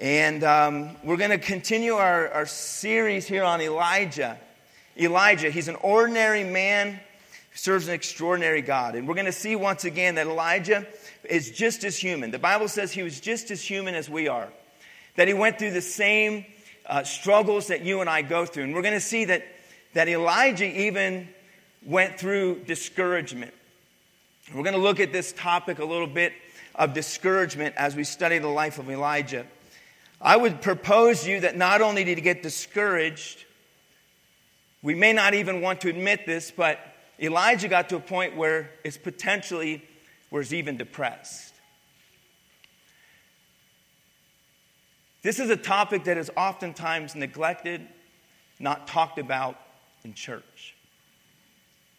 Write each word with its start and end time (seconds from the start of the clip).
And 0.00 0.42
um, 0.42 0.96
we're 1.04 1.16
going 1.16 1.30
to 1.30 1.38
continue 1.38 1.94
our, 1.94 2.28
our 2.30 2.46
series 2.46 3.26
here 3.26 3.44
on 3.44 3.60
Elijah. 3.60 4.38
Elijah, 4.96 5.50
he's 5.50 5.68
an 5.68 5.76
ordinary 5.76 6.42
man 6.42 6.92
who 6.92 7.56
serves 7.56 7.86
an 7.86 7.94
extraordinary 7.94 8.62
God. 8.62 8.94
And 8.94 9.06
we're 9.06 9.14
going 9.14 9.26
to 9.26 9.32
see 9.32 9.56
once 9.56 9.84
again 9.84 10.16
that 10.16 10.26
Elijah 10.26 10.86
is 11.24 11.50
just 11.50 11.84
as 11.84 11.96
human. 11.96 12.30
The 12.30 12.38
Bible 12.38 12.68
says 12.68 12.92
he 12.92 13.02
was 13.02 13.20
just 13.20 13.50
as 13.50 13.62
human 13.62 13.94
as 13.94 14.08
we 14.08 14.26
are, 14.26 14.48
that 15.16 15.28
he 15.28 15.34
went 15.34 15.58
through 15.58 15.72
the 15.72 15.82
same 15.82 16.44
uh, 16.86 17.04
struggles 17.04 17.68
that 17.68 17.82
you 17.84 18.00
and 18.00 18.10
I 18.10 18.22
go 18.22 18.46
through. 18.46 18.64
And 18.64 18.74
we're 18.74 18.82
going 18.82 18.94
to 18.94 19.00
see 19.00 19.26
that, 19.26 19.44
that 19.92 20.08
Elijah 20.08 20.66
even 20.66 21.28
went 21.84 22.18
through 22.18 22.64
discouragement. 22.64 23.52
We're 24.52 24.64
going 24.64 24.74
to 24.74 24.80
look 24.80 25.00
at 25.00 25.12
this 25.12 25.32
topic 25.32 25.78
a 25.78 25.84
little 25.84 26.06
bit 26.06 26.32
of 26.74 26.94
discouragement 26.94 27.74
as 27.76 27.94
we 27.94 28.04
study 28.04 28.38
the 28.38 28.48
life 28.48 28.78
of 28.78 28.90
Elijah. 28.90 29.46
I 30.20 30.36
would 30.36 30.62
propose 30.62 31.26
you 31.26 31.40
that 31.40 31.56
not 31.56 31.82
only 31.82 32.04
did 32.04 32.18
he 32.18 32.22
get 32.22 32.42
discouraged, 32.42 33.44
we 34.82 34.94
may 34.94 35.12
not 35.12 35.34
even 35.34 35.60
want 35.60 35.80
to 35.82 35.88
admit 35.88 36.26
this, 36.26 36.50
but 36.50 36.78
Elijah 37.20 37.68
got 37.68 37.88
to 37.90 37.96
a 37.96 38.00
point 38.00 38.36
where 38.36 38.70
it's 38.84 38.96
potentially 38.96 39.82
where 40.30 40.42
he's 40.42 40.54
even 40.54 40.76
depressed. 40.76 41.54
This 45.22 45.40
is 45.40 45.48
a 45.48 45.56
topic 45.56 46.04
that 46.04 46.18
is 46.18 46.30
oftentimes 46.36 47.14
neglected, 47.14 47.86
not 48.60 48.86
talked 48.86 49.18
about 49.18 49.58
in 50.04 50.12
church. 50.12 50.74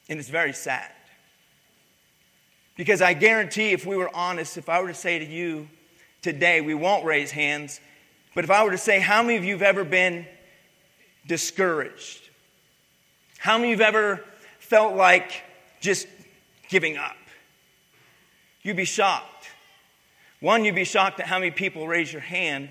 And 0.08 0.20
it's 0.20 0.30
very 0.30 0.54
sad. 0.54 0.92
Because 2.76 3.02
I 3.02 3.14
guarantee, 3.14 3.72
if 3.72 3.86
we 3.86 3.96
were 3.96 4.16
honest, 4.16 4.58
if 4.58 4.70
I 4.70 4.82
were 4.82 4.90
to 4.90 4.94
say 4.94 5.18
to 5.18 5.26
you 5.26 5.68
today, 6.22 6.62
we 6.62 6.76
won't 6.76 7.04
raise 7.06 7.32
hands, 7.32 7.80
but 8.36 8.44
if 8.44 8.52
I 8.52 8.64
were 8.64 8.72
to 8.72 8.78
say, 8.78 9.00
how 9.00 9.24
many 9.24 9.38
of 9.38 9.46
you 9.46 9.54
have 9.54 9.62
ever 9.64 9.86
been 9.86 10.28
discouraged? 11.26 12.30
How 13.40 13.58
many 13.58 13.72
of 13.72 13.80
you 13.80 13.86
have 13.86 13.96
ever 13.96 14.24
felt 14.60 14.96
like 14.96 15.44
just 15.80 16.06
giving 16.70 16.98
up? 16.98 17.16
You'd 18.62 18.76
be 18.76 18.86
shocked. 18.86 19.48
One, 20.42 20.66
you'd 20.66 20.76
be 20.76 20.84
shocked 20.84 21.22
at 21.22 21.28
how 21.28 21.40
many 21.40 21.52
people 21.52 21.88
raise 21.88 22.12
your 22.12 22.22
hand, 22.22 22.70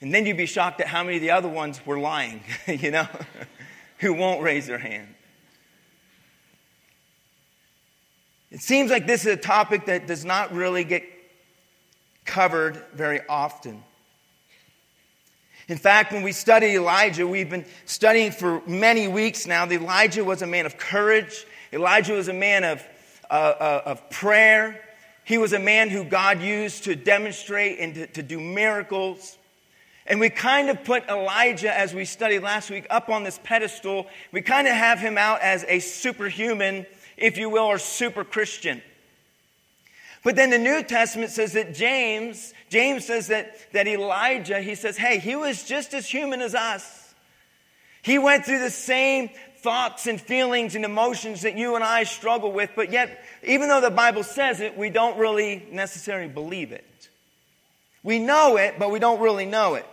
and 0.00 0.14
then 0.14 0.24
you'd 0.26 0.36
be 0.36 0.46
shocked 0.46 0.80
at 0.80 0.86
how 0.86 1.02
many 1.02 1.16
of 1.16 1.22
the 1.22 1.32
other 1.32 1.48
ones 1.48 1.84
were 1.84 1.98
lying, 1.98 2.42
you 2.68 2.92
know, 2.92 3.08
who 3.98 4.14
won't 4.14 4.42
raise 4.42 4.68
their 4.68 4.78
hand. 4.78 5.08
It 8.52 8.60
seems 8.60 8.90
like 8.90 9.06
this 9.06 9.22
is 9.26 9.34
a 9.34 9.36
topic 9.36 9.86
that 9.86 10.06
does 10.06 10.24
not 10.24 10.52
really 10.52 10.84
get 10.84 11.02
covered 12.24 12.76
very 12.94 13.20
often. 13.28 13.82
In 15.68 15.76
fact, 15.76 16.12
when 16.12 16.22
we 16.22 16.32
study 16.32 16.76
Elijah, 16.76 17.26
we've 17.26 17.50
been 17.50 17.66
studying 17.84 18.32
for 18.32 18.62
many 18.66 19.06
weeks 19.06 19.46
now 19.46 19.66
that 19.66 19.74
Elijah 19.74 20.24
was 20.24 20.40
a 20.40 20.46
man 20.46 20.64
of 20.64 20.78
courage. 20.78 21.44
Elijah 21.74 22.14
was 22.14 22.28
a 22.28 22.32
man 22.32 22.64
of, 22.64 22.82
uh, 23.30 23.34
uh, 23.34 23.82
of 23.84 24.08
prayer. 24.08 24.82
He 25.24 25.36
was 25.36 25.52
a 25.52 25.58
man 25.58 25.90
who 25.90 26.04
God 26.04 26.40
used 26.40 26.84
to 26.84 26.96
demonstrate 26.96 27.80
and 27.80 27.94
to, 27.94 28.06
to 28.06 28.22
do 28.22 28.40
miracles. 28.40 29.36
And 30.06 30.20
we 30.20 30.30
kind 30.30 30.70
of 30.70 30.84
put 30.84 31.06
Elijah, 31.06 31.76
as 31.76 31.92
we 31.92 32.06
studied 32.06 32.38
last 32.38 32.70
week, 32.70 32.86
up 32.88 33.10
on 33.10 33.24
this 33.24 33.38
pedestal. 33.44 34.06
We 34.32 34.40
kind 34.40 34.66
of 34.66 34.72
have 34.72 34.98
him 34.98 35.18
out 35.18 35.42
as 35.42 35.66
a 35.68 35.80
superhuman, 35.80 36.86
if 37.18 37.36
you 37.36 37.50
will, 37.50 37.64
or 37.64 37.76
super 37.76 38.24
Christian. 38.24 38.80
But 40.24 40.36
then 40.36 40.50
the 40.50 40.58
New 40.58 40.82
Testament 40.82 41.30
says 41.30 41.52
that 41.52 41.74
James, 41.74 42.52
James 42.68 43.06
says 43.06 43.28
that, 43.28 43.56
that 43.72 43.86
Elijah, 43.86 44.60
he 44.60 44.74
says, 44.74 44.96
hey, 44.96 45.18
he 45.18 45.36
was 45.36 45.64
just 45.64 45.94
as 45.94 46.06
human 46.06 46.40
as 46.40 46.54
us. 46.54 47.14
He 48.02 48.18
went 48.18 48.44
through 48.44 48.60
the 48.60 48.70
same 48.70 49.30
thoughts 49.58 50.06
and 50.06 50.20
feelings 50.20 50.74
and 50.74 50.84
emotions 50.84 51.42
that 51.42 51.56
you 51.56 51.74
and 51.74 51.84
I 51.84 52.04
struggle 52.04 52.52
with, 52.52 52.70
but 52.76 52.92
yet, 52.92 53.24
even 53.42 53.68
though 53.68 53.80
the 53.80 53.90
Bible 53.90 54.22
says 54.22 54.60
it, 54.60 54.76
we 54.76 54.90
don't 54.90 55.18
really 55.18 55.66
necessarily 55.70 56.28
believe 56.28 56.72
it. 56.72 57.08
We 58.02 58.18
know 58.18 58.56
it, 58.56 58.76
but 58.78 58.90
we 58.90 58.98
don't 58.98 59.20
really 59.20 59.46
know 59.46 59.74
it. 59.74 59.86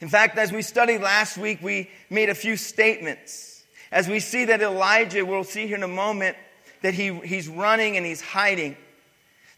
In 0.00 0.08
fact, 0.08 0.36
as 0.36 0.52
we 0.52 0.62
studied 0.62 1.00
last 1.00 1.38
week, 1.38 1.60
we 1.62 1.88
made 2.10 2.28
a 2.28 2.34
few 2.34 2.56
statements. 2.56 3.62
As 3.92 4.08
we 4.08 4.18
see 4.18 4.46
that 4.46 4.60
Elijah, 4.60 5.24
we'll 5.24 5.44
see 5.44 5.66
here 5.68 5.76
in 5.76 5.84
a 5.84 5.88
moment, 5.88 6.36
that 6.82 6.94
he, 6.94 7.12
he's 7.20 7.48
running 7.48 7.96
and 7.96 8.04
he's 8.04 8.20
hiding. 8.20 8.76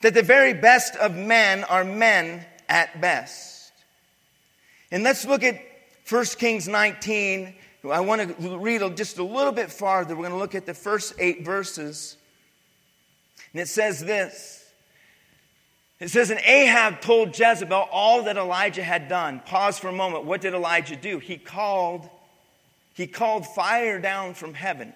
That 0.02 0.14
the 0.14 0.22
very 0.22 0.54
best 0.54 0.96
of 0.96 1.14
men 1.14 1.64
are 1.64 1.84
men 1.84 2.44
at 2.68 3.00
best. 3.00 3.72
And 4.90 5.02
let's 5.02 5.26
look 5.26 5.42
at 5.42 5.60
1 6.08 6.24
Kings 6.38 6.68
19. 6.68 7.54
I 7.90 8.00
want 8.00 8.40
to 8.40 8.58
read 8.58 8.96
just 8.96 9.18
a 9.18 9.24
little 9.24 9.52
bit 9.52 9.70
farther. 9.70 10.14
We're 10.14 10.22
going 10.22 10.32
to 10.32 10.38
look 10.38 10.54
at 10.54 10.66
the 10.66 10.74
first 10.74 11.14
eight 11.18 11.44
verses. 11.44 12.16
And 13.52 13.60
it 13.60 13.68
says 13.68 14.00
this. 14.00 14.64
It 16.00 16.08
says, 16.08 16.30
And 16.30 16.40
Ahab 16.40 17.00
told 17.00 17.38
Jezebel 17.38 17.88
all 17.90 18.24
that 18.24 18.36
Elijah 18.36 18.82
had 18.82 19.08
done. 19.08 19.40
Pause 19.40 19.78
for 19.78 19.88
a 19.88 19.92
moment. 19.92 20.24
What 20.24 20.40
did 20.40 20.54
Elijah 20.54 20.96
do? 20.96 21.18
He 21.18 21.36
called, 21.36 22.08
he 22.94 23.06
called 23.06 23.46
fire 23.46 24.00
down 24.00 24.34
from 24.34 24.54
heaven 24.54 24.92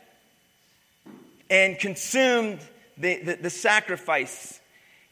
and 1.51 1.79
consumed 1.79 2.61
the, 2.97 3.23
the, 3.23 3.35
the 3.37 3.51
sacrifice. 3.51 4.61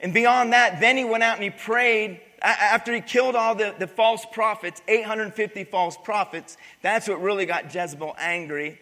And 0.01 0.13
beyond 0.13 0.53
that, 0.53 0.81
then 0.81 0.97
he 0.97 1.05
went 1.05 1.23
out 1.23 1.37
and 1.37 1.45
he 1.45 1.51
prayed 1.51 2.21
after 2.43 2.95
he 2.95 3.01
killed 3.01 3.35
all 3.35 3.55
the, 3.55 3.75
the 3.79 3.87
false 3.87 4.25
prophets, 4.33 4.83
850 4.89 5.65
false 5.65 5.97
prophets, 5.97 6.57
that's 6.83 7.09
what 7.09 7.21
really 7.21 7.47
got 7.47 7.75
Jezebel 7.75 8.15
angry. 8.19 8.81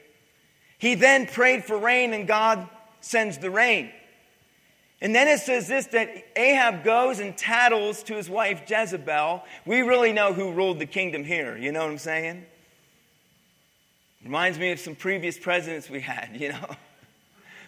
He 0.78 0.94
then 0.94 1.26
prayed 1.26 1.64
for 1.64 1.78
rain, 1.78 2.12
and 2.12 2.26
God 2.26 2.68
sends 3.00 3.38
the 3.38 3.50
rain. 3.50 3.90
And 5.00 5.14
then 5.14 5.28
it 5.28 5.40
says 5.40 5.68
this 5.68 5.86
that 5.88 6.10
Ahab 6.36 6.82
goes 6.84 7.20
and 7.20 7.36
tattles 7.36 8.02
to 8.04 8.14
his 8.14 8.28
wife 8.28 8.62
Jezebel. 8.68 9.44
We 9.66 9.82
really 9.82 10.12
know 10.12 10.32
who 10.32 10.52
ruled 10.52 10.78
the 10.78 10.86
kingdom 10.86 11.24
here. 11.24 11.56
You 11.56 11.72
know 11.72 11.80
what 11.80 11.90
I'm 11.90 11.98
saying? 11.98 12.46
Reminds 14.24 14.58
me 14.58 14.72
of 14.72 14.80
some 14.80 14.94
previous 14.94 15.38
presidents 15.38 15.90
we 15.90 16.00
had, 16.00 16.30
you 16.34 16.50
know. 16.50 16.76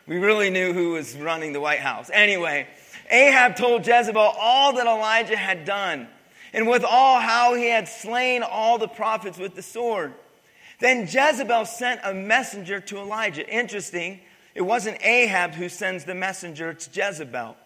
We 0.06 0.18
really 0.18 0.50
knew 0.50 0.72
who 0.72 0.92
was 0.92 1.16
running 1.16 1.52
the 1.52 1.60
White 1.60 1.80
House. 1.80 2.10
Anyway, 2.12 2.68
Ahab 3.10 3.56
told 3.56 3.86
Jezebel 3.86 4.20
all 4.20 4.74
that 4.74 4.86
Elijah 4.86 5.36
had 5.36 5.64
done, 5.64 6.06
and 6.52 6.68
with 6.68 6.84
all 6.84 7.20
how 7.20 7.54
he 7.54 7.68
had 7.68 7.88
slain 7.88 8.44
all 8.44 8.78
the 8.78 8.88
prophets 8.88 9.36
with 9.36 9.56
the 9.56 9.62
sword. 9.62 10.14
Then 10.78 11.08
Jezebel 11.08 11.64
sent 11.64 12.00
a 12.04 12.14
messenger 12.14 12.80
to 12.80 12.98
Elijah. 12.98 13.48
Interesting, 13.48 14.20
it 14.54 14.62
wasn't 14.62 15.04
Ahab 15.04 15.54
who 15.54 15.68
sends 15.68 16.04
the 16.04 16.14
messenger, 16.14 16.70
it's 16.70 16.88
Jezebel. 16.92 17.56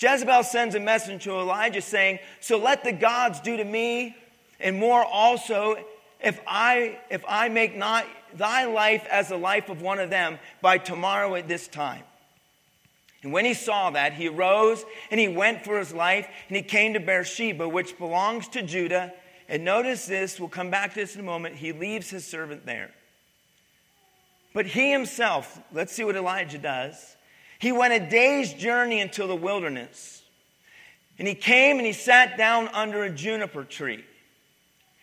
Jezebel 0.00 0.42
sends 0.44 0.74
a 0.74 0.80
messenger 0.80 1.30
to 1.30 1.38
Elijah 1.38 1.80
saying, 1.80 2.18
So 2.40 2.58
let 2.58 2.82
the 2.82 2.92
gods 2.92 3.40
do 3.40 3.56
to 3.56 3.64
me, 3.64 4.16
and 4.58 4.78
more 4.78 5.04
also, 5.04 5.76
if 6.20 6.40
I, 6.46 6.98
if 7.10 7.24
I 7.28 7.48
make 7.48 7.76
not 7.76 8.04
thy 8.34 8.64
life 8.64 9.06
as 9.10 9.28
the 9.28 9.36
life 9.36 9.68
of 9.68 9.82
one 9.82 9.98
of 9.98 10.10
them 10.10 10.38
by 10.60 10.78
tomorrow 10.78 11.34
at 11.34 11.48
this 11.48 11.68
time. 11.68 12.02
And 13.22 13.32
when 13.32 13.44
he 13.44 13.54
saw 13.54 13.90
that, 13.90 14.12
he 14.12 14.28
arose 14.28 14.84
and 15.10 15.18
he 15.18 15.28
went 15.28 15.64
for 15.64 15.78
his 15.78 15.92
life, 15.92 16.28
and 16.48 16.56
he 16.56 16.62
came 16.62 16.94
to 16.94 17.00
Beersheba, 17.00 17.68
which 17.68 17.98
belongs 17.98 18.48
to 18.48 18.62
Judah. 18.62 19.12
And 19.48 19.64
notice 19.64 20.06
this, 20.06 20.38
we'll 20.38 20.48
come 20.48 20.70
back 20.70 20.94
to 20.94 21.00
this 21.00 21.14
in 21.14 21.20
a 21.20 21.24
moment. 21.24 21.56
He 21.56 21.72
leaves 21.72 22.10
his 22.10 22.24
servant 22.26 22.64
there. 22.64 22.90
But 24.54 24.66
he 24.66 24.92
himself, 24.92 25.60
let's 25.72 25.92
see 25.92 26.04
what 26.04 26.16
Elijah 26.16 26.58
does. 26.58 27.16
He 27.58 27.72
went 27.72 27.92
a 27.92 28.08
day's 28.08 28.52
journey 28.52 29.00
into 29.00 29.26
the 29.26 29.36
wilderness. 29.36 30.22
And 31.18 31.26
he 31.26 31.34
came 31.34 31.78
and 31.78 31.86
he 31.86 31.92
sat 31.92 32.38
down 32.38 32.68
under 32.68 33.02
a 33.02 33.10
juniper 33.10 33.64
tree. 33.64 34.04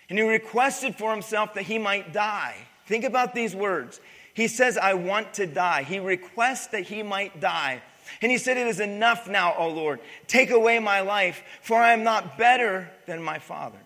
And 0.09 0.17
he 0.17 0.25
requested 0.25 0.95
for 0.95 1.11
himself 1.11 1.55
that 1.55 1.63
he 1.63 1.77
might 1.77 2.13
die. 2.13 2.55
Think 2.85 3.03
about 3.03 3.33
these 3.33 3.55
words. 3.55 3.99
He 4.33 4.47
says, 4.47 4.77
I 4.77 4.93
want 4.93 5.35
to 5.35 5.47
die. 5.47 5.83
He 5.83 5.99
requests 5.99 6.67
that 6.67 6.83
he 6.83 7.03
might 7.03 7.39
die. 7.39 7.81
And 8.21 8.31
he 8.31 8.37
said, 8.37 8.57
It 8.57 8.67
is 8.67 8.79
enough 8.79 9.27
now, 9.27 9.55
O 9.57 9.69
Lord. 9.69 9.99
Take 10.27 10.51
away 10.51 10.79
my 10.79 11.01
life, 11.01 11.41
for 11.61 11.77
I 11.77 11.93
am 11.93 12.03
not 12.03 12.37
better 12.37 12.89
than 13.07 13.23
my 13.23 13.39
fathers. 13.39 13.81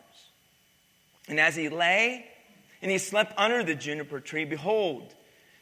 And 1.27 1.39
as 1.39 1.55
he 1.55 1.69
lay 1.69 2.25
and 2.81 2.91
he 2.91 2.97
slept 2.97 3.33
under 3.37 3.63
the 3.63 3.75
juniper 3.75 4.19
tree, 4.19 4.45
behold, 4.45 5.13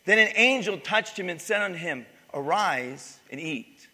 then 0.05 0.19
an 0.19 0.31
angel 0.35 0.77
touched 0.77 1.19
him 1.19 1.29
and 1.29 1.41
said 1.41 1.61
unto 1.61 1.77
him, 1.77 2.05
Arise 2.33 3.19
and 3.29 3.39
eat. 3.39 3.87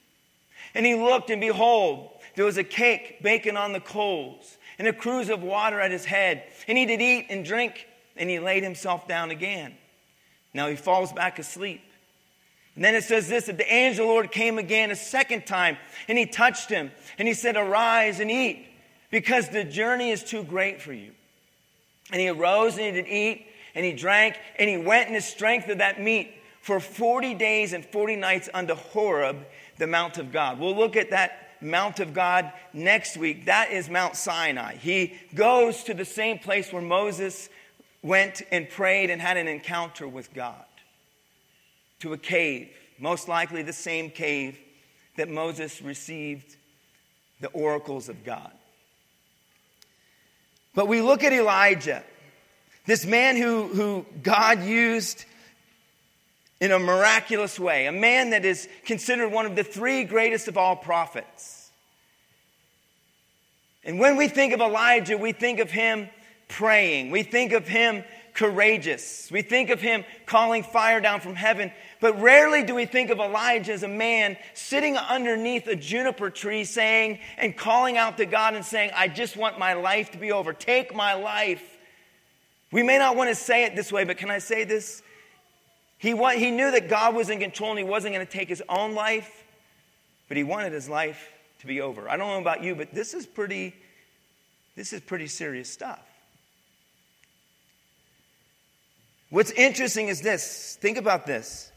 And 0.76 0.86
he 0.86 0.96
looked, 0.96 1.30
and 1.30 1.42
behold, 1.42 2.12
there 2.36 2.46
was 2.46 2.58
a 2.58 2.64
cake 2.64 3.22
baking 3.22 3.58
on 3.58 3.74
the 3.74 3.80
coals, 3.80 4.58
and 4.78 4.88
a 4.88 4.94
cruse 4.94 5.30
of 5.30 5.42
water 5.42 5.80
at 5.80 5.92
his 5.92 6.06
head. 6.06 6.44
And 6.68 6.78
he 6.78 6.86
did 6.86 7.02
eat 7.02 7.28
and 7.30 7.44
drink 7.44 7.88
and 8.16 8.30
he 8.30 8.40
laid 8.40 8.64
himself 8.64 9.08
down 9.08 9.32
again. 9.32 9.74
Now 10.54 10.68
he 10.68 10.76
falls 10.76 11.12
back 11.12 11.40
asleep. 11.40 11.82
And 12.76 12.84
then 12.84 12.96
it 12.96 13.04
says 13.04 13.28
this 13.28 13.46
that 13.46 13.58
the 13.58 13.72
angel 13.72 14.08
the 14.08 14.12
Lord 14.12 14.32
came 14.32 14.58
again 14.58 14.92
a 14.92 14.96
second 14.96 15.46
time 15.46 15.78
and 16.08 16.18
he 16.18 16.26
touched 16.26 16.70
him 16.70 16.92
and 17.18 17.28
he 17.28 17.34
said, 17.34 17.56
Arise 17.56 18.20
and 18.20 18.32
eat, 18.32 18.66
because 19.12 19.50
the 19.50 19.64
journey 19.64 20.12
is 20.12 20.24
too 20.24 20.44
great 20.44 20.82
for 20.82 20.94
you. 20.94 21.12
And 22.12 22.20
he 22.20 22.30
arose 22.30 22.78
and 22.78 22.86
he 22.86 22.92
did 22.92 23.08
eat 23.08 23.48
and 23.76 23.86
he 23.86 23.94
drank 23.94 24.40
and 24.58 24.70
he 24.70 24.78
went 24.78 25.08
in 25.08 25.14
the 25.14 25.22
strength 25.22 25.70
of 25.70 25.80
that 25.80 26.02
meat 26.02 26.34
for 26.62 26.80
40 26.80 27.34
days 27.36 27.74
and 27.74 27.86
40 27.86 28.16
nights 28.16 28.50
unto 28.54 28.74
Horeb, 28.74 29.46
the 29.78 29.88
Mount 29.88 30.18
of 30.18 30.32
God. 30.32 30.60
We'll 30.60 30.76
look 30.76 30.96
at 30.96 31.10
that 31.12 31.58
Mount 31.62 32.00
of 32.00 32.14
God 32.14 32.52
next 32.74 33.18
week. 33.18 33.46
That 33.46 33.72
is 33.72 33.90
Mount 33.90 34.16
Sinai. 34.16 34.76
He 34.76 35.14
goes 35.34 35.84
to 35.86 35.94
the 35.94 36.06
same 36.06 36.40
place 36.40 36.72
where 36.72 36.82
Moses 36.82 37.50
went 38.04 38.42
and 38.52 38.70
prayed 38.70 39.10
and 39.10 39.22
had 39.22 39.38
an 39.38 39.48
encounter 39.48 40.08
with 40.08 40.34
God 40.34 40.66
to 42.02 42.14
a 42.14 42.18
cave, 42.18 42.70
most 43.00 43.28
likely 43.28 43.64
the 43.64 43.74
same 43.74 44.10
cave 44.10 44.58
that 45.16 45.30
Moses 45.30 45.82
received 45.82 46.58
the 47.40 47.48
oracles 47.50 48.10
of 48.10 48.24
God. 48.24 48.52
But 50.76 50.88
we 50.88 51.02
look 51.02 51.24
at 51.24 51.34
Elijah, 51.34 52.04
this 52.86 53.06
man 53.06 53.38
who, 53.38 53.68
who 53.68 54.06
God 54.22 54.64
used 54.64 55.26
in 56.60 56.72
a 56.72 56.80
miraculous 56.80 57.60
way, 57.60 57.86
a 57.86 57.92
man 57.92 58.32
that 58.32 58.44
is 58.44 58.68
considered 58.86 59.32
one 59.32 59.46
of 59.46 59.56
the 59.56 59.64
three 59.64 60.04
greatest 60.04 60.48
of 60.48 60.58
all 60.58 60.76
prophets. 60.76 61.70
And 63.84 64.00
when 64.00 64.16
we 64.16 64.28
think 64.28 64.54
of 64.54 64.62
Elijah, 64.62 65.18
we 65.18 65.32
think 65.34 65.60
of 65.60 65.70
him 65.70 66.10
praying, 66.54 67.12
we 67.12 67.24
think 67.24 67.52
of 67.52 67.68
him 67.68 68.04
courageous, 68.34 69.30
we 69.32 69.42
think 69.42 69.70
of 69.70 69.80
him 69.80 70.04
calling 70.26 70.64
fire 70.64 71.00
down 71.00 71.20
from 71.20 71.36
heaven. 71.36 71.72
But 72.00 72.20
rarely 72.22 72.64
do 72.64 72.76
we 72.76 72.86
think 72.86 73.10
of 73.10 73.20
Elijah 73.20 73.74
as 73.74 73.84
a 73.84 73.88
man 73.88 74.38
sitting 74.54 74.98
underneath 74.98 75.68
a 75.68 75.76
juniper 75.76 76.30
tree 76.30 76.64
saying 76.64 77.20
and 77.38 77.56
calling 77.56 77.98
out 77.98 78.18
to 78.18 78.26
God 78.26 78.56
and 78.56 78.66
saying, 78.66 78.92
I 78.96 79.08
just 79.08 79.38
want 79.38 79.58
my 79.58 79.74
life 79.74 80.12
to 80.12 80.18
be 80.18 80.32
over. 80.32 80.52
Take 80.52 80.94
my 80.94 81.14
life. 81.14 81.64
We 82.72 82.84
may 82.84 82.98
not 82.98 83.16
want 83.16 83.30
to 83.30 83.36
say 83.36 83.66
it 83.66 83.76
this 83.76 83.92
way, 83.92 84.04
but 84.04 84.18
can 84.18 84.30
I 84.30 84.40
say 84.40 84.64
this? 84.64 85.02
He, 85.98 86.10
he 86.10 86.52
knew 86.52 86.72
that 86.72 86.90
God 86.90 87.16
was 87.16 87.30
in 87.30 87.40
control 87.40 87.70
and 87.70 87.80
he 87.80 87.86
wasn't 87.86 88.14
going 88.14 88.26
to 88.26 88.32
take 88.32 88.50
his 88.50 88.62
own 88.68 88.94
life, 88.94 89.44
but 90.28 90.36
he 90.36 90.44
wanted 90.44 90.74
his 90.74 90.90
life 90.90 91.32
to 91.62 91.68
be 91.68 91.80
over. 91.82 92.10
I 92.10 92.18
don't 92.18 92.28
know 92.28 92.42
about 92.42 92.62
you, 92.62 92.76
but 92.76 92.94
this 92.94 93.14
is 93.14 93.26
pretty, 93.26 93.74
this 94.76 94.92
is 94.92 95.00
pretty 95.00 95.28
serious 95.28 95.70
stuff. 95.70 96.02
What's 99.34 99.50
interesting 99.50 100.10
is 100.10 100.22
this 100.22 100.78
think 100.80 100.96
about 100.96 101.26
this. 101.26 101.72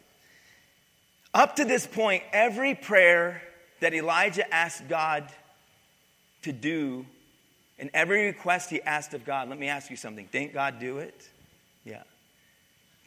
Up 1.32 1.56
to 1.56 1.64
this 1.64 1.86
point, 1.86 2.22
every 2.30 2.74
prayer 2.74 3.40
that 3.80 3.94
Elijah 3.94 4.54
asked 4.54 4.86
God 4.88 5.32
to 6.42 6.52
do, 6.52 7.06
and 7.78 7.88
every 7.94 8.26
request 8.26 8.68
he 8.68 8.82
asked 8.82 9.14
of 9.14 9.24
God, 9.24 9.48
let 9.48 9.58
me 9.58 9.68
ask 9.68 9.88
you 9.88 9.96
something. 9.96 10.28
Didn't 10.30 10.52
God 10.52 10.78
do 10.78 10.98
it? 10.98 11.30
Yeah. 11.82 12.02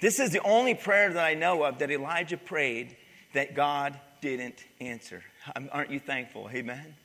This 0.02 0.20
is 0.20 0.32
the 0.32 0.42
only 0.42 0.74
prayer 0.74 1.14
that 1.14 1.24
I 1.24 1.36
know 1.36 1.62
of 1.62 1.78
that 1.78 1.92
Elijah 1.92 2.38
prayed 2.38 2.98
that 3.36 3.54
God 3.54 4.00
didn't 4.20 4.66
answer. 4.82 5.22
Aren't 5.72 5.92
you 5.92 6.00
thankful? 6.00 6.50
Amen. 6.52 6.96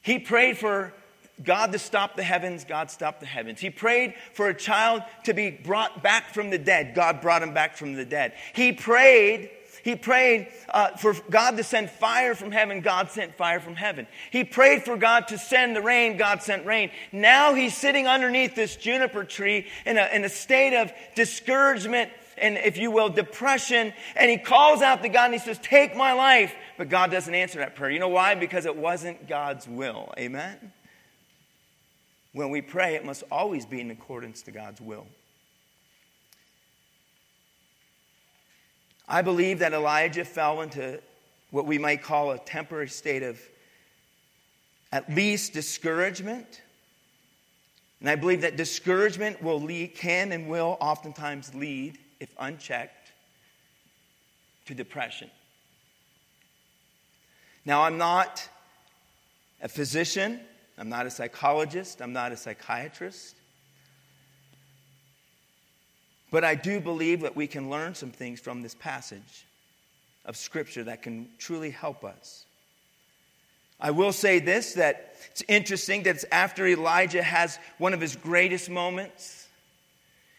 He 0.00 0.18
prayed 0.18 0.56
for 0.56 0.94
God 1.42 1.72
to 1.72 1.78
stop 1.78 2.16
the 2.16 2.22
heavens, 2.22 2.64
God 2.64 2.90
stopped 2.90 3.20
the 3.20 3.26
heavens. 3.26 3.60
He 3.60 3.70
prayed 3.70 4.14
for 4.34 4.48
a 4.48 4.54
child 4.54 5.02
to 5.24 5.34
be 5.34 5.50
brought 5.50 6.02
back 6.02 6.32
from 6.32 6.50
the 6.50 6.58
dead, 6.58 6.94
God 6.94 7.20
brought 7.20 7.42
him 7.42 7.54
back 7.54 7.76
from 7.76 7.94
the 7.94 8.04
dead. 8.04 8.34
He 8.54 8.72
prayed 8.72 9.50
he 9.84 9.96
prayed 9.96 10.48
uh, 10.70 10.96
for 10.96 11.14
God 11.28 11.58
to 11.58 11.62
send 11.62 11.90
fire 11.90 12.34
from 12.34 12.50
heaven. 12.50 12.80
God 12.80 13.10
sent 13.10 13.36
fire 13.36 13.60
from 13.60 13.76
heaven. 13.76 14.06
He 14.30 14.42
prayed 14.42 14.82
for 14.82 14.96
God 14.96 15.28
to 15.28 15.36
send 15.36 15.76
the 15.76 15.82
rain. 15.82 16.16
God 16.16 16.42
sent 16.42 16.64
rain. 16.64 16.90
Now 17.12 17.52
he's 17.52 17.76
sitting 17.76 18.06
underneath 18.06 18.54
this 18.54 18.76
juniper 18.76 19.24
tree 19.24 19.66
in 19.84 19.98
a, 19.98 20.08
in 20.10 20.24
a 20.24 20.30
state 20.30 20.74
of 20.74 20.90
discouragement 21.14 22.10
and, 22.38 22.56
if 22.56 22.78
you 22.78 22.90
will, 22.90 23.10
depression. 23.10 23.92
And 24.16 24.30
he 24.30 24.38
calls 24.38 24.80
out 24.80 25.02
to 25.02 25.10
God 25.10 25.26
and 25.26 25.34
he 25.34 25.40
says, 25.40 25.58
Take 25.58 25.94
my 25.94 26.14
life. 26.14 26.54
But 26.78 26.88
God 26.88 27.10
doesn't 27.10 27.34
answer 27.34 27.58
that 27.58 27.76
prayer. 27.76 27.90
You 27.90 28.00
know 28.00 28.08
why? 28.08 28.36
Because 28.36 28.64
it 28.64 28.76
wasn't 28.76 29.28
God's 29.28 29.68
will. 29.68 30.14
Amen? 30.18 30.72
When 32.34 32.50
we 32.50 32.60
pray, 32.62 32.96
it 32.96 33.04
must 33.04 33.22
always 33.30 33.64
be 33.64 33.80
in 33.80 33.92
accordance 33.92 34.42
to 34.42 34.50
God's 34.50 34.80
will. 34.80 35.06
I 39.08 39.22
believe 39.22 39.60
that 39.60 39.72
Elijah 39.72 40.24
fell 40.24 40.60
into 40.60 41.00
what 41.52 41.64
we 41.64 41.78
might 41.78 42.02
call 42.02 42.32
a 42.32 42.38
temporary 42.38 42.88
state 42.88 43.22
of 43.22 43.40
at 44.90 45.08
least 45.14 45.52
discouragement. 45.52 46.60
And 48.00 48.10
I 48.10 48.16
believe 48.16 48.40
that 48.40 48.56
discouragement 48.56 49.40
will 49.40 49.60
lead, 49.60 49.94
can 49.94 50.32
and 50.32 50.48
will 50.48 50.76
oftentimes 50.80 51.54
lead, 51.54 51.98
if 52.18 52.30
unchecked, 52.36 53.12
to 54.66 54.74
depression. 54.74 55.30
Now, 57.64 57.82
I'm 57.82 57.96
not 57.96 58.48
a 59.62 59.68
physician, 59.68 60.40
I'm 60.76 60.88
not 60.88 61.06
a 61.06 61.10
psychologist, 61.10 62.00
I'm 62.02 62.12
not 62.12 62.32
a 62.32 62.36
psychiatrist. 62.36 63.36
But 66.30 66.42
I 66.42 66.56
do 66.56 66.80
believe 66.80 67.20
that 67.20 67.36
we 67.36 67.46
can 67.46 67.70
learn 67.70 67.94
some 67.94 68.10
things 68.10 68.40
from 68.40 68.62
this 68.62 68.74
passage 68.74 69.46
of 70.24 70.36
Scripture 70.36 70.84
that 70.84 71.02
can 71.02 71.28
truly 71.38 71.70
help 71.70 72.02
us. 72.04 72.44
I 73.78 73.90
will 73.90 74.12
say 74.12 74.38
this 74.38 74.74
that 74.74 75.14
it's 75.30 75.42
interesting 75.48 76.04
that 76.04 76.16
it's 76.16 76.24
after 76.32 76.66
Elijah 76.66 77.22
has 77.22 77.58
one 77.78 77.92
of 77.92 78.00
his 78.00 78.16
greatest 78.16 78.70
moments. 78.70 79.48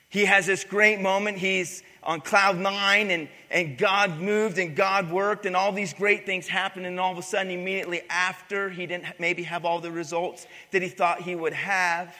He 0.09 0.25
has 0.25 0.45
this 0.45 0.63
great 0.63 0.99
moment. 0.99 1.38
He's 1.38 1.83
on 2.05 2.21
cloud 2.21 2.57
nine, 2.57 3.09
and, 3.09 3.27
and 3.49 3.77
God 3.77 4.19
moved 4.19 4.57
and 4.57 4.75
God 4.75 5.11
worked, 5.11 5.45
and 5.45 5.55
all 5.55 5.71
these 5.71 5.93
great 5.93 6.25
things 6.25 6.47
happened. 6.47 6.85
And 6.85 6.99
all 6.99 7.11
of 7.11 7.17
a 7.17 7.23
sudden, 7.23 7.51
immediately 7.51 8.01
after, 8.09 8.69
he 8.69 8.85
didn't 8.85 9.19
maybe 9.19 9.43
have 9.43 9.65
all 9.65 9.79
the 9.79 9.91
results 9.91 10.45
that 10.71 10.81
he 10.81 10.89
thought 10.89 11.21
he 11.21 11.35
would 11.35 11.53
have. 11.53 12.15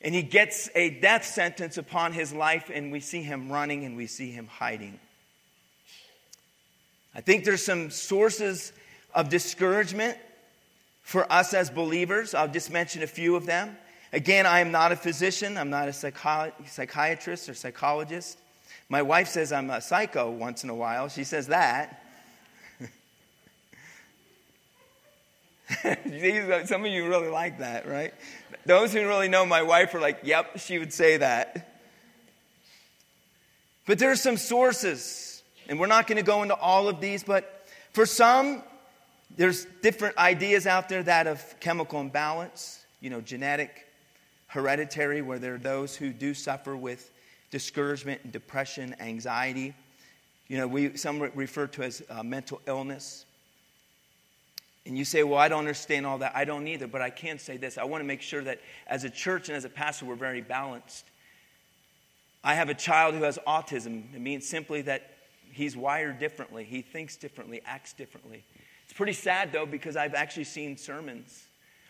And 0.00 0.14
he 0.14 0.22
gets 0.22 0.70
a 0.74 0.90
death 0.90 1.24
sentence 1.24 1.76
upon 1.78 2.12
his 2.12 2.32
life, 2.32 2.70
and 2.72 2.92
we 2.92 3.00
see 3.00 3.22
him 3.22 3.50
running 3.50 3.84
and 3.84 3.96
we 3.96 4.06
see 4.06 4.30
him 4.30 4.46
hiding. 4.46 5.00
I 7.14 7.20
think 7.20 7.44
there's 7.44 7.64
some 7.64 7.90
sources 7.90 8.72
of 9.14 9.28
discouragement 9.28 10.16
for 11.02 11.30
us 11.32 11.54
as 11.54 11.70
believers. 11.70 12.34
I'll 12.34 12.46
just 12.46 12.70
mention 12.70 13.02
a 13.02 13.06
few 13.06 13.34
of 13.34 13.46
them. 13.46 13.76
Again, 14.12 14.46
I 14.46 14.60
am 14.60 14.70
not 14.70 14.92
a 14.92 14.96
physician, 14.96 15.58
I'm 15.58 15.70
not 15.70 15.88
a 15.88 15.92
psychi- 15.92 16.52
psychiatrist 16.66 17.48
or 17.48 17.54
psychologist. 17.54 18.38
My 18.88 19.02
wife 19.02 19.28
says 19.28 19.52
I'm 19.52 19.68
a 19.68 19.80
psycho 19.80 20.30
once 20.30 20.64
in 20.64 20.70
a 20.70 20.74
while. 20.74 21.08
She 21.08 21.24
says 21.24 21.48
that. 21.48 22.02
Some 25.82 26.86
of 26.86 26.90
you 26.90 27.06
really 27.06 27.28
like 27.28 27.58
that, 27.58 27.86
right? 27.86 28.14
Those 28.64 28.94
who 28.94 29.00
really 29.06 29.28
know 29.28 29.44
my 29.44 29.62
wife 29.62 29.94
are 29.94 30.00
like, 30.00 30.20
yep, 30.22 30.58
she 30.58 30.78
would 30.78 30.92
say 30.92 31.18
that. 31.18 31.82
But 33.86 33.98
there 33.98 34.10
are 34.10 34.16
some 34.16 34.36
sources, 34.36 35.42
and 35.68 35.78
we're 35.80 35.86
not 35.86 36.06
going 36.06 36.16
to 36.16 36.22
go 36.22 36.42
into 36.42 36.54
all 36.54 36.88
of 36.88 37.00
these, 37.00 37.22
but 37.22 37.66
for 37.92 38.06
some, 38.06 38.62
there's 39.36 39.66
different 39.82 40.16
ideas 40.18 40.66
out 40.66 40.88
there 40.88 41.02
that 41.02 41.26
of 41.26 41.42
chemical 41.60 42.00
imbalance, 42.00 42.84
you 43.00 43.10
know, 43.10 43.20
genetic, 43.20 43.87
hereditary, 44.48 45.22
where 45.22 45.38
there 45.38 45.54
are 45.54 45.58
those 45.58 45.96
who 45.96 46.12
do 46.12 46.34
suffer 46.34 46.76
with 46.76 47.10
discouragement 47.50 48.20
and 48.24 48.32
depression, 48.32 48.94
anxiety. 49.00 49.74
You 50.48 50.58
know, 50.58 50.66
we, 50.66 50.96
some 50.96 51.20
refer 51.20 51.66
to 51.68 51.82
as 51.82 52.02
uh, 52.10 52.22
mental 52.22 52.60
illness. 52.66 53.24
And 54.86 54.96
you 54.96 55.04
say, 55.04 55.22
Well, 55.22 55.38
I 55.38 55.48
don't 55.48 55.60
understand 55.60 56.06
all 56.06 56.18
that. 56.18 56.32
I 56.34 56.44
don't 56.44 56.66
either, 56.66 56.86
but 56.86 57.02
I 57.02 57.10
can 57.10 57.38
say 57.38 57.58
this. 57.58 57.76
I 57.78 57.84
want 57.84 58.02
to 58.02 58.06
make 58.06 58.22
sure 58.22 58.42
that 58.42 58.60
as 58.86 59.04
a 59.04 59.10
church 59.10 59.48
and 59.48 59.56
as 59.56 59.64
a 59.64 59.68
pastor, 59.68 60.06
we're 60.06 60.14
very 60.14 60.40
balanced. 60.40 61.04
I 62.42 62.54
have 62.54 62.70
a 62.70 62.74
child 62.74 63.14
who 63.14 63.22
has 63.24 63.38
autism. 63.46 64.14
It 64.14 64.20
means 64.20 64.48
simply 64.48 64.82
that 64.82 65.10
he's 65.52 65.76
wired 65.76 66.18
differently, 66.18 66.64
he 66.64 66.80
thinks 66.80 67.16
differently, 67.16 67.60
acts 67.66 67.92
differently. 67.92 68.44
It's 68.84 68.94
pretty 68.94 69.12
sad, 69.12 69.52
though, 69.52 69.66
because 69.66 69.96
I've 69.96 70.14
actually 70.14 70.44
seen 70.44 70.78
sermons. 70.78 71.47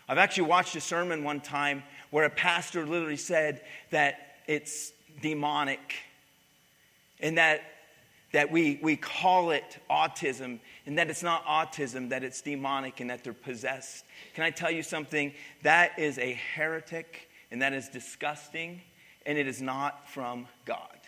I've 0.09 0.19
actually 0.19 0.49
watched 0.49 0.75
a 0.77 0.81
sermon 0.81 1.23
one 1.23 1.41
time 1.41 1.83
where 2.11 2.25
a 2.25 2.31
pastor 2.31 2.87
literally 2.87 3.17
said 3.17 3.63
that 3.91 4.37
it's 4.47 4.93
demonic 5.21 5.97
and 7.21 7.39
that 7.39 7.63
that 8.33 8.51
we, 8.51 8.79
we 8.83 8.95
call 8.95 9.53
it 9.53 9.79
autism 9.91 10.61
and 10.85 10.99
that 10.99 11.09
it's 11.09 11.23
not 11.23 11.47
autism, 11.47 12.11
that 12.11 12.23
it's 12.23 12.43
demonic 12.43 13.01
and 13.01 13.09
that 13.09 13.25
they're 13.25 13.33
possessed. 13.33 14.05
Can 14.35 14.45
I 14.45 14.51
tell 14.51 14.71
you 14.71 14.83
something? 14.83 15.33
That 15.63 15.99
is 15.99 16.19
a 16.19 16.35
heretic 16.35 17.31
and 17.51 17.63
that 17.63 17.73
is 17.73 17.89
disgusting 17.89 18.83
and 19.25 19.39
it 19.39 19.47
is 19.47 19.63
not 19.63 20.11
from 20.11 20.47
God. 20.67 20.99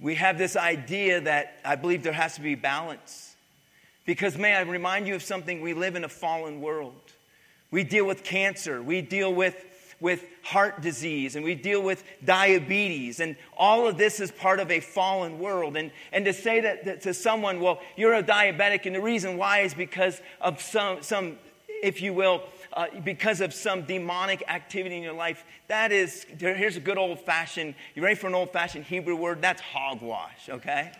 we 0.00 0.14
have 0.14 0.38
this 0.38 0.56
idea 0.56 1.20
that 1.20 1.60
I 1.64 1.76
believe 1.76 2.02
there 2.02 2.12
has 2.12 2.34
to 2.36 2.40
be 2.40 2.54
balance. 2.54 3.29
Because, 4.10 4.36
may 4.36 4.54
I 4.54 4.62
remind 4.62 5.06
you 5.06 5.14
of 5.14 5.22
something? 5.22 5.60
We 5.60 5.72
live 5.72 5.94
in 5.94 6.02
a 6.02 6.08
fallen 6.08 6.60
world. 6.60 7.12
We 7.70 7.84
deal 7.84 8.04
with 8.04 8.24
cancer, 8.24 8.82
we 8.82 9.02
deal 9.02 9.32
with, 9.32 9.54
with 10.00 10.24
heart 10.42 10.82
disease, 10.82 11.36
and 11.36 11.44
we 11.44 11.54
deal 11.54 11.80
with 11.80 12.02
diabetes. 12.24 13.20
And 13.20 13.36
all 13.56 13.86
of 13.86 13.98
this 13.98 14.18
is 14.18 14.32
part 14.32 14.58
of 14.58 14.68
a 14.68 14.80
fallen 14.80 15.38
world. 15.38 15.76
And, 15.76 15.92
and 16.10 16.24
to 16.24 16.32
say 16.32 16.58
that, 16.58 16.86
that 16.86 17.02
to 17.02 17.14
someone, 17.14 17.60
well, 17.60 17.78
you're 17.94 18.14
a 18.14 18.22
diabetic, 18.24 18.84
and 18.84 18.96
the 18.96 19.00
reason 19.00 19.36
why 19.36 19.60
is 19.60 19.74
because 19.74 20.20
of 20.40 20.60
some, 20.60 21.04
some 21.04 21.38
if 21.80 22.02
you 22.02 22.12
will, 22.12 22.42
uh, 22.72 22.88
because 23.04 23.40
of 23.40 23.54
some 23.54 23.82
demonic 23.82 24.42
activity 24.48 24.96
in 24.96 25.04
your 25.04 25.12
life, 25.12 25.44
that 25.68 25.92
is, 25.92 26.26
here's 26.36 26.76
a 26.76 26.80
good 26.80 26.98
old 26.98 27.20
fashioned, 27.20 27.76
you 27.94 28.02
ready 28.02 28.16
for 28.16 28.26
an 28.26 28.34
old 28.34 28.50
fashioned 28.50 28.86
Hebrew 28.86 29.14
word? 29.14 29.40
That's 29.40 29.60
hogwash, 29.60 30.48
okay? 30.48 30.90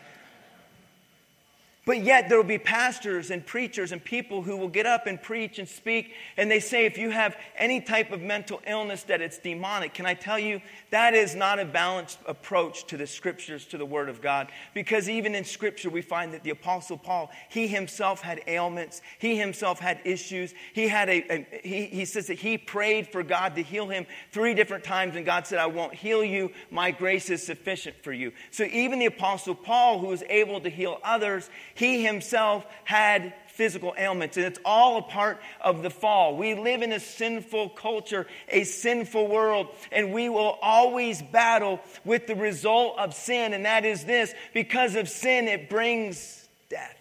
But 1.90 2.04
yet, 2.04 2.28
there 2.28 2.38
will 2.38 2.44
be 2.44 2.56
pastors 2.56 3.32
and 3.32 3.44
preachers 3.44 3.90
and 3.90 4.04
people 4.04 4.42
who 4.42 4.56
will 4.56 4.68
get 4.68 4.86
up 4.86 5.08
and 5.08 5.20
preach 5.20 5.58
and 5.58 5.68
speak, 5.68 6.14
and 6.36 6.48
they 6.48 6.60
say, 6.60 6.86
if 6.86 6.96
you 6.96 7.10
have 7.10 7.36
any 7.58 7.80
type 7.80 8.12
of 8.12 8.20
mental 8.22 8.62
illness, 8.64 9.02
that 9.02 9.20
it's 9.20 9.38
demonic. 9.38 9.92
Can 9.92 10.06
I 10.06 10.14
tell 10.14 10.38
you, 10.38 10.60
that 10.90 11.14
is 11.14 11.34
not 11.34 11.58
a 11.58 11.64
balanced 11.64 12.20
approach 12.26 12.86
to 12.86 12.96
the 12.96 13.08
scriptures, 13.08 13.66
to 13.66 13.76
the 13.76 13.84
Word 13.84 14.08
of 14.08 14.22
God. 14.22 14.52
Because 14.72 15.08
even 15.08 15.34
in 15.34 15.42
Scripture, 15.44 15.90
we 15.90 16.00
find 16.00 16.32
that 16.32 16.44
the 16.44 16.50
Apostle 16.50 16.96
Paul, 16.96 17.32
he 17.48 17.66
himself 17.66 18.20
had 18.20 18.40
ailments, 18.46 19.02
he 19.18 19.36
himself 19.36 19.80
had 19.80 19.98
issues. 20.04 20.54
He, 20.72 20.86
had 20.86 21.08
a, 21.08 21.32
a 21.32 21.60
he, 21.64 21.86
he 21.86 22.04
says 22.04 22.28
that 22.28 22.38
he 22.38 22.56
prayed 22.56 23.08
for 23.08 23.24
God 23.24 23.56
to 23.56 23.64
heal 23.64 23.88
him 23.88 24.06
three 24.30 24.54
different 24.54 24.84
times, 24.84 25.16
and 25.16 25.26
God 25.26 25.44
said, 25.44 25.58
I 25.58 25.66
won't 25.66 25.94
heal 25.94 26.22
you, 26.22 26.52
my 26.70 26.92
grace 26.92 27.30
is 27.30 27.44
sufficient 27.44 27.96
for 28.04 28.12
you. 28.12 28.30
So 28.52 28.62
even 28.62 29.00
the 29.00 29.06
Apostle 29.06 29.56
Paul, 29.56 29.98
who 29.98 30.06
was 30.06 30.22
able 30.28 30.60
to 30.60 30.70
heal 30.70 31.00
others, 31.02 31.50
he 31.80 32.04
himself 32.04 32.66
had 32.84 33.32
physical 33.48 33.94
ailments, 33.96 34.36
and 34.36 34.44
it's 34.44 34.58
all 34.66 34.98
a 34.98 35.02
part 35.02 35.40
of 35.62 35.82
the 35.82 35.88
fall. 35.88 36.36
We 36.36 36.54
live 36.54 36.82
in 36.82 36.92
a 36.92 37.00
sinful 37.00 37.70
culture, 37.70 38.26
a 38.50 38.64
sinful 38.64 39.28
world, 39.28 39.68
and 39.90 40.12
we 40.12 40.28
will 40.28 40.58
always 40.60 41.22
battle 41.22 41.80
with 42.04 42.26
the 42.26 42.36
result 42.36 42.98
of 42.98 43.14
sin, 43.14 43.54
and 43.54 43.64
that 43.64 43.86
is 43.86 44.04
this 44.04 44.34
because 44.52 44.94
of 44.94 45.08
sin, 45.08 45.48
it 45.48 45.70
brings 45.70 46.46
death 46.68 46.98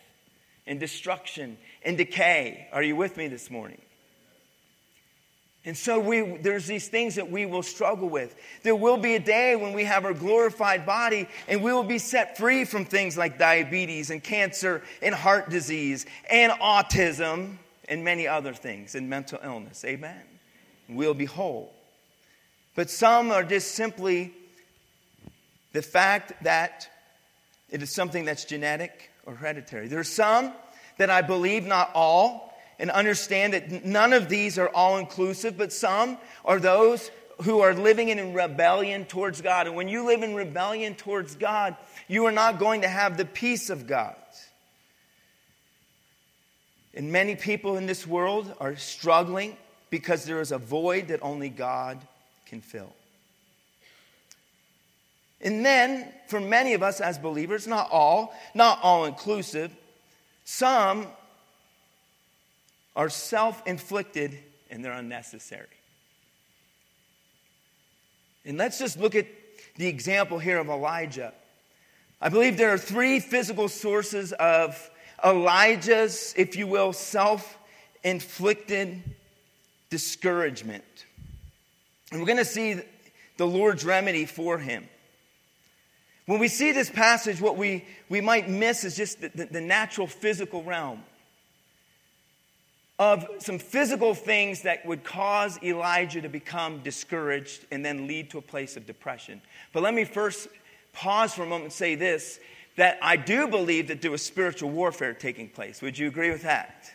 and 0.66 0.80
destruction 0.80 1.58
and 1.84 1.98
decay. 1.98 2.70
Are 2.72 2.82
you 2.82 2.96
with 2.96 3.18
me 3.18 3.28
this 3.28 3.52
morning? 3.52 3.82
And 5.66 5.78
so 5.78 6.00
we, 6.00 6.38
there's 6.38 6.68
these 6.68 6.88
things 6.88 7.16
that 7.16 7.30
we 7.30 7.46
will 7.46 7.64
struggle 7.64 8.08
with. 8.08 8.36
There 8.64 8.76
will 8.76 8.98
be 8.98 9.16
a 9.16 9.20
day 9.20 9.56
when 9.58 9.74
we 9.74 9.84
have 9.84 10.06
our 10.06 10.14
glorified 10.14 10.86
body 10.86 11.28
and 11.48 11.62
we 11.62 11.74
will 11.74 11.84
be 11.84 12.00
set 12.00 12.38
free 12.38 12.64
from 12.64 12.86
things 12.86 13.18
like 13.18 13.38
diabetes 13.38 14.10
and 14.10 14.24
cancer 14.24 14.82
and 15.02 15.14
heart 15.14 15.50
disease 15.50 16.06
and 16.30 16.54
autism 16.54 17.58
and 17.90 18.06
many 18.06 18.26
other 18.28 18.54
things 18.54 18.96
and 18.96 19.10
mental 19.10 19.40
illness. 19.44 19.84
Amen. 19.84 20.22
We'll 20.88 21.14
be 21.14 21.26
whole. 21.26 21.74
But 22.76 22.90
some 22.90 23.30
are 23.30 23.44
just 23.44 23.76
simply 23.76 24.34
the 25.74 25.82
fact 25.82 26.44
that 26.44 26.88
it 27.70 27.84
is 27.84 27.94
something 27.94 28.24
that's 28.24 28.46
genetic 28.46 29.12
or 29.26 29.36
hereditary. 29.36 29.88
There 29.88 30.00
are 30.00 30.06
some 30.06 30.54
that 30.98 31.10
I 31.10 31.22
believe, 31.22 31.66
not 31.66 31.92
all, 31.94 32.49
and 32.80 32.90
understand 32.90 33.54
that 33.54 33.86
none 33.86 34.14
of 34.14 34.30
these 34.30 34.58
are 34.58 34.70
all 34.70 34.98
inclusive, 34.98 35.58
but 35.58 35.74
some 35.74 36.18
are 36.46 36.60
those 36.60 37.12
who 37.44 37.60
are 37.60 37.74
living 37.74 38.10
in 38.10 38.34
rebellion 38.34 39.06
towards 39.06 39.42
God. 39.42 39.68
And 39.68 39.76
when 39.76 39.88
you 39.88 40.06
live 40.06 40.24
in 40.24 40.34
rebellion 40.34 40.96
towards 40.96 41.36
God, 41.36 41.76
you 42.08 42.26
are 42.26 42.32
not 42.32 42.58
going 42.58 42.82
to 42.82 42.88
have 42.88 43.18
the 43.18 43.26
peace 43.26 43.70
of 43.70 43.86
God. 43.86 44.16
And 46.94 47.12
many 47.12 47.36
people 47.36 47.78
in 47.78 47.86
this 47.86 48.08
world 48.08 48.54
are 48.60 48.76
struggling 48.76 49.56
because 49.90 50.26
there 50.26 50.42
is 50.42 50.52
a 50.52 50.58
void 50.58 51.10
that 51.10 51.20
only 51.22 51.50
God 51.50 52.00
can 52.46 52.62
fill. 52.62 52.94
And 55.42 55.66
then, 55.66 56.12
for 56.28 56.40
many 56.40 56.74
of 56.74 56.84
us 56.84 57.00
as 57.00 57.18
believers, 57.18 57.68
not 57.68 57.90
all, 57.92 58.34
not 58.54 58.80
all 58.84 59.06
inclusive, 59.06 59.74
some 60.44 61.08
are 63.00 63.08
self 63.08 63.66
inflicted 63.66 64.38
and 64.70 64.84
they're 64.84 64.92
unnecessary. 64.92 65.68
And 68.44 68.58
let's 68.58 68.78
just 68.78 69.00
look 69.00 69.16
at 69.16 69.26
the 69.78 69.88
example 69.88 70.38
here 70.38 70.58
of 70.60 70.68
Elijah. 70.68 71.34
I 72.20 72.28
believe 72.28 72.58
there 72.58 72.74
are 72.74 72.78
three 72.78 73.22
physical 73.22 73.70
sources 73.70 74.34
of 74.34 74.90
Elijah's, 75.24 76.34
if 76.36 76.58
you 76.58 76.68
will, 76.68 76.92
self 76.92 77.58
inflicted 78.04 79.02
discouragement. 79.90 80.84
And 82.12 82.20
we're 82.20 82.28
going 82.28 82.38
to 82.38 82.44
see 82.44 82.82
the 83.38 83.48
Lord's 83.48 83.86
remedy 83.86 84.26
for 84.26 84.58
him. 84.58 84.90
When 86.26 86.40
we 86.40 86.50
see 86.50 86.74
this 86.74 86.90
passage, 86.90 87.40
what 87.40 87.56
we, 87.56 87.86
we 88.10 88.20
might 88.20 88.50
miss 88.50 88.84
is 88.84 88.98
just 88.98 89.22
the, 89.22 89.30
the, 89.30 89.46
the 89.46 89.62
natural 89.62 90.06
physical 90.06 90.64
realm 90.64 91.02
of 93.00 93.26
some 93.40 93.58
physical 93.58 94.14
things 94.14 94.64
that 94.64 94.86
would 94.86 95.06
cause 95.06 95.58
Elijah 95.64 96.22
to 96.22 96.28
become 96.28 96.82
discouraged 96.84 97.66
and 97.72 97.84
then 97.84 98.08
lead 98.08 98.30
to 98.30 98.38
a 98.38 98.42
place 98.42 98.76
of 98.76 98.86
depression. 98.86 99.42
But 99.72 99.84
let 99.84 99.94
me 99.94 100.04
first 100.04 100.50
pause 100.92 101.34
for 101.34 101.44
a 101.44 101.46
moment 101.46 101.64
and 101.66 101.74
say 101.74 101.96
this 101.96 102.40
that 102.76 102.98
I 103.02 103.18
do 103.18 103.48
believe 103.48 103.88
that 103.88 104.02
there 104.02 104.12
was 104.12 104.24
spiritual 104.24 104.70
warfare 104.70 105.14
taking 105.14 105.50
place. 105.50 105.82
Would 105.82 105.98
you 105.98 106.08
agree 106.08 106.32
with 106.32 106.44
that? 106.44 106.90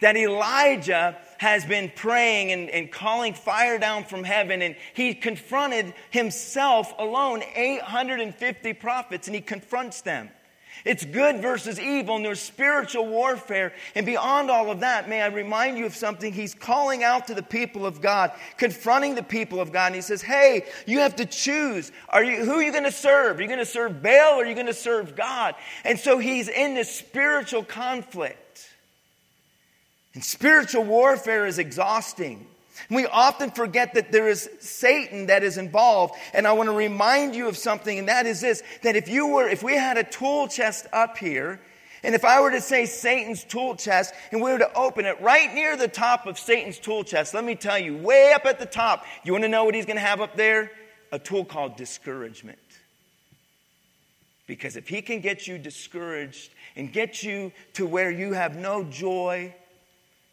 That 0.00 0.16
Elijah 0.16 1.16
has 1.38 1.64
been 1.64 1.90
praying 1.94 2.52
and, 2.52 2.70
and 2.70 2.90
calling 2.90 3.34
fire 3.34 3.78
down 3.78 4.04
from 4.04 4.22
heaven, 4.22 4.62
and 4.62 4.76
he 4.94 5.14
confronted 5.14 5.92
himself 6.10 6.94
alone, 6.98 7.42
850 7.56 8.74
prophets, 8.74 9.26
and 9.26 9.34
he 9.34 9.40
confronts 9.40 10.02
them. 10.02 10.30
It's 10.84 11.04
good 11.04 11.42
versus 11.42 11.80
evil, 11.80 12.16
and 12.16 12.24
there's 12.24 12.40
spiritual 12.40 13.06
warfare. 13.06 13.72
And 13.94 14.06
beyond 14.06 14.50
all 14.50 14.70
of 14.70 14.80
that, 14.80 15.08
may 15.08 15.22
I 15.22 15.26
remind 15.26 15.78
you 15.78 15.86
of 15.86 15.94
something? 15.94 16.32
He's 16.32 16.54
calling 16.54 17.02
out 17.02 17.26
to 17.28 17.34
the 17.34 17.42
people 17.42 17.86
of 17.86 18.00
God, 18.00 18.32
confronting 18.56 19.14
the 19.14 19.22
people 19.22 19.60
of 19.60 19.72
God, 19.72 19.86
and 19.86 19.94
he 19.94 20.00
says, 20.00 20.22
Hey, 20.22 20.66
you 20.86 21.00
have 21.00 21.16
to 21.16 21.26
choose. 21.26 21.92
Are 22.08 22.22
you, 22.22 22.44
who 22.44 22.52
are 22.52 22.62
you 22.62 22.72
going 22.72 22.84
to 22.84 22.92
serve? 22.92 23.38
Are 23.38 23.42
you 23.42 23.48
going 23.48 23.58
to 23.58 23.66
serve 23.66 24.02
Baal 24.02 24.40
or 24.40 24.44
are 24.44 24.46
you 24.46 24.54
going 24.54 24.66
to 24.66 24.74
serve 24.74 25.16
God? 25.16 25.54
And 25.84 25.98
so 25.98 26.18
he's 26.18 26.48
in 26.48 26.74
this 26.74 26.94
spiritual 26.94 27.64
conflict. 27.64 28.68
And 30.14 30.24
spiritual 30.24 30.84
warfare 30.84 31.46
is 31.46 31.58
exhausting. 31.58 32.46
We 32.90 33.06
often 33.06 33.50
forget 33.50 33.94
that 33.94 34.12
there 34.12 34.28
is 34.28 34.48
Satan 34.60 35.26
that 35.26 35.42
is 35.42 35.58
involved. 35.58 36.14
And 36.32 36.46
I 36.46 36.52
want 36.52 36.68
to 36.68 36.74
remind 36.74 37.34
you 37.34 37.48
of 37.48 37.56
something, 37.56 37.98
and 37.98 38.08
that 38.08 38.26
is 38.26 38.40
this 38.40 38.62
that 38.82 38.96
if 38.96 39.08
you 39.08 39.26
were, 39.26 39.48
if 39.48 39.62
we 39.62 39.74
had 39.74 39.98
a 39.98 40.04
tool 40.04 40.48
chest 40.48 40.86
up 40.92 41.18
here, 41.18 41.60
and 42.02 42.14
if 42.14 42.24
I 42.24 42.40
were 42.40 42.50
to 42.52 42.60
say 42.60 42.86
Satan's 42.86 43.42
tool 43.42 43.74
chest 43.74 44.14
and 44.30 44.40
we 44.40 44.52
were 44.52 44.58
to 44.58 44.72
open 44.74 45.04
it 45.04 45.20
right 45.20 45.52
near 45.52 45.76
the 45.76 45.88
top 45.88 46.26
of 46.26 46.38
Satan's 46.38 46.78
tool 46.78 47.02
chest, 47.02 47.34
let 47.34 47.44
me 47.44 47.54
tell 47.54 47.78
you, 47.78 47.96
way 47.96 48.32
up 48.32 48.46
at 48.46 48.58
the 48.58 48.66
top, 48.66 49.04
you 49.24 49.32
want 49.32 49.42
to 49.42 49.48
know 49.48 49.64
what 49.64 49.74
he's 49.74 49.86
going 49.86 49.96
to 49.96 50.02
have 50.02 50.20
up 50.20 50.36
there? 50.36 50.70
A 51.10 51.18
tool 51.18 51.44
called 51.44 51.76
discouragement. 51.76 52.58
Because 54.46 54.76
if 54.76 54.88
he 54.88 55.02
can 55.02 55.20
get 55.20 55.46
you 55.46 55.58
discouraged 55.58 56.50
and 56.76 56.92
get 56.92 57.22
you 57.22 57.52
to 57.74 57.86
where 57.86 58.10
you 58.10 58.32
have 58.32 58.56
no 58.56 58.84
joy 58.84 59.54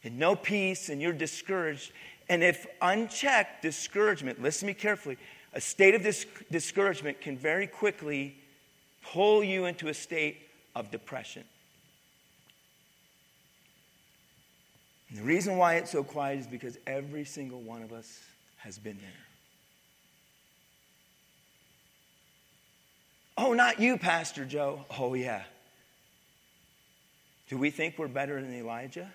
and 0.04 0.20
no 0.20 0.36
peace 0.36 0.90
and 0.90 1.02
you're 1.02 1.14
discouraged, 1.14 1.92
and 2.30 2.44
if 2.44 2.66
unchecked, 2.82 3.62
discouragement, 3.62 4.42
listen 4.42 4.62
to 4.62 4.66
me 4.68 4.74
carefully, 4.74 5.18
a 5.54 5.62
state 5.62 5.96
of 5.96 6.04
dis- 6.04 6.26
discouragement 6.52 7.22
can 7.22 7.38
very 7.38 7.68
quickly 7.68 8.36
pull 9.02 9.44
you 9.44 9.66
into 9.66 9.88
a 9.88 9.94
state 9.94 10.38
of 10.76 10.92
depression. 10.92 11.44
And 15.10 15.20
the 15.20 15.24
reason 15.24 15.58
why 15.58 15.76
it's 15.76 15.92
so 15.92 16.04
quiet 16.04 16.40
is 16.40 16.48
because 16.48 16.78
every 16.88 17.26
single 17.26 17.62
one 17.62 17.84
of 17.84 17.94
us 17.94 18.20
has 18.58 18.78
been 18.78 18.98
there. 18.98 19.10
Oh, 23.38 23.54
not 23.54 23.80
you, 23.80 23.98
Pastor 23.98 24.46
Joe. 24.46 24.86
Oh, 24.98 25.14
yeah. 25.14 25.44
Do 27.50 27.58
we 27.58 27.70
think 27.70 27.98
we're 27.98 28.08
better 28.08 28.42
than 28.42 28.54
Elijah? 28.54 29.12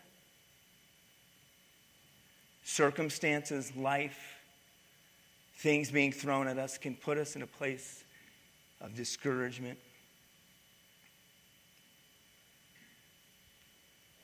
Circumstances, 2.70 3.74
life, 3.74 4.36
things 5.56 5.90
being 5.90 6.12
thrown 6.12 6.46
at 6.46 6.56
us 6.56 6.78
can 6.78 6.94
put 6.94 7.18
us 7.18 7.34
in 7.34 7.42
a 7.42 7.46
place 7.46 8.04
of 8.80 8.94
discouragement. 8.94 9.78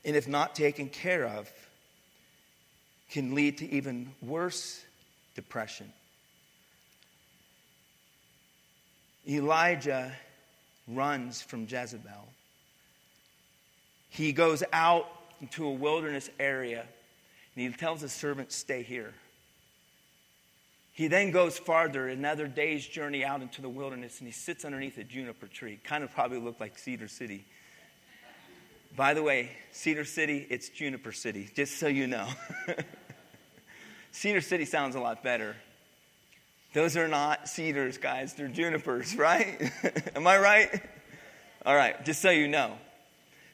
And 0.05 0.15
if 0.15 0.29
not 0.29 0.55
taken 0.55 0.88
care 0.88 1.26
of, 1.26 1.50
can 3.11 3.35
lead 3.35 3.59
to 3.59 3.71
even 3.71 4.12
worse 4.23 4.85
depression. 5.35 5.93
Elijah 9.29 10.12
runs 10.87 11.43
from 11.43 11.67
Jezebel. 11.69 12.29
He 14.09 14.33
goes 14.33 14.62
out 14.73 15.09
into 15.41 15.67
a 15.67 15.73
wilderness 15.73 16.31
area 16.38 16.87
and 17.56 17.64
he 17.64 17.72
tells 17.72 18.00
his 18.00 18.12
servant, 18.12 18.52
Stay 18.52 18.82
here. 18.82 19.14
He 20.92 21.08
then 21.08 21.30
goes 21.30 21.58
farther, 21.58 22.08
another 22.08 22.46
day's 22.46 22.86
journey 22.86 23.22
out 23.25 23.42
into 23.42 23.60
the 23.60 23.68
wilderness, 23.68 24.18
and 24.20 24.26
he 24.26 24.32
sits 24.32 24.64
underneath 24.64 24.96
a 24.96 25.04
juniper 25.04 25.46
tree. 25.46 25.78
Kind 25.84 26.02
of 26.02 26.10
probably 26.10 26.38
looked 26.38 26.60
like 26.60 26.78
Cedar 26.78 27.08
City. 27.08 27.44
By 28.96 29.12
the 29.12 29.22
way, 29.22 29.50
Cedar 29.72 30.06
City, 30.06 30.46
it's 30.48 30.70
Juniper 30.70 31.12
City, 31.12 31.50
just 31.54 31.78
so 31.78 31.86
you 31.86 32.06
know. 32.06 32.26
Cedar 34.10 34.40
City 34.40 34.64
sounds 34.64 34.94
a 34.94 35.00
lot 35.00 35.22
better. 35.22 35.54
Those 36.72 36.96
are 36.96 37.08
not 37.08 37.48
cedars, 37.48 37.98
guys, 37.98 38.32
they're 38.34 38.48
junipers, 38.48 39.14
right? 39.18 39.70
Am 40.16 40.26
I 40.26 40.38
right? 40.38 40.82
All 41.66 41.76
right, 41.76 42.02
just 42.06 42.22
so 42.22 42.30
you 42.30 42.48
know. 42.48 42.78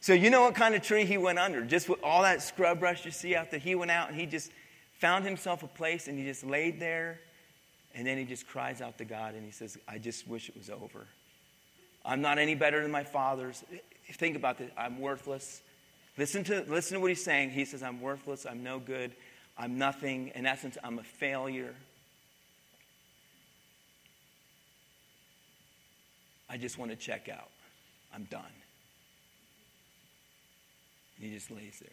So, 0.02 0.14
you 0.14 0.30
know 0.30 0.42
what 0.42 0.56
kind 0.56 0.74
of 0.74 0.82
tree 0.82 1.04
he 1.04 1.16
went 1.16 1.38
under? 1.38 1.64
Just 1.64 1.88
with 1.88 2.00
all 2.02 2.22
that 2.22 2.42
scrub 2.42 2.80
brush 2.80 3.04
you 3.04 3.12
see 3.12 3.36
out 3.36 3.52
there, 3.52 3.60
he 3.60 3.76
went 3.76 3.92
out 3.92 4.08
and 4.08 4.18
he 4.18 4.26
just 4.26 4.50
found 4.98 5.24
himself 5.24 5.62
a 5.62 5.68
place 5.68 6.08
and 6.08 6.18
he 6.18 6.24
just 6.24 6.44
laid 6.44 6.80
there 6.80 7.20
and 7.94 8.04
then 8.04 8.18
he 8.18 8.24
just 8.24 8.48
cries 8.48 8.80
out 8.80 8.98
to 8.98 9.04
God 9.04 9.34
and 9.34 9.44
he 9.44 9.52
says, 9.52 9.78
I 9.86 9.98
just 9.98 10.26
wish 10.26 10.48
it 10.48 10.56
was 10.56 10.70
over. 10.70 11.06
I'm 12.04 12.20
not 12.20 12.38
any 12.38 12.56
better 12.56 12.82
than 12.82 12.90
my 12.90 13.04
fathers. 13.04 13.62
Think 14.14 14.34
about 14.34 14.58
this. 14.58 14.72
I'm 14.76 14.98
worthless. 14.98 15.62
Listen 16.18 16.42
to, 16.44 16.64
listen 16.66 16.96
to 16.96 17.00
what 17.00 17.10
he's 17.10 17.22
saying. 17.22 17.50
He 17.50 17.64
says, 17.64 17.84
I'm 17.84 18.00
worthless. 18.00 18.44
I'm 18.44 18.64
no 18.64 18.80
good. 18.80 19.12
I'm 19.56 19.78
nothing. 19.78 20.32
In 20.34 20.46
essence, 20.46 20.76
I'm 20.82 20.98
a 20.98 21.04
failure. 21.04 21.76
I 26.50 26.56
just 26.56 26.76
want 26.76 26.90
to 26.90 26.96
check 26.96 27.28
out. 27.28 27.50
I'm 28.12 28.24
done. 28.24 28.42
He 31.22 31.30
just 31.30 31.50
lays 31.50 31.78
there. 31.80 31.90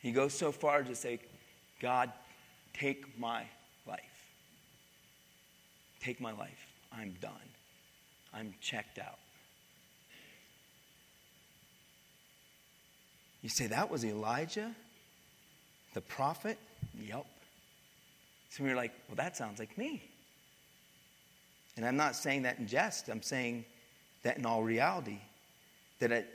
He 0.00 0.12
goes 0.12 0.34
so 0.34 0.52
far 0.52 0.82
to 0.82 0.94
say, 0.94 1.18
God, 1.80 2.12
Take 2.74 3.18
my 3.18 3.44
life. 3.86 4.00
Take 6.00 6.20
my 6.20 6.32
life. 6.32 6.66
I'm 6.92 7.14
done. 7.20 7.32
I'm 8.34 8.54
checked 8.60 8.98
out. 8.98 9.18
You 13.42 13.48
say, 13.48 13.68
that 13.68 13.90
was 13.90 14.04
Elijah, 14.04 14.74
the 15.92 16.00
prophet? 16.00 16.58
Yep. 16.98 17.26
So 18.50 18.64
you're 18.64 18.76
like, 18.76 18.92
well, 19.08 19.16
that 19.16 19.36
sounds 19.36 19.58
like 19.58 19.76
me. 19.78 20.02
And 21.76 21.84
I'm 21.86 21.96
not 21.96 22.16
saying 22.16 22.42
that 22.42 22.58
in 22.58 22.66
jest. 22.66 23.08
I'm 23.08 23.22
saying 23.22 23.64
that 24.22 24.38
in 24.38 24.46
all 24.46 24.62
reality. 24.62 25.18
That 26.00 26.12
at 26.12 26.28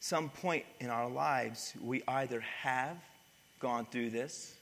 some 0.00 0.28
point 0.28 0.64
in 0.80 0.90
our 0.90 1.08
lives, 1.08 1.74
we 1.80 2.02
either 2.08 2.40
have 2.40 2.96
gone 3.60 3.86
through 3.86 4.10
this 4.10 4.54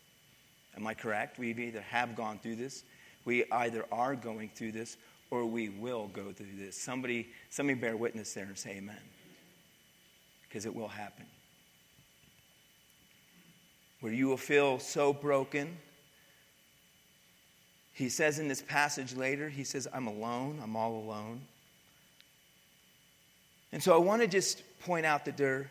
Am 0.79 0.87
I 0.87 0.95
correct? 0.95 1.39
We 1.39 1.51
either 1.51 1.81
have 1.81 2.15
gone 2.15 2.39
through 2.39 2.55
this, 2.55 2.85
we 3.25 3.45
either 3.51 3.85
are 3.91 4.15
going 4.15 4.51
through 4.55 4.73
this, 4.73 4.97
or 5.31 5.45
we 5.45 5.69
will 5.69 6.07
go 6.09 6.33
through 6.33 6.57
this. 6.57 6.81
Somebody, 6.81 7.29
somebody 7.51 7.79
bear 7.79 7.97
witness 7.97 8.33
there 8.33 8.45
and 8.45 8.57
say 8.57 8.77
amen. 8.77 8.97
Because 10.43 10.67
it 10.67 10.75
will 10.75 10.89
happen. 10.89 11.27
Where 14.01 14.13
you 14.13 14.29
will 14.29 14.37
feel 14.37 14.79
so 14.79 15.13
broken. 15.13 15.77
He 17.93 18.09
says 18.09 18.39
in 18.39 18.47
this 18.47 18.63
passage 18.63 19.17
later, 19.17 19.49
he 19.49 19.65
says, 19.65 19.89
I'm 19.93 20.07
alone, 20.07 20.61
I'm 20.63 20.77
all 20.77 20.97
alone. 20.97 21.41
And 23.73 23.83
so 23.83 23.93
I 23.93 23.99
want 23.99 24.23
to 24.23 24.29
just 24.29 24.63
point 24.81 25.07
out 25.07 25.25
that 25.25 25.37
there 25.37 25.71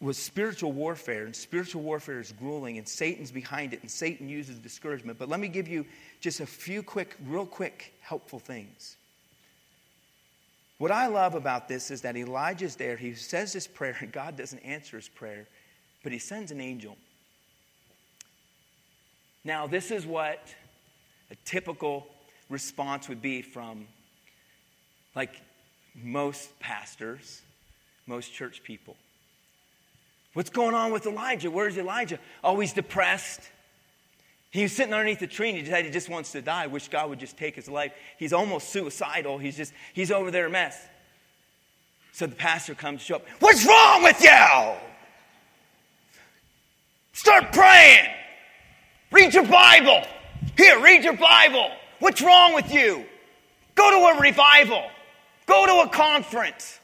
was 0.00 0.18
spiritual 0.18 0.72
warfare, 0.72 1.24
and 1.24 1.34
spiritual 1.34 1.82
warfare 1.82 2.20
is 2.20 2.32
grueling, 2.32 2.76
and 2.76 2.86
Satan's 2.86 3.30
behind 3.32 3.72
it, 3.72 3.80
and 3.80 3.90
Satan 3.90 4.28
uses 4.28 4.58
discouragement. 4.58 5.18
But 5.18 5.28
let 5.28 5.40
me 5.40 5.48
give 5.48 5.68
you 5.68 5.86
just 6.20 6.40
a 6.40 6.46
few 6.46 6.82
quick, 6.82 7.16
real 7.26 7.46
quick, 7.46 7.94
helpful 8.00 8.38
things. 8.38 8.96
What 10.78 10.90
I 10.90 11.06
love 11.06 11.34
about 11.34 11.68
this 11.68 11.90
is 11.90 12.02
that 12.02 12.16
Elijah's 12.16 12.76
there. 12.76 12.96
He 12.96 13.14
says 13.14 13.54
this 13.54 13.66
prayer, 13.66 13.96
and 14.00 14.12
God 14.12 14.36
doesn't 14.36 14.58
answer 14.58 14.98
his 14.98 15.08
prayer, 15.08 15.48
but 16.02 16.12
he 16.12 16.18
sends 16.18 16.52
an 16.52 16.60
angel. 16.60 16.98
Now, 19.42 19.66
this 19.66 19.90
is 19.90 20.04
what 20.04 20.46
a 21.30 21.36
typical 21.46 22.06
response 22.50 23.08
would 23.08 23.22
be 23.22 23.40
from, 23.40 23.86
like, 25.14 25.40
most 25.94 26.60
pastors, 26.60 27.40
most 28.06 28.32
church 28.32 28.62
people. 28.62 28.96
What's 30.34 30.50
going 30.50 30.74
on 30.74 30.92
with 30.92 31.06
Elijah? 31.06 31.50
Where's 31.50 31.78
Elijah? 31.78 32.18
Oh, 32.44 32.50
Always 32.50 32.72
depressed. 32.72 33.40
He's 34.50 34.74
sitting 34.74 34.92
underneath 34.92 35.18
the 35.18 35.26
tree 35.26 35.48
and 35.48 35.56
he 35.58 35.64
decided 35.64 35.86
he 35.86 35.92
just 35.92 36.08
wants 36.08 36.32
to 36.32 36.42
die. 36.42 36.66
Wish 36.66 36.88
God 36.88 37.10
would 37.10 37.18
just 37.18 37.36
take 37.36 37.54
his 37.54 37.68
life. 37.68 37.92
He's 38.18 38.32
almost 38.32 38.70
suicidal. 38.70 39.38
He's 39.38 39.56
just, 39.56 39.72
he's 39.92 40.10
over 40.10 40.30
there 40.30 40.46
a 40.46 40.50
mess. 40.50 40.78
So 42.12 42.26
the 42.26 42.34
pastor 42.36 42.74
comes 42.74 43.00
to 43.00 43.06
show 43.06 43.16
up. 43.16 43.26
What's 43.40 43.66
wrong 43.66 44.02
with 44.02 44.22
you? 44.22 44.74
Start 47.12 47.52
praying. 47.52 48.06
Read 49.10 49.34
your 49.34 49.46
Bible. 49.46 50.02
Here, 50.56 50.80
read 50.80 51.04
your 51.04 51.16
Bible. 51.16 51.70
What's 51.98 52.22
wrong 52.22 52.54
with 52.54 52.72
you? 52.72 53.04
Go 53.74 53.90
to 53.90 54.18
a 54.18 54.20
revival. 54.22 54.84
Go 55.46 55.66
to 55.66 55.88
a 55.88 55.92
conference. 55.92 56.78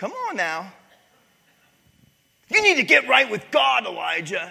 Come 0.00 0.12
on 0.12 0.34
now. 0.34 0.72
You 2.48 2.62
need 2.62 2.76
to 2.76 2.84
get 2.84 3.06
right 3.06 3.30
with 3.30 3.44
God, 3.50 3.84
Elijah. 3.84 4.50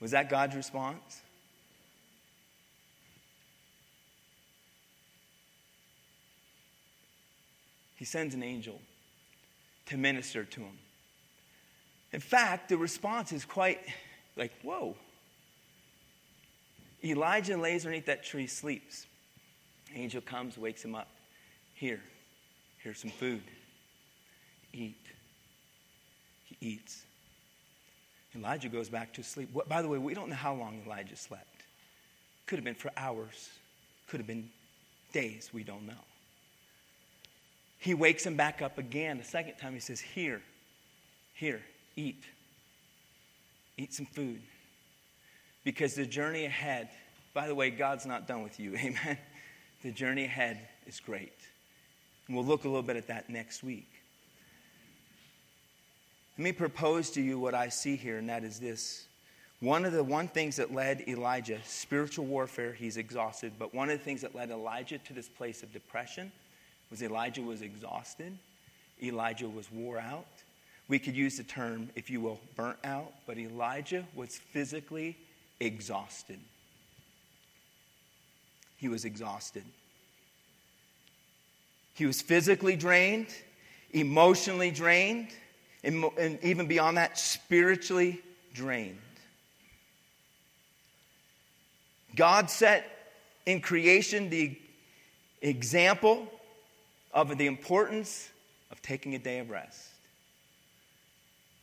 Was 0.00 0.10
that 0.10 0.28
God's 0.28 0.56
response? 0.56 1.22
He 7.94 8.04
sends 8.04 8.34
an 8.34 8.42
angel 8.42 8.80
to 9.86 9.96
minister 9.96 10.42
to 10.42 10.60
him. 10.60 10.78
In 12.12 12.18
fact, 12.18 12.70
the 12.70 12.76
response 12.76 13.30
is 13.30 13.44
quite 13.44 13.78
like, 14.34 14.50
whoa. 14.62 14.96
Elijah 17.04 17.56
lays 17.56 17.86
underneath 17.86 18.06
that 18.06 18.24
tree, 18.24 18.48
sleeps. 18.48 19.06
Angel 19.94 20.20
comes, 20.20 20.58
wakes 20.58 20.84
him 20.84 20.96
up. 20.96 21.06
Here, 21.74 22.00
Here's 22.88 23.00
some 23.00 23.10
food. 23.10 23.42
Eat. 24.72 24.96
He 26.46 26.56
eats. 26.58 27.04
Elijah 28.34 28.70
goes 28.70 28.88
back 28.88 29.12
to 29.12 29.22
sleep. 29.22 29.50
What, 29.52 29.68
By 29.68 29.82
the 29.82 29.88
way, 29.88 29.98
we 29.98 30.14
don't 30.14 30.30
know 30.30 30.36
how 30.36 30.54
long 30.54 30.80
Elijah 30.86 31.14
slept. 31.14 31.64
Could 32.46 32.56
have 32.56 32.64
been 32.64 32.74
for 32.74 32.90
hours, 32.96 33.50
could 34.06 34.20
have 34.20 34.26
been 34.26 34.48
days. 35.12 35.50
We 35.52 35.64
don't 35.64 35.86
know. 35.86 36.00
He 37.78 37.92
wakes 37.92 38.24
him 38.24 38.36
back 38.36 38.62
up 38.62 38.78
again. 38.78 39.18
The 39.18 39.24
second 39.24 39.56
time 39.56 39.74
he 39.74 39.80
says, 39.80 40.00
Here, 40.00 40.40
here, 41.34 41.60
eat. 41.94 42.24
Eat 43.76 43.92
some 43.92 44.06
food. 44.06 44.40
Because 45.62 45.92
the 45.92 46.06
journey 46.06 46.46
ahead, 46.46 46.88
by 47.34 47.48
the 47.48 47.54
way, 47.54 47.68
God's 47.68 48.06
not 48.06 48.26
done 48.26 48.42
with 48.42 48.58
you. 48.58 48.76
Amen. 48.78 49.18
The 49.82 49.92
journey 49.92 50.24
ahead 50.24 50.66
is 50.86 51.00
great. 51.00 51.34
And 52.28 52.36
we'll 52.36 52.46
look 52.46 52.64
a 52.64 52.68
little 52.68 52.82
bit 52.82 52.96
at 52.96 53.08
that 53.08 53.28
next 53.30 53.64
week. 53.64 53.88
Let 56.36 56.44
me 56.44 56.52
propose 56.52 57.10
to 57.10 57.20
you 57.20 57.38
what 57.38 57.54
I 57.54 57.68
see 57.68 57.96
here, 57.96 58.18
and 58.18 58.28
that 58.28 58.44
is 58.44 58.60
this. 58.60 59.06
One 59.60 59.84
of 59.84 59.92
the 59.92 60.04
one 60.04 60.28
things 60.28 60.56
that 60.56 60.72
led 60.72 61.08
Elijah, 61.08 61.58
spiritual 61.64 62.26
warfare, 62.26 62.72
he's 62.72 62.96
exhausted, 62.96 63.54
but 63.58 63.74
one 63.74 63.90
of 63.90 63.98
the 63.98 64.04
things 64.04 64.20
that 64.20 64.36
led 64.36 64.50
Elijah 64.50 64.98
to 64.98 65.12
this 65.12 65.28
place 65.28 65.64
of 65.64 65.72
depression 65.72 66.30
was 66.90 67.02
Elijah 67.02 67.42
was 67.42 67.62
exhausted. 67.62 68.38
Elijah 69.02 69.48
was 69.48 69.70
wore 69.72 69.98
out. 69.98 70.26
We 70.86 70.98
could 70.98 71.16
use 71.16 71.38
the 71.38 71.42
term, 71.42 71.90
if 71.96 72.08
you 72.08 72.20
will, 72.20 72.38
burnt 72.56 72.78
out, 72.84 73.12
but 73.26 73.36
Elijah 73.36 74.04
was 74.14 74.36
physically 74.36 75.16
exhausted. 75.60 76.38
He 78.76 78.88
was 78.88 79.04
exhausted. 79.04 79.64
He 81.98 82.06
was 82.06 82.22
physically 82.22 82.76
drained, 82.76 83.26
emotionally 83.90 84.70
drained, 84.70 85.28
and 85.82 86.38
even 86.44 86.68
beyond 86.68 86.96
that, 86.96 87.18
spiritually 87.18 88.22
drained. 88.54 88.98
God 92.14 92.50
set 92.50 92.84
in 93.46 93.60
creation 93.60 94.30
the 94.30 94.56
example 95.42 96.28
of 97.12 97.36
the 97.36 97.46
importance 97.46 98.30
of 98.70 98.80
taking 98.80 99.16
a 99.16 99.18
day 99.18 99.40
of 99.40 99.50
rest. 99.50 99.88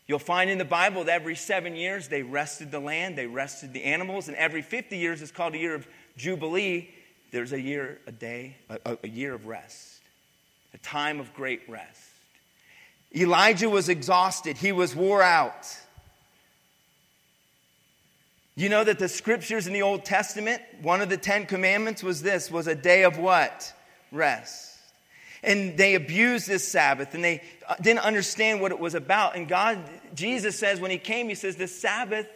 You'll 0.05 0.19
find 0.19 0.49
in 0.49 0.57
the 0.57 0.65
Bible 0.65 1.05
that 1.05 1.13
every 1.13 1.35
seven 1.35 1.77
years 1.77 2.09
they 2.09 2.23
rested 2.23 2.71
the 2.71 2.79
land, 2.81 3.17
they 3.17 3.25
rested 3.25 3.71
the 3.71 3.85
animals, 3.85 4.27
and 4.27 4.35
every 4.35 4.61
50 4.61 4.97
years 4.97 5.21
is 5.21 5.31
called 5.31 5.55
a 5.55 5.57
year 5.57 5.75
of 5.75 5.87
Jubilee. 6.17 6.89
There's 7.31 7.53
a 7.53 7.61
year, 7.61 7.99
a 8.05 8.11
day, 8.11 8.57
a, 8.69 8.97
a 9.01 9.07
year 9.07 9.33
of 9.33 9.47
rest, 9.47 9.94
a 10.75 10.77
time 10.79 11.21
of 11.21 11.33
great 11.33 11.61
rest. 11.69 12.01
Elijah 13.15 13.69
was 13.69 13.87
exhausted, 13.87 14.57
he 14.57 14.73
was 14.73 14.93
wore 14.93 15.21
out. 15.21 15.73
You 18.57 18.67
know 18.67 18.83
that 18.83 18.99
the 18.99 19.07
scriptures 19.07 19.67
in 19.67 19.73
the 19.73 19.83
Old 19.83 20.03
Testament, 20.03 20.61
one 20.81 20.99
of 20.99 21.07
the 21.07 21.15
Ten 21.15 21.45
Commandments 21.45 22.03
was 22.03 22.21
this, 22.21 22.51
was 22.51 22.67
a 22.67 22.75
day 22.75 23.03
of 23.03 23.17
what? 23.17 23.71
Rest. 24.11 24.77
And 25.43 25.77
they 25.77 25.95
abused 25.95 26.45
this 26.47 26.67
Sabbath 26.67 27.13
and 27.13 27.23
they 27.23 27.41
uh, 27.67 27.75
didn't 27.81 28.03
understand 28.03 28.59
what 28.59 28.71
it 28.71 28.79
was 28.79 28.95
about. 28.95 29.37
And 29.37 29.47
God, 29.47 29.79
Jesus 30.13 30.59
says 30.59 30.81
when 30.81 30.91
he 30.91 30.97
came, 30.97 31.29
he 31.29 31.35
says 31.35 31.55
the 31.55 31.67
Sabbath, 31.67 32.27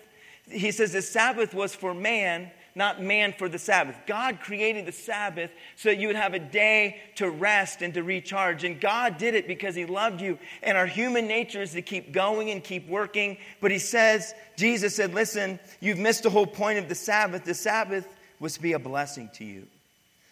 he 0.49 0.71
says 0.71 0.93
the 0.93 1.01
Sabbath 1.01 1.53
was 1.53 1.75
for 1.75 1.93
man, 1.93 2.51
not 2.75 3.01
man 3.01 3.33
for 3.37 3.49
the 3.49 3.59
Sabbath. 3.59 3.95
God 4.05 4.39
created 4.41 4.85
the 4.85 4.91
Sabbath 4.91 5.51
so 5.75 5.89
that 5.89 5.97
you 5.97 6.07
would 6.07 6.15
have 6.15 6.33
a 6.33 6.39
day 6.39 7.01
to 7.15 7.29
rest 7.29 7.81
and 7.81 7.93
to 7.93 8.03
recharge. 8.03 8.63
And 8.63 8.79
God 8.79 9.17
did 9.17 9.35
it 9.35 9.47
because 9.47 9.75
He 9.75 9.85
loved 9.85 10.21
you. 10.21 10.37
And 10.63 10.77
our 10.77 10.85
human 10.85 11.27
nature 11.27 11.61
is 11.61 11.73
to 11.73 11.81
keep 11.81 12.11
going 12.11 12.49
and 12.49 12.63
keep 12.63 12.87
working. 12.87 13.37
But 13.61 13.71
He 13.71 13.79
says, 13.79 14.33
Jesus 14.55 14.95
said, 14.95 15.13
listen, 15.13 15.59
you've 15.79 15.99
missed 15.99 16.23
the 16.23 16.29
whole 16.29 16.47
point 16.47 16.79
of 16.79 16.89
the 16.89 16.95
Sabbath. 16.95 17.43
The 17.43 17.53
Sabbath 17.53 18.07
was 18.39 18.53
to 18.53 18.61
be 18.61 18.73
a 18.73 18.79
blessing 18.79 19.29
to 19.35 19.45
you. 19.45 19.67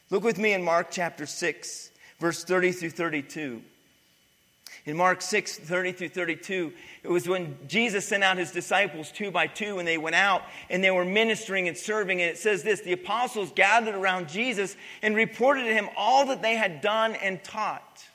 Look 0.10 0.24
with 0.24 0.38
me 0.38 0.54
in 0.54 0.64
Mark 0.64 0.88
chapter 0.90 1.26
6, 1.26 1.92
verse 2.20 2.44
30 2.44 2.72
through 2.72 2.92
32. 2.92 3.62
In 4.88 4.96
Mark 4.96 5.22
6, 5.22 5.58
30 5.58 5.92
through 5.92 6.10
32, 6.10 6.72
it 7.04 7.10
was 7.10 7.28
when 7.28 7.58
Jesus 7.68 8.08
sent 8.08 8.24
out 8.24 8.38
his 8.38 8.54
disciples 8.54 9.12
two 9.12 9.32
by 9.32 9.46
two, 9.46 9.80
and 9.80 9.88
they 9.88 9.98
went 9.98 10.16
out 10.16 10.44
and 10.70 10.82
they 10.82 10.92
were 10.92 11.04
ministering 11.04 11.68
and 11.68 11.78
serving. 11.78 12.22
And 12.22 12.32
it 12.32 12.38
says 12.38 12.64
this 12.64 12.80
the 12.80 12.94
apostles 12.94 13.52
gathered 13.54 13.96
around 13.96 14.30
Jesus 14.30 14.78
and 15.02 15.14
reported 15.14 15.66
to 15.66 15.74
him 15.74 15.90
all 15.98 16.28
that 16.28 16.42
they 16.42 16.56
had 16.56 16.80
done 16.80 17.16
and 17.16 17.44
taught. 17.44 18.06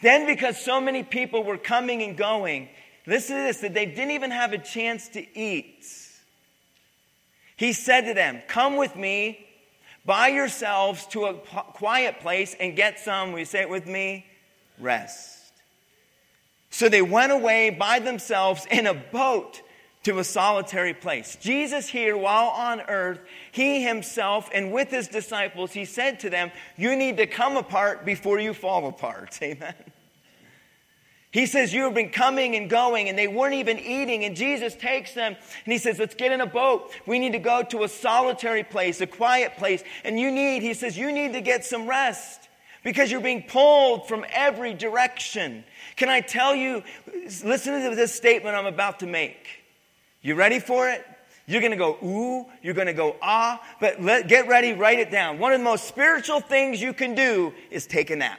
Then, 0.00 0.24
because 0.24 0.64
so 0.64 0.80
many 0.80 1.02
people 1.02 1.42
were 1.42 1.58
coming 1.58 2.04
and 2.04 2.16
going, 2.16 2.68
listen 3.04 3.36
to 3.36 3.42
this, 3.42 3.58
that 3.58 3.74
they 3.74 3.86
didn't 3.86 4.12
even 4.12 4.30
have 4.30 4.52
a 4.52 4.58
chance 4.58 5.08
to 5.08 5.38
eat. 5.38 5.84
He 7.56 7.72
said 7.72 8.02
to 8.02 8.14
them, 8.14 8.40
Come 8.46 8.76
with 8.76 8.94
me 8.94 9.44
by 10.06 10.28
yourselves 10.28 11.06
to 11.06 11.24
a 11.24 11.34
quiet 11.34 12.20
place 12.20 12.54
and 12.60 12.76
get 12.76 13.00
some, 13.00 13.36
you 13.36 13.44
say 13.44 13.62
it 13.62 13.68
with 13.68 13.88
me? 13.88 14.26
Rest. 14.78 15.37
So 16.70 16.88
they 16.88 17.02
went 17.02 17.32
away 17.32 17.70
by 17.70 17.98
themselves 17.98 18.66
in 18.70 18.86
a 18.86 18.94
boat 18.94 19.62
to 20.04 20.18
a 20.18 20.24
solitary 20.24 20.94
place. 20.94 21.36
Jesus, 21.40 21.88
here 21.88 22.16
while 22.16 22.48
on 22.48 22.80
earth, 22.82 23.20
he 23.52 23.82
himself 23.82 24.48
and 24.54 24.72
with 24.72 24.90
his 24.90 25.08
disciples, 25.08 25.72
he 25.72 25.84
said 25.84 26.20
to 26.20 26.30
them, 26.30 26.50
You 26.76 26.96
need 26.96 27.16
to 27.16 27.26
come 27.26 27.56
apart 27.56 28.04
before 28.04 28.38
you 28.38 28.54
fall 28.54 28.86
apart. 28.86 29.38
Amen. 29.42 29.74
He 31.30 31.46
says, 31.46 31.74
You 31.74 31.84
have 31.84 31.94
been 31.94 32.10
coming 32.10 32.56
and 32.56 32.70
going, 32.70 33.08
and 33.08 33.18
they 33.18 33.28
weren't 33.28 33.54
even 33.54 33.78
eating. 33.78 34.24
And 34.24 34.34
Jesus 34.34 34.74
takes 34.74 35.12
them 35.12 35.36
and 35.64 35.72
he 35.72 35.78
says, 35.78 35.98
Let's 35.98 36.14
get 36.14 36.32
in 36.32 36.40
a 36.40 36.46
boat. 36.46 36.90
We 37.06 37.18
need 37.18 37.32
to 37.32 37.38
go 37.38 37.62
to 37.64 37.82
a 37.82 37.88
solitary 37.88 38.64
place, 38.64 39.00
a 39.00 39.06
quiet 39.06 39.56
place. 39.58 39.82
And 40.04 40.18
you 40.18 40.30
need, 40.30 40.62
he 40.62 40.74
says, 40.74 40.96
You 40.96 41.12
need 41.12 41.34
to 41.34 41.40
get 41.40 41.64
some 41.64 41.86
rest 41.86 42.47
because 42.84 43.10
you're 43.10 43.20
being 43.20 43.42
pulled 43.42 44.08
from 44.08 44.24
every 44.32 44.74
direction. 44.74 45.64
Can 45.96 46.08
I 46.08 46.20
tell 46.20 46.54
you, 46.54 46.82
listen 47.14 47.82
to 47.82 47.96
this 47.96 48.14
statement 48.14 48.56
I'm 48.56 48.66
about 48.66 49.00
to 49.00 49.06
make. 49.06 49.48
You 50.22 50.34
ready 50.34 50.58
for 50.58 50.88
it? 50.88 51.04
You're 51.46 51.60
going 51.62 51.72
to 51.72 51.78
go 51.78 51.96
ooh, 52.04 52.46
you're 52.62 52.74
going 52.74 52.88
to 52.88 52.92
go 52.92 53.16
ah, 53.22 53.62
but 53.80 54.02
let, 54.02 54.28
get 54.28 54.48
ready, 54.48 54.74
write 54.74 54.98
it 54.98 55.10
down. 55.10 55.38
One 55.38 55.52
of 55.52 55.60
the 55.60 55.64
most 55.64 55.88
spiritual 55.88 56.40
things 56.40 56.80
you 56.80 56.92
can 56.92 57.14
do 57.14 57.54
is 57.70 57.86
take 57.86 58.10
a 58.10 58.16
nap. 58.16 58.38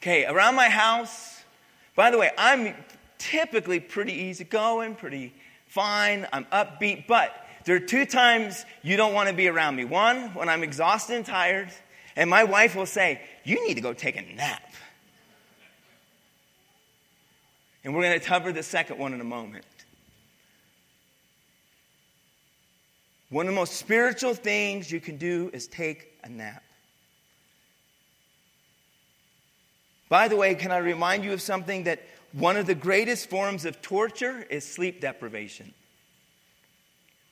Okay, 0.00 0.24
around 0.24 0.54
my 0.54 0.68
house, 0.68 1.42
by 1.96 2.10
the 2.10 2.18
way, 2.18 2.30
I'm 2.38 2.74
typically 3.18 3.80
pretty 3.80 4.12
easygoing, 4.12 4.94
pretty 4.94 5.34
fine, 5.66 6.26
I'm 6.32 6.44
upbeat, 6.46 7.06
but 7.06 7.47
there 7.68 7.76
are 7.76 7.80
two 7.80 8.06
times 8.06 8.64
you 8.82 8.96
don't 8.96 9.12
want 9.12 9.28
to 9.28 9.34
be 9.34 9.46
around 9.46 9.76
me. 9.76 9.84
One, 9.84 10.32
when 10.32 10.48
I'm 10.48 10.62
exhausted 10.62 11.16
and 11.16 11.26
tired, 11.26 11.68
and 12.16 12.30
my 12.30 12.44
wife 12.44 12.74
will 12.74 12.86
say, 12.86 13.20
You 13.44 13.62
need 13.66 13.74
to 13.74 13.82
go 13.82 13.92
take 13.92 14.16
a 14.16 14.22
nap. 14.22 14.62
And 17.84 17.94
we're 17.94 18.04
going 18.04 18.18
to 18.18 18.24
cover 18.24 18.52
the 18.52 18.62
second 18.62 18.98
one 18.98 19.12
in 19.12 19.20
a 19.20 19.24
moment. 19.24 19.66
One 23.28 23.46
of 23.46 23.52
the 23.52 23.60
most 23.60 23.74
spiritual 23.74 24.32
things 24.32 24.90
you 24.90 24.98
can 24.98 25.18
do 25.18 25.50
is 25.52 25.66
take 25.66 26.18
a 26.24 26.30
nap. 26.30 26.62
By 30.08 30.28
the 30.28 30.36
way, 30.36 30.54
can 30.54 30.70
I 30.70 30.78
remind 30.78 31.22
you 31.22 31.34
of 31.34 31.42
something 31.42 31.84
that 31.84 32.00
one 32.32 32.56
of 32.56 32.64
the 32.64 32.74
greatest 32.74 33.28
forms 33.28 33.66
of 33.66 33.82
torture 33.82 34.46
is 34.48 34.64
sleep 34.64 35.02
deprivation. 35.02 35.74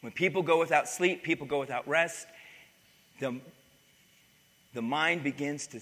When 0.06 0.12
people 0.12 0.44
go 0.44 0.60
without 0.60 0.88
sleep, 0.88 1.24
people 1.24 1.48
go 1.48 1.58
without 1.58 1.88
rest, 1.88 2.28
the, 3.18 3.40
the 4.72 4.80
mind 4.80 5.24
begins 5.24 5.66
to 5.66 5.80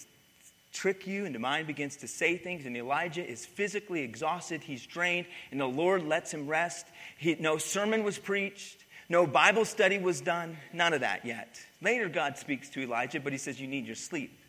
trick 0.72 1.06
you 1.06 1.26
and 1.26 1.34
the 1.34 1.38
mind 1.38 1.66
begins 1.66 1.96
to 1.96 2.08
say 2.08 2.38
things. 2.38 2.64
And 2.64 2.74
elijah 2.74 3.22
is 3.22 3.44
physically 3.44 4.00
exhausted. 4.00 4.62
He's 4.62 4.86
drained. 4.86 5.26
And 5.50 5.60
the 5.60 5.66
lord 5.66 6.06
lets 6.06 6.32
him 6.32 6.46
rest. 6.46 6.86
He, 7.18 7.34
no 7.34 7.58
sermon 7.58 8.02
was 8.02 8.18
preached. 8.18 8.86
No 9.10 9.26
bible 9.26 9.66
study 9.66 9.98
was 9.98 10.22
done. 10.22 10.56
None 10.72 10.94
of 10.94 11.02
that 11.02 11.26
yet. 11.26 11.60
Later 11.82 12.08
god 12.08 12.38
speaks 12.38 12.70
to 12.70 12.80
elijah 12.80 13.20
but 13.20 13.30
he 13.30 13.38
says 13.38 13.60
you 13.60 13.66
need 13.66 13.84
your 13.84 13.94
sleep. 13.94 14.40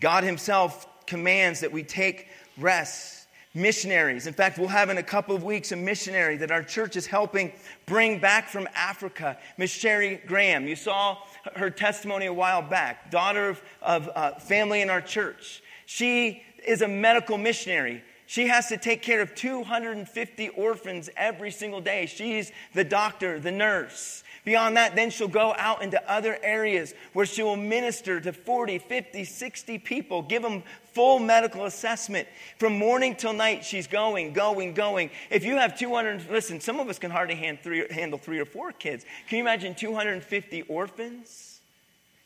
God 0.00 0.24
himself 0.24 0.88
commands 1.06 1.60
that 1.60 1.70
we 1.70 1.84
take 1.84 2.26
rest 2.58 3.15
missionaries. 3.56 4.26
In 4.26 4.34
fact, 4.34 4.58
we'll 4.58 4.68
have 4.68 4.90
in 4.90 4.98
a 4.98 5.02
couple 5.02 5.34
of 5.34 5.42
weeks 5.42 5.72
a 5.72 5.76
missionary 5.76 6.36
that 6.36 6.50
our 6.50 6.62
church 6.62 6.94
is 6.94 7.06
helping 7.06 7.52
bring 7.86 8.20
back 8.20 8.48
from 8.48 8.68
Africa, 8.74 9.38
Miss 9.56 9.70
Sherry 9.70 10.20
Graham. 10.26 10.68
You 10.68 10.76
saw 10.76 11.16
her 11.56 11.70
testimony 11.70 12.26
a 12.26 12.32
while 12.32 12.62
back, 12.62 13.10
daughter 13.10 13.48
of, 13.48 13.62
of 13.80 14.10
uh, 14.14 14.32
family 14.38 14.82
in 14.82 14.90
our 14.90 15.00
church. 15.00 15.62
She 15.86 16.42
is 16.66 16.82
a 16.82 16.88
medical 16.88 17.38
missionary. 17.38 18.04
She 18.26 18.48
has 18.48 18.68
to 18.68 18.76
take 18.76 19.02
care 19.02 19.22
of 19.22 19.34
250 19.34 20.48
orphans 20.50 21.08
every 21.16 21.50
single 21.50 21.80
day. 21.80 22.06
She's 22.06 22.52
the 22.74 22.84
doctor, 22.84 23.38
the 23.40 23.52
nurse. 23.52 24.24
Beyond 24.44 24.76
that, 24.76 24.94
then 24.94 25.10
she'll 25.10 25.28
go 25.28 25.54
out 25.56 25.82
into 25.82 26.00
other 26.10 26.38
areas 26.42 26.94
where 27.14 27.26
she 27.26 27.42
will 27.42 27.56
minister 27.56 28.20
to 28.20 28.32
40, 28.32 28.78
50, 28.78 29.24
60 29.24 29.78
people, 29.78 30.22
give 30.22 30.42
them 30.42 30.62
full 30.96 31.18
medical 31.18 31.66
assessment. 31.66 32.26
From 32.58 32.78
morning 32.78 33.14
till 33.14 33.34
night, 33.34 33.62
she's 33.62 33.86
going, 33.86 34.32
going, 34.32 34.72
going. 34.72 35.10
If 35.28 35.44
you 35.44 35.56
have 35.56 35.78
200, 35.78 36.30
listen, 36.30 36.58
some 36.58 36.80
of 36.80 36.88
us 36.88 36.98
can 36.98 37.10
hardly 37.10 37.34
hand 37.34 37.58
three, 37.62 37.84
handle 37.90 38.18
three 38.18 38.38
or 38.38 38.46
four 38.46 38.72
kids. 38.72 39.04
Can 39.28 39.36
you 39.36 39.44
imagine 39.44 39.74
250 39.74 40.62
orphans? 40.62 41.60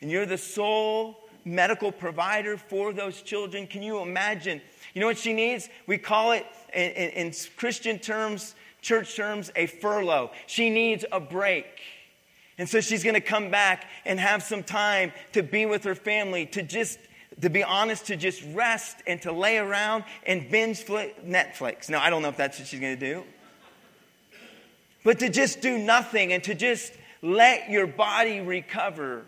And 0.01 0.09
you're 0.09 0.25
the 0.25 0.39
sole 0.39 1.19
medical 1.45 1.91
provider 1.91 2.57
for 2.57 2.93
those 2.93 3.23
children. 3.23 3.67
Can 3.67 3.83
you 3.83 4.03
imagine? 4.03 4.63
You 4.95 5.01
know 5.01 5.09
what 5.09 5.19
she 5.19 5.33
needs? 5.33 5.69
We 5.89 5.99
call 5.99 6.31
it, 6.31 6.47
in, 6.73 6.93
in, 6.93 7.11
in 7.11 7.35
Christian 7.57 7.99
terms, 7.99 8.55
church 8.83 9.17
terms, 9.17 9.51
a 9.57 9.67
furlough. 9.67 10.31
She 10.47 10.71
needs 10.71 11.05
a 11.11 11.19
break. 11.19 11.67
And 12.57 12.69
so 12.69 12.81
she's 12.81 13.03
going 13.03 13.15
to 13.15 13.21
come 13.21 13.51
back 13.51 13.89
and 14.05 14.21
have 14.21 14.45
some 14.45 14.63
time 14.63 15.13
to 15.33 15.43
be 15.43 15.67
with 15.67 15.83
her 15.83 15.97
family, 15.97 16.47
to 16.47 16.63
just, 16.63 17.01
to 17.43 17.51
be 17.51 17.63
honest, 17.63 18.07
to 18.07 18.17
just 18.17 18.43
rest 18.53 18.97
and 19.07 19.21
to 19.23 19.33
lay 19.33 19.59
around 19.59 20.05
and 20.27 20.51
binge 20.51 20.85
Netflix. 20.85 21.89
Now, 21.89 22.01
I 22.01 22.11
don't 22.11 22.23
know 22.23 22.29
if 22.29 22.37
that's 22.37 22.59
what 22.59 22.69
she's 22.69 22.81
going 22.81 22.99
to 22.99 23.15
do. 23.15 23.25
But 25.05 25.21
to 25.21 25.31
just 25.31 25.61
do 25.61 25.79
nothing 25.79 26.33
and 26.33 26.45
to 26.45 26.55
just 26.55 26.93
let 27.23 27.71
your 27.71 27.87
body 27.87 28.41
recover. 28.41 29.25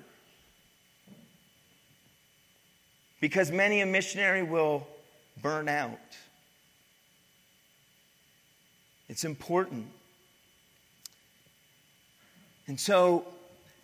Because 3.20 3.50
many 3.50 3.80
a 3.80 3.86
missionary 3.86 4.42
will 4.42 4.86
burn 5.40 5.68
out. 5.68 5.98
It's 9.08 9.24
important. 9.24 9.86
And 12.66 12.78
so 12.78 13.26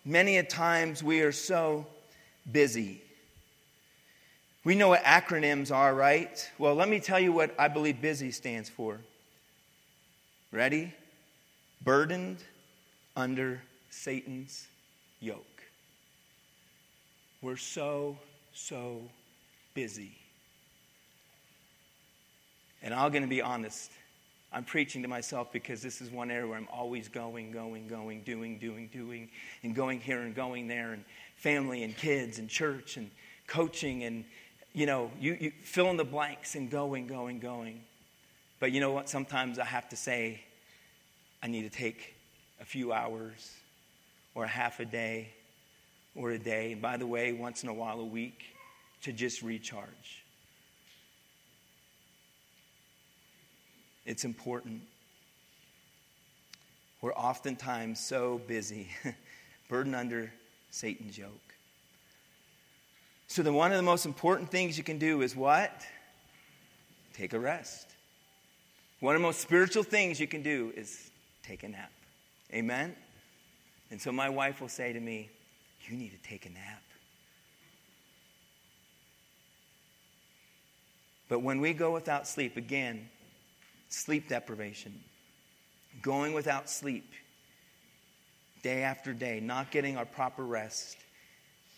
many 0.04 0.38
a 0.38 0.42
times 0.42 1.02
we 1.02 1.20
are 1.20 1.32
so 1.32 1.86
busy. 2.50 3.02
We 4.68 4.74
know 4.74 4.88
what 4.88 5.02
acronyms 5.02 5.74
are, 5.74 5.94
right? 5.94 6.46
Well, 6.59 6.74
let 6.74 6.90
me 6.90 7.00
tell 7.00 7.18
you 7.18 7.33
what 7.33 7.54
I 7.59 7.68
believe 7.68 8.02
busy 8.02 8.31
stands 8.31 8.68
for. 8.68 9.00
Ready? 10.52 10.92
Burdened 11.81 12.37
under 13.16 13.62
Satan's 13.88 14.68
yoke. 15.20 15.62
We're 17.40 17.57
so, 17.57 18.18
so 18.52 19.00
busy. 19.72 20.12
And 22.83 22.92
I'm 22.92 23.11
going 23.11 23.22
to 23.22 23.26
be 23.26 23.40
honest. 23.40 23.90
I'm 24.52 24.64
preaching 24.64 25.00
to 25.00 25.09
myself 25.09 25.50
because 25.50 25.81
this 25.81 26.02
is 26.02 26.11
one 26.11 26.31
area 26.31 26.46
where 26.46 26.59
I'm 26.59 26.68
always 26.70 27.09
going, 27.09 27.52
going, 27.52 27.88
going, 27.88 28.20
doing, 28.20 28.59
doing, 28.59 28.90
doing, 28.92 29.31
and 29.62 29.74
going 29.74 29.98
here 29.98 30.20
and 30.20 30.35
going 30.35 30.68
there, 30.68 30.92
and 30.92 31.07
family 31.37 31.85
and 31.85 31.96
kids 31.96 32.38
and 32.38 32.50
church 32.50 32.98
and 32.98 33.11
coaching 33.46 34.04
and, 34.04 34.26
you 34.72 34.87
know, 34.87 35.11
you, 35.18 35.37
you 35.40 35.52
fill 35.62 35.90
in 35.90 35.96
the 35.96 36.04
blanks 36.04 36.54
and 36.54 36.70
going, 36.70 37.07
going, 37.07 37.40
going. 37.40 37.83
But 38.61 38.72
you 38.72 38.81
know 38.81 38.92
what? 38.92 39.09
Sometimes 39.09 39.59
I 39.59 39.64
have 39.64 39.88
to 39.90 39.96
say, 39.96 40.42
I 41.42 41.46
need 41.46 41.62
to 41.62 41.70
take 41.70 42.14
a 42.61 42.64
few 42.64 42.92
hours 42.92 43.52
or 44.35 44.44
a 44.44 44.48
half 44.48 44.81
a 44.81 44.85
day 44.85 45.31
or 46.14 46.31
a 46.31 46.38
day. 46.38 46.72
And 46.72 46.83
by 46.83 46.96
the 46.96 47.07
way, 47.07 47.33
once 47.33 47.62
in 47.62 47.68
a 47.68 47.74
while, 47.74 48.00
a 48.00 48.04
week 48.04 48.42
to 49.02 49.12
just 49.12 49.42
recharge. 49.42 50.24
It's 54.04 54.24
important. 54.24 54.83
We're 57.00 57.14
oftentimes 57.14 58.00
so 58.00 58.40
busy, 58.46 58.88
burdened 59.68 59.94
under 59.94 60.33
Satan's 60.70 61.16
yoke. 61.16 61.54
So, 63.28 63.42
then 63.42 63.54
one 63.54 63.70
of 63.70 63.76
the 63.76 63.82
most 63.82 64.06
important 64.06 64.50
things 64.50 64.76
you 64.76 64.84
can 64.84 64.98
do 64.98 65.20
is 65.20 65.36
what? 65.36 65.70
Take 67.12 67.34
a 67.34 67.38
rest. 67.38 67.86
One 69.00 69.14
of 69.14 69.20
the 69.20 69.26
most 69.26 69.40
spiritual 69.40 69.82
things 69.82 70.18
you 70.18 70.26
can 70.26 70.42
do 70.42 70.72
is 70.74 71.10
take 71.42 71.62
a 71.62 71.68
nap. 71.68 71.92
Amen? 72.52 72.96
And 73.90 74.00
so 74.00 74.10
my 74.12 74.28
wife 74.28 74.60
will 74.60 74.68
say 74.68 74.92
to 74.92 75.00
me, 75.00 75.28
You 75.88 75.96
need 75.96 76.10
to 76.10 76.28
take 76.28 76.46
a 76.46 76.50
nap. 76.50 76.82
But 81.28 81.40
when 81.40 81.60
we 81.60 81.74
go 81.74 81.92
without 81.92 82.26
sleep, 82.26 82.56
again, 82.56 83.08
sleep 83.90 84.28
deprivation, 84.28 84.98
going 86.00 86.32
without 86.32 86.70
sleep 86.70 87.12
day 88.62 88.82
after 88.82 89.12
day, 89.12 89.40
not 89.40 89.70
getting 89.70 89.98
our 89.98 90.06
proper 90.06 90.44
rest, 90.44 90.96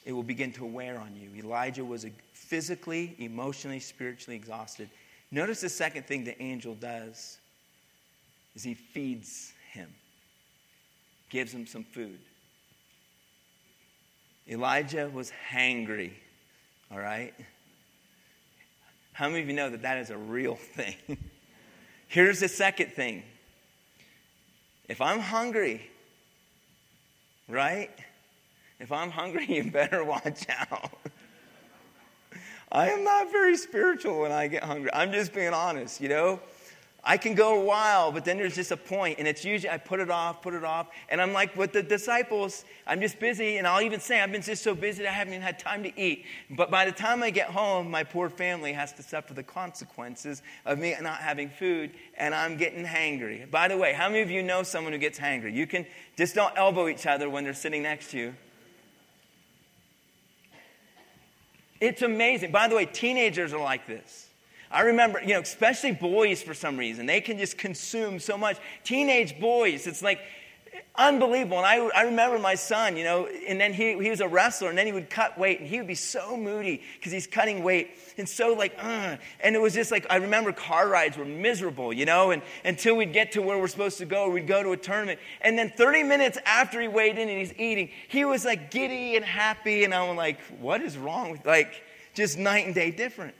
it 0.04 0.12
will 0.12 0.22
begin 0.22 0.52
to 0.52 0.64
wear 0.64 0.98
on 0.98 1.14
you. 1.14 1.30
Elijah 1.42 1.84
was 1.84 2.06
physically, 2.32 3.14
emotionally, 3.18 3.80
spiritually 3.80 4.36
exhausted. 4.36 4.88
Notice 5.30 5.60
the 5.60 5.68
second 5.68 6.06
thing 6.06 6.24
the 6.24 6.40
angel 6.42 6.74
does 6.74 7.38
is 8.54 8.62
he 8.62 8.74
feeds 8.74 9.52
him, 9.72 9.94
gives 11.28 11.52
him 11.52 11.66
some 11.66 11.84
food. 11.84 12.18
Elijah 14.48 15.08
was 15.12 15.32
hangry, 15.50 16.12
all 16.90 16.98
right? 16.98 17.34
How 19.12 19.28
many 19.28 19.42
of 19.42 19.48
you 19.48 19.54
know 19.54 19.70
that 19.70 19.82
that 19.82 19.98
is 19.98 20.10
a 20.10 20.16
real 20.16 20.54
thing? 20.74 20.96
Here's 22.08 22.40
the 22.40 22.48
second 22.48 22.92
thing. 22.92 23.22
If 24.88 25.00
I'm 25.00 25.20
hungry, 25.20 25.88
right? 27.48 27.90
If 28.80 28.90
I'm 28.90 29.10
hungry, 29.10 29.46
you 29.48 29.70
better 29.70 30.04
watch 30.04 30.46
out. 30.48 30.90
I 32.72 32.90
am 32.90 33.04
not 33.04 33.30
very 33.30 33.56
spiritual 33.56 34.20
when 34.20 34.32
I 34.32 34.46
get 34.46 34.62
hungry. 34.62 34.90
I'm 34.92 35.12
just 35.12 35.34
being 35.34 35.52
honest, 35.52 36.00
you 36.00 36.08
know? 36.08 36.40
I 37.02 37.16
can 37.16 37.34
go 37.34 37.58
a 37.60 37.64
while, 37.64 38.12
but 38.12 38.26
then 38.26 38.36
there's 38.36 38.54
just 38.54 38.72
a 38.72 38.76
point, 38.76 39.18
and 39.18 39.26
it's 39.26 39.42
usually 39.42 39.70
I 39.70 39.78
put 39.78 40.00
it 40.00 40.10
off, 40.10 40.42
put 40.42 40.52
it 40.52 40.64
off, 40.64 40.88
and 41.08 41.20
I'm 41.20 41.32
like 41.32 41.56
with 41.56 41.72
the 41.72 41.82
disciples, 41.82 42.66
I'm 42.86 43.00
just 43.00 43.18
busy, 43.18 43.56
and 43.56 43.66
I'll 43.66 43.80
even 43.80 44.00
say 44.00 44.20
I've 44.20 44.30
been 44.30 44.42
just 44.42 44.62
so 44.62 44.74
busy 44.74 45.02
that 45.02 45.08
I 45.08 45.12
haven't 45.12 45.32
even 45.32 45.42
had 45.42 45.58
time 45.58 45.82
to 45.84 46.00
eat. 46.00 46.26
But 46.50 46.70
by 46.70 46.84
the 46.84 46.92
time 46.92 47.22
I 47.22 47.30
get 47.30 47.48
home, 47.48 47.90
my 47.90 48.04
poor 48.04 48.28
family 48.28 48.74
has 48.74 48.92
to 48.94 49.02
suffer 49.02 49.32
the 49.32 49.42
consequences 49.42 50.42
of 50.66 50.78
me 50.78 50.94
not 51.00 51.20
having 51.20 51.48
food, 51.48 51.92
and 52.18 52.34
I'm 52.34 52.58
getting 52.58 52.84
hangry. 52.84 53.50
By 53.50 53.68
the 53.68 53.78
way, 53.78 53.94
how 53.94 54.08
many 54.08 54.20
of 54.20 54.30
you 54.30 54.42
know 54.42 54.62
someone 54.62 54.92
who 54.92 54.98
gets 54.98 55.18
hangry? 55.18 55.54
You 55.54 55.66
can 55.66 55.86
just 56.18 56.34
don't 56.34 56.56
elbow 56.58 56.86
each 56.86 57.06
other 57.06 57.30
when 57.30 57.44
they're 57.44 57.54
sitting 57.54 57.82
next 57.82 58.10
to 58.10 58.18
you. 58.18 58.34
It's 61.80 62.02
amazing. 62.02 62.52
By 62.52 62.68
the 62.68 62.76
way, 62.76 62.86
teenagers 62.86 63.52
are 63.52 63.62
like 63.62 63.86
this. 63.86 64.28
I 64.70 64.82
remember, 64.82 65.20
you 65.20 65.34
know, 65.34 65.40
especially 65.40 65.92
boys 65.92 66.42
for 66.42 66.54
some 66.54 66.76
reason, 66.76 67.06
they 67.06 67.20
can 67.20 67.38
just 67.38 67.58
consume 67.58 68.20
so 68.20 68.38
much. 68.38 68.58
Teenage 68.84 69.40
boys, 69.40 69.86
it's 69.86 70.02
like 70.02 70.20
unbelievable. 70.96 71.58
And 71.58 71.66
I, 71.66 71.76
I 71.96 72.02
remember 72.02 72.38
my 72.38 72.54
son, 72.54 72.96
you 72.96 73.04
know, 73.04 73.26
and 73.26 73.60
then 73.60 73.72
he, 73.72 73.98
he 74.02 74.10
was 74.10 74.20
a 74.20 74.28
wrestler, 74.28 74.68
and 74.68 74.76
then 74.76 74.86
he 74.86 74.92
would 74.92 75.10
cut 75.10 75.38
weight, 75.38 75.60
and 75.60 75.68
he 75.68 75.78
would 75.78 75.86
be 75.86 75.94
so 75.94 76.36
moody 76.36 76.82
because 76.98 77.12
he's 77.12 77.26
cutting 77.26 77.62
weight, 77.62 77.90
and 78.18 78.28
so 78.28 78.52
like, 78.52 78.74
uh, 78.78 79.16
and 79.40 79.56
it 79.56 79.60
was 79.60 79.74
just 79.74 79.90
like, 79.90 80.06
I 80.10 80.16
remember 80.16 80.52
car 80.52 80.88
rides 80.88 81.16
were 81.16 81.24
miserable, 81.24 81.92
you 81.92 82.04
know, 82.04 82.30
and 82.30 82.42
until 82.64 82.96
we'd 82.96 83.12
get 83.12 83.32
to 83.32 83.42
where 83.42 83.58
we're 83.58 83.68
supposed 83.68 83.98
to 83.98 84.06
go, 84.06 84.28
we'd 84.28 84.46
go 84.46 84.62
to 84.62 84.72
a 84.72 84.76
tournament. 84.76 85.20
And 85.40 85.58
then 85.58 85.72
30 85.76 86.02
minutes 86.02 86.38
after 86.44 86.80
he 86.80 86.88
weighed 86.88 87.18
in 87.18 87.28
and 87.28 87.38
he's 87.38 87.54
eating, 87.58 87.90
he 88.08 88.24
was 88.24 88.44
like 88.44 88.70
giddy 88.70 89.16
and 89.16 89.24
happy, 89.24 89.84
and 89.84 89.94
I'm 89.94 90.16
like, 90.16 90.40
what 90.60 90.80
is 90.82 90.98
wrong 90.98 91.30
with, 91.30 91.46
like, 91.46 91.82
just 92.14 92.38
night 92.38 92.66
and 92.66 92.74
day 92.74 92.90
difference. 92.90 93.34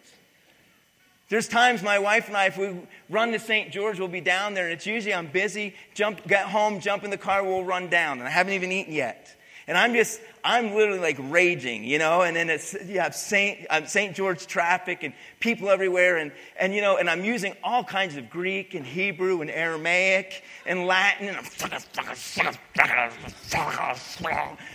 There's 1.30 1.46
times 1.46 1.80
my 1.80 2.00
wife 2.00 2.26
and 2.26 2.36
I, 2.36 2.46
if 2.46 2.58
we 2.58 2.76
run 3.08 3.30
to 3.30 3.38
St. 3.38 3.70
George, 3.70 4.00
we'll 4.00 4.08
be 4.08 4.20
down 4.20 4.54
there, 4.54 4.64
and 4.64 4.72
it's 4.72 4.84
usually 4.84 5.14
I'm 5.14 5.28
busy, 5.28 5.76
jump, 5.94 6.26
get 6.26 6.46
home, 6.46 6.80
jump 6.80 7.04
in 7.04 7.10
the 7.10 7.16
car, 7.16 7.44
we'll 7.44 7.64
run 7.64 7.88
down, 7.88 8.18
and 8.18 8.26
I 8.26 8.30
haven't 8.32 8.54
even 8.54 8.72
eaten 8.72 8.92
yet. 8.92 9.36
And 9.68 9.78
I'm 9.78 9.94
just, 9.94 10.20
I'm 10.42 10.74
literally 10.74 10.98
like 10.98 11.16
raging, 11.20 11.84
you 11.84 12.00
know, 12.00 12.22
and 12.22 12.34
then 12.34 12.50
it's, 12.50 12.74
you 12.84 12.98
have 12.98 13.14
St. 13.14 13.64
Uh, 13.70 13.86
St. 13.86 14.16
George 14.16 14.44
traffic 14.48 15.04
and 15.04 15.14
people 15.38 15.68
everywhere, 15.70 16.16
and, 16.16 16.32
and, 16.58 16.74
you 16.74 16.80
know, 16.80 16.96
and 16.96 17.08
I'm 17.08 17.24
using 17.24 17.54
all 17.62 17.84
kinds 17.84 18.16
of 18.16 18.28
Greek 18.28 18.74
and 18.74 18.84
Hebrew 18.84 19.40
and 19.40 19.52
Aramaic 19.52 20.42
and 20.66 20.88
Latin, 20.88 21.28
and 21.28 21.36
I'm, 21.36 21.44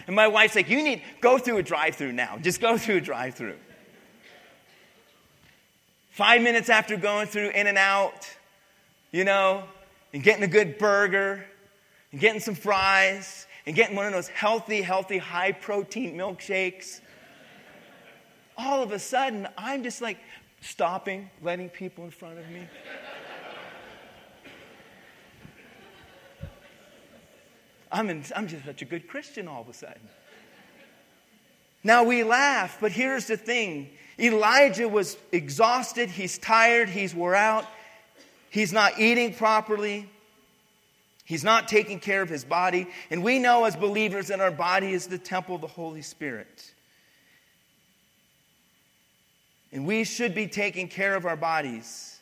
and 0.07 0.15
my 0.15 0.29
wife's 0.29 0.55
like, 0.55 0.69
you 0.69 0.81
need, 0.81 1.01
go 1.19 1.37
through 1.37 1.57
a 1.57 1.63
drive 1.63 1.95
through 1.95 2.13
now, 2.13 2.37
just 2.37 2.61
go 2.61 2.77
through 2.77 2.95
a 2.95 3.01
drive 3.01 3.35
through. 3.35 3.57
Five 6.15 6.43
minutes 6.43 6.69
after 6.69 6.95
going 6.95 7.27
through 7.27 7.49
In-N-Out, 7.49 8.33
you 9.11 9.25
know, 9.25 9.65
and 10.13 10.23
getting 10.23 10.45
a 10.45 10.47
good 10.47 10.77
burger, 10.77 11.43
and 12.13 12.21
getting 12.21 12.39
some 12.39 12.55
fries, 12.55 13.45
and 13.65 13.75
getting 13.75 13.97
one 13.97 14.05
of 14.05 14.13
those 14.13 14.29
healthy, 14.29 14.81
healthy, 14.81 15.17
high 15.17 15.51
protein 15.51 16.15
milkshakes, 16.15 17.01
all 18.57 18.81
of 18.81 18.93
a 18.93 18.97
sudden, 18.97 19.45
I'm 19.57 19.83
just 19.83 20.01
like 20.01 20.17
stopping, 20.61 21.29
letting 21.41 21.67
people 21.67 22.05
in 22.05 22.11
front 22.11 22.39
of 22.39 22.49
me. 22.49 22.65
I'm, 27.91 28.09
in, 28.09 28.23
I'm 28.33 28.47
just 28.47 28.63
such 28.63 28.81
a 28.81 28.85
good 28.85 29.09
Christian 29.09 29.49
all 29.49 29.63
of 29.63 29.67
a 29.67 29.73
sudden. 29.73 30.07
Now 31.83 32.05
we 32.05 32.23
laugh, 32.23 32.77
but 32.79 32.93
here's 32.93 33.27
the 33.27 33.35
thing 33.35 33.89
Elijah 34.19 34.87
was 34.87 35.17
exhausted, 35.31 36.09
he's 36.09 36.37
tired, 36.37 36.89
he's 36.89 37.13
wore 37.13 37.35
out, 37.35 37.65
he's 38.49 38.71
not 38.71 38.99
eating 38.99 39.33
properly, 39.33 40.09
he's 41.25 41.43
not 41.43 41.67
taking 41.67 41.99
care 41.99 42.21
of 42.21 42.29
his 42.29 42.45
body. 42.45 42.87
And 43.09 43.23
we 43.23 43.39
know 43.39 43.65
as 43.65 43.75
believers 43.75 44.27
that 44.27 44.39
our 44.39 44.51
body 44.51 44.93
is 44.93 45.07
the 45.07 45.17
temple 45.17 45.55
of 45.55 45.61
the 45.61 45.67
Holy 45.67 46.01
Spirit. 46.01 46.71
And 49.73 49.85
we 49.85 50.05
should 50.05 50.33
be 50.33 50.47
taking 50.47 50.87
care 50.87 51.15
of 51.15 51.25
our 51.25 51.35
bodies. 51.35 52.17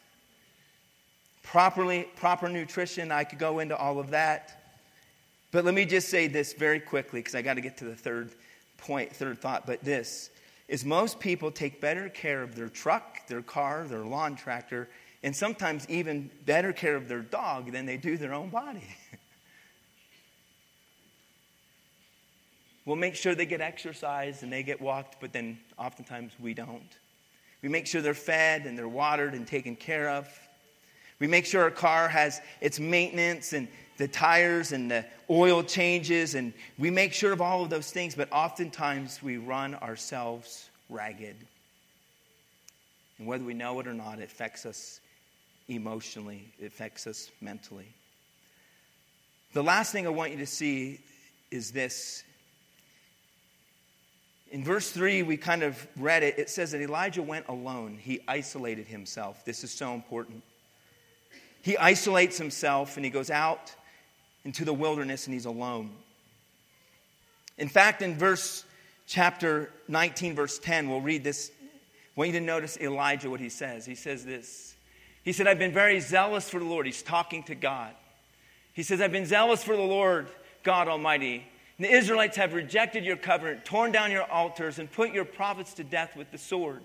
Properly, 1.44 2.08
proper 2.16 2.50
nutrition, 2.50 3.12
I 3.12 3.26
could 3.26 3.38
go 3.38 3.60
into 3.60 3.78
all 3.78 4.00
of 4.00 4.10
that. 4.10 4.60
But 5.52 5.64
let 5.64 5.76
me 5.76 5.86
just 5.86 6.10
say 6.10 6.26
this 6.26 6.54
very 6.54 6.80
quickly 6.80 7.20
because 7.20 7.36
I 7.36 7.44
got 7.44 7.54
to 7.56 7.62
get 7.62 7.78
to 7.78 7.86
the 7.86 7.96
third 7.96 8.32
point, 8.78 9.16
third 9.16 9.40
thought. 9.40 9.68
But 9.68 9.84
this 9.84 10.32
is 10.74 10.84
most 10.84 11.20
people 11.20 11.52
take 11.52 11.80
better 11.80 12.10
care 12.10 12.42
of 12.42 12.56
their 12.56 12.68
truck, 12.68 13.28
their 13.28 13.44
car, 13.44 13.86
their 13.88 14.04
lawn 14.04 14.36
tractor, 14.36 14.90
and 15.22 15.36
sometimes 15.36 15.88
even 15.88 16.32
better 16.48 16.74
care 16.74 16.96
of 16.96 17.08
their 17.08 17.22
dog 17.22 17.72
than 17.72 17.86
they 17.86 17.96
do 17.96 18.18
their 18.18 18.34
own 18.34 18.50
body. 18.50 18.84
we'll 22.88 22.96
make 22.96 23.14
sure 23.14 23.36
they 23.36 23.46
get 23.46 23.62
exercise 23.62 24.42
and 24.42 24.52
they 24.52 24.64
get 24.64 24.82
walked, 24.82 25.18
but 25.22 25.32
then 25.32 25.60
oftentimes 25.78 26.32
we 26.40 26.56
don't. 26.56 26.98
We 27.62 27.70
make 27.70 27.86
sure 27.86 28.02
they're 28.02 28.16
fed 28.16 28.66
and 28.66 28.76
they're 28.76 28.90
watered 28.90 29.36
and 29.36 29.46
taken 29.46 29.76
care 29.76 30.10
of. 30.10 30.28
We 31.20 31.28
make 31.28 31.46
sure 31.46 31.62
our 31.62 31.70
car 31.70 32.10
has 32.10 32.42
its 32.62 32.80
maintenance 32.80 33.54
and 33.54 33.68
the 33.98 34.08
tires 34.08 34.72
and 34.72 34.90
the 34.90 35.06
oil 35.30 35.64
changes, 35.64 36.36
and 36.36 36.54
we 36.78 36.90
make 36.90 37.14
sure 37.14 37.32
of 37.32 37.42
all 37.42 37.64
of 37.64 37.70
those 37.70 37.92
things, 37.92 38.16
but 38.16 38.32
oftentimes 38.32 39.22
we 39.22 39.38
run 39.38 39.76
ourselves 39.76 40.70
ragged. 40.90 41.36
And 43.18 43.28
whether 43.28 43.44
we 43.44 43.54
know 43.54 43.80
it 43.80 43.88
or 43.88 43.94
not, 43.94 44.20
it 44.20 44.24
affects 44.24 44.66
us 44.66 45.00
emotionally, 45.68 46.52
it 46.60 46.66
affects 46.66 47.08
us 47.08 47.32
mentally. 47.40 47.88
The 49.54 49.64
last 49.64 49.92
thing 49.92 50.08
I 50.08 50.10
want 50.10 50.32
you 50.32 50.38
to 50.40 50.48
see 50.48 51.00
is 51.52 51.72
this 51.72 52.24
In 54.52 54.64
verse 54.64 54.90
3, 54.90 55.24
we 55.24 55.38
kind 55.38 55.64
of 55.64 55.88
read 55.96 56.24
it. 56.24 56.38
It 56.38 56.50
says 56.50 56.72
that 56.72 56.82
Elijah 56.82 57.24
went 57.24 57.48
alone. 57.48 57.98
He 58.00 58.20
isolated 58.28 58.88
himself. 58.88 59.46
This 59.46 59.64
is 59.64 59.72
so 59.72 59.94
important. 59.94 60.44
He 61.62 61.78
isolates 61.78 62.38
himself 62.38 62.98
and 62.98 63.06
he 63.06 63.12
goes 63.12 63.30
out 63.30 63.74
into 64.46 64.66
the 64.66 64.74
wilderness 64.74 65.26
and 65.26 65.34
he's 65.34 65.46
alone. 65.46 65.92
In 67.58 67.70
fact, 67.70 68.02
in 68.02 68.18
verse 68.18 68.66
chapter 69.08 69.72
19, 69.88 70.36
verse 70.36 70.60
10, 70.60 70.90
we'll 70.90 71.02
read 71.02 71.24
this. 71.24 71.52
I 71.62 72.20
want 72.20 72.34
you 72.34 72.40
to 72.40 72.46
notice 72.46 72.78
Elijah, 72.80 73.30
what 73.30 73.40
he 73.40 73.50
says. 73.50 73.86
He 73.86 73.96
says 73.96 74.26
this 74.26 74.76
He 75.24 75.34
said, 75.34 75.48
I've 75.48 75.60
been 75.60 75.74
very 75.74 76.00
zealous 76.00 76.50
for 76.50 76.60
the 76.60 76.66
Lord. 76.66 76.86
He's 76.86 77.04
talking 77.04 77.44
to 77.44 77.56
God. 77.56 77.94
He 78.74 78.84
says, 78.84 79.02
I've 79.02 79.12
been 79.12 79.26
zealous 79.26 79.64
for 79.64 79.76
the 79.76 79.84
Lord 79.84 80.28
God 80.64 80.88
Almighty. 80.88 81.46
And 81.78 81.86
the 81.86 81.92
Israelites 81.92 82.38
have 82.38 82.54
rejected 82.54 83.04
your 83.04 83.18
covenant, 83.18 83.66
torn 83.66 83.92
down 83.92 84.12
your 84.12 84.30
altars, 84.32 84.80
and 84.80 84.92
put 84.92 85.12
your 85.12 85.26
prophets 85.26 85.74
to 85.76 85.84
death 85.84 86.16
with 86.16 86.32
the 86.32 86.38
sword. 86.38 86.84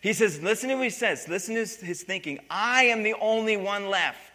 He 0.00 0.12
says, 0.12 0.42
listen 0.42 0.68
to 0.68 0.74
what 0.74 0.84
he 0.84 0.90
says. 0.90 1.28
Listen 1.28 1.54
to 1.54 1.60
his, 1.60 1.76
his 1.80 2.02
thinking. 2.02 2.38
I 2.50 2.84
am 2.84 3.02
the 3.02 3.14
only 3.14 3.56
one 3.56 3.88
left. 3.88 4.33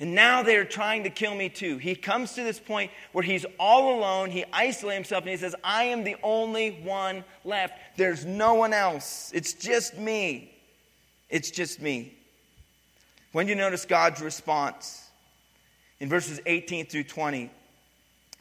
And 0.00 0.14
now 0.14 0.42
they're 0.42 0.64
trying 0.64 1.04
to 1.04 1.10
kill 1.10 1.34
me 1.34 1.48
too. 1.48 1.76
He 1.76 1.94
comes 1.94 2.32
to 2.32 2.42
this 2.42 2.58
point 2.58 2.90
where 3.12 3.22
he's 3.22 3.44
all 3.58 3.98
alone. 3.98 4.30
He 4.30 4.44
isolates 4.52 4.96
himself 4.96 5.22
and 5.22 5.30
he 5.30 5.36
says, 5.36 5.54
I 5.62 5.84
am 5.84 6.04
the 6.04 6.16
only 6.22 6.70
one 6.82 7.22
left. 7.44 7.74
There's 7.96 8.24
no 8.24 8.54
one 8.54 8.72
else. 8.72 9.30
It's 9.34 9.52
just 9.52 9.98
me. 9.98 10.52
It's 11.28 11.50
just 11.50 11.80
me. 11.80 12.14
When 13.32 13.46
you 13.46 13.54
notice 13.54 13.84
God's 13.84 14.22
response 14.22 15.06
in 16.00 16.08
verses 16.08 16.40
18 16.46 16.86
through 16.86 17.04
20, 17.04 17.50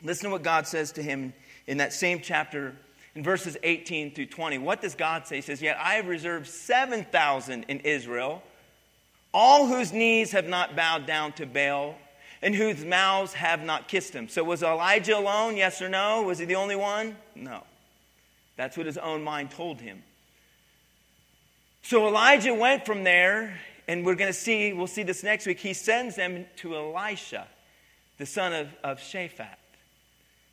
Listen 0.03 0.25
to 0.25 0.31
what 0.31 0.43
God 0.43 0.65
says 0.65 0.93
to 0.93 1.03
him 1.03 1.33
in 1.67 1.77
that 1.77 1.91
same 1.93 2.21
chapter, 2.21 2.73
in 3.15 3.23
verses 3.23 3.57
18 3.63 4.13
through 4.13 4.27
20. 4.27 4.57
What 4.59 4.81
does 4.81 4.95
God 4.95 5.27
say? 5.27 5.37
He 5.37 5.41
says, 5.41 5.61
Yet 5.61 5.77
I 5.77 5.95
have 5.95 6.07
reserved 6.07 6.47
7,000 6.47 7.65
in 7.67 7.79
Israel, 7.81 8.41
all 9.33 9.67
whose 9.67 9.91
knees 9.93 10.31
have 10.31 10.47
not 10.47 10.75
bowed 10.75 11.05
down 11.05 11.33
to 11.33 11.45
Baal, 11.45 11.95
and 12.41 12.55
whose 12.55 12.83
mouths 12.85 13.33
have 13.33 13.63
not 13.63 13.87
kissed 13.87 14.13
him. 14.13 14.29
So 14.29 14.43
was 14.43 14.63
Elijah 14.63 15.17
alone? 15.17 15.57
Yes 15.57 15.81
or 15.81 15.89
no? 15.89 16.23
Was 16.23 16.39
he 16.39 16.45
the 16.45 16.55
only 16.55 16.75
one? 16.75 17.17
No. 17.35 17.63
That's 18.55 18.77
what 18.77 18.85
his 18.85 18.97
own 18.97 19.23
mind 19.23 19.51
told 19.51 19.81
him. 19.81 20.03
So 21.81 22.07
Elijah 22.07 22.53
went 22.53 22.85
from 22.85 23.03
there, 23.03 23.59
and 23.87 24.05
we're 24.05 24.15
going 24.15 24.31
to 24.31 24.37
see, 24.37 24.73
we'll 24.73 24.87
see 24.87 25.03
this 25.03 25.23
next 25.23 25.45
week. 25.45 25.59
He 25.59 25.73
sends 25.73 26.15
them 26.15 26.45
to 26.57 26.75
Elisha, 26.75 27.47
the 28.17 28.25
son 28.25 28.53
of, 28.53 28.67
of 28.83 28.99
Shaphat. 28.99 29.55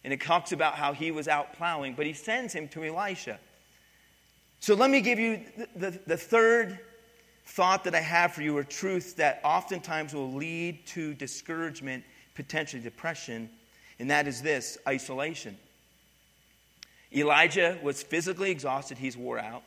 And 0.04 0.12
it 0.12 0.20
talks 0.20 0.52
about 0.52 0.74
how 0.74 0.92
he 0.92 1.10
was 1.10 1.26
out 1.26 1.54
plowing, 1.54 1.94
but 1.94 2.06
he 2.06 2.12
sends 2.12 2.52
him 2.52 2.68
to 2.68 2.84
Elisha. 2.84 3.38
So 4.60 4.74
let 4.74 4.90
me 4.90 5.00
give 5.00 5.18
you 5.18 5.40
the, 5.56 5.90
the, 5.90 6.00
the 6.06 6.16
third 6.16 6.78
thought 7.46 7.84
that 7.84 7.94
I 7.94 8.00
have 8.00 8.32
for 8.32 8.42
you, 8.42 8.58
a 8.58 8.64
truth 8.64 9.16
that 9.16 9.40
oftentimes 9.44 10.12
will 10.12 10.34
lead 10.34 10.84
to 10.88 11.14
discouragement, 11.14 12.04
potentially 12.34 12.82
depression, 12.82 13.48
and 13.98 14.10
that 14.10 14.26
is 14.26 14.42
this 14.42 14.76
isolation. 14.86 15.56
Elijah 17.14 17.78
was 17.82 18.02
physically 18.02 18.50
exhausted, 18.50 18.98
he's 18.98 19.16
wore 19.16 19.38
out. 19.38 19.62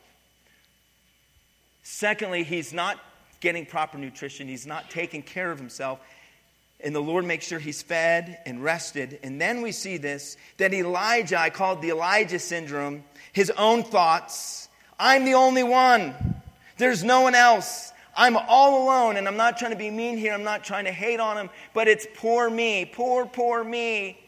Secondly, 1.82 2.44
he's 2.44 2.72
not 2.72 3.00
getting 3.40 3.64
proper 3.64 3.96
nutrition, 3.96 4.46
he's 4.46 4.66
not 4.66 4.90
taking 4.90 5.22
care 5.22 5.50
of 5.50 5.58
himself, 5.58 6.00
and 6.82 6.94
the 6.94 7.00
Lord 7.00 7.24
makes 7.24 7.46
sure 7.46 7.58
he's 7.58 7.82
fed 7.82 8.38
and 8.46 8.62
rested. 8.62 9.18
And 9.22 9.40
then 9.40 9.62
we 9.62 9.72
see 9.72 9.96
this 9.96 10.36
that 10.58 10.72
Elijah, 10.72 11.40
I 11.40 11.50
call 11.50 11.74
it 11.74 11.80
the 11.80 11.90
Elijah 11.90 12.38
syndrome, 12.38 13.04
his 13.32 13.50
own 13.50 13.82
thoughts. 13.82 14.68
I'm 14.98 15.24
the 15.24 15.34
only 15.34 15.62
one. 15.62 16.29
There's 16.80 17.04
no 17.04 17.20
one 17.20 17.36
else. 17.36 17.92
I'm 18.16 18.36
all 18.36 18.82
alone, 18.82 19.16
and 19.16 19.28
I'm 19.28 19.36
not 19.36 19.56
trying 19.56 19.70
to 19.70 19.76
be 19.76 19.90
mean 19.90 20.18
here. 20.18 20.32
I'm 20.34 20.42
not 20.42 20.64
trying 20.64 20.86
to 20.86 20.92
hate 20.92 21.20
on 21.20 21.36
him, 21.36 21.48
but 21.72 21.86
it's 21.86 22.06
poor 22.16 22.50
me. 22.50 22.90
Poor, 22.92 23.24
poor 23.24 23.62
me. 23.62 24.18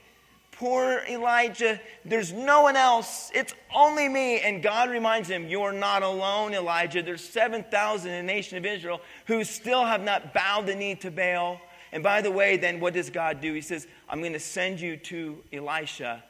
Poor 0.52 1.02
Elijah. 1.08 1.80
There's 2.04 2.32
no 2.32 2.62
one 2.62 2.76
else. 2.76 3.32
It's 3.34 3.54
only 3.74 4.08
me. 4.08 4.38
And 4.38 4.62
God 4.62 4.88
reminds 4.88 5.28
him, 5.28 5.48
You're 5.48 5.72
not 5.72 6.04
alone, 6.04 6.54
Elijah. 6.54 7.02
There's 7.02 7.24
7,000 7.24 8.08
in 8.08 8.24
the 8.24 8.32
nation 8.32 8.56
of 8.56 8.64
Israel 8.64 9.00
who 9.26 9.42
still 9.42 9.84
have 9.84 10.04
not 10.04 10.32
bowed 10.32 10.66
the 10.66 10.76
knee 10.76 10.94
to 10.96 11.10
Baal 11.10 11.60
and 11.92 12.02
by 12.02 12.22
the 12.22 12.30
way, 12.30 12.56
then 12.56 12.80
what 12.80 12.94
does 12.94 13.10
God 13.10 13.40
do? 13.40 13.52
He 13.52 13.60
says, 13.60 13.86
I'm 14.08 14.20
going 14.20 14.32
to 14.32 14.40
send 14.40 14.80
you 14.80 14.96
to 14.96 15.36
Elisha. 15.52 16.24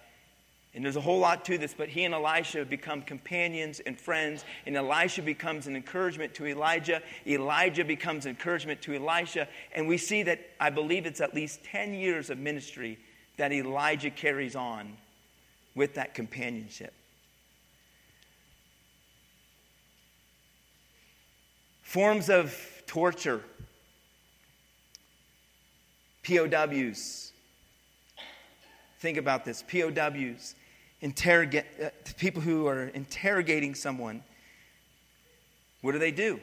And 0.74 0.82
there's 0.82 0.96
a 0.96 1.02
whole 1.02 1.18
lot 1.18 1.44
to 1.46 1.58
this, 1.58 1.74
but 1.76 1.90
he 1.90 2.04
and 2.04 2.14
Elisha 2.14 2.64
become 2.64 3.02
companions 3.02 3.80
and 3.80 4.00
friends, 4.00 4.44
and 4.64 4.74
Elisha 4.74 5.20
becomes 5.20 5.66
an 5.66 5.76
encouragement 5.76 6.32
to 6.34 6.46
Elijah. 6.46 7.02
Elijah 7.26 7.84
becomes 7.84 8.24
encouragement 8.24 8.80
to 8.82 8.94
Elisha, 8.94 9.48
and 9.74 9.86
we 9.86 9.98
see 9.98 10.22
that 10.22 10.40
I 10.58 10.70
believe 10.70 11.04
it's 11.04 11.20
at 11.20 11.34
least 11.34 11.62
10 11.64 11.92
years 11.92 12.30
of 12.30 12.38
ministry 12.38 12.98
that 13.36 13.52
Elijah 13.52 14.10
carries 14.10 14.56
on 14.56 14.96
with 15.74 15.94
that 15.94 16.14
companionship. 16.14 16.94
Forms 21.82 22.30
of 22.30 22.56
torture 22.86 23.42
POWs. 26.22 27.32
Think 29.00 29.18
about 29.18 29.44
this 29.44 29.62
POWs, 29.64 30.54
interrogate, 31.02 31.66
uh, 31.82 31.90
people 32.16 32.40
who 32.40 32.66
are 32.66 32.84
interrogating 32.88 33.74
someone. 33.74 34.22
What 35.82 35.92
do 35.92 35.98
they 35.98 36.12
do? 36.12 36.40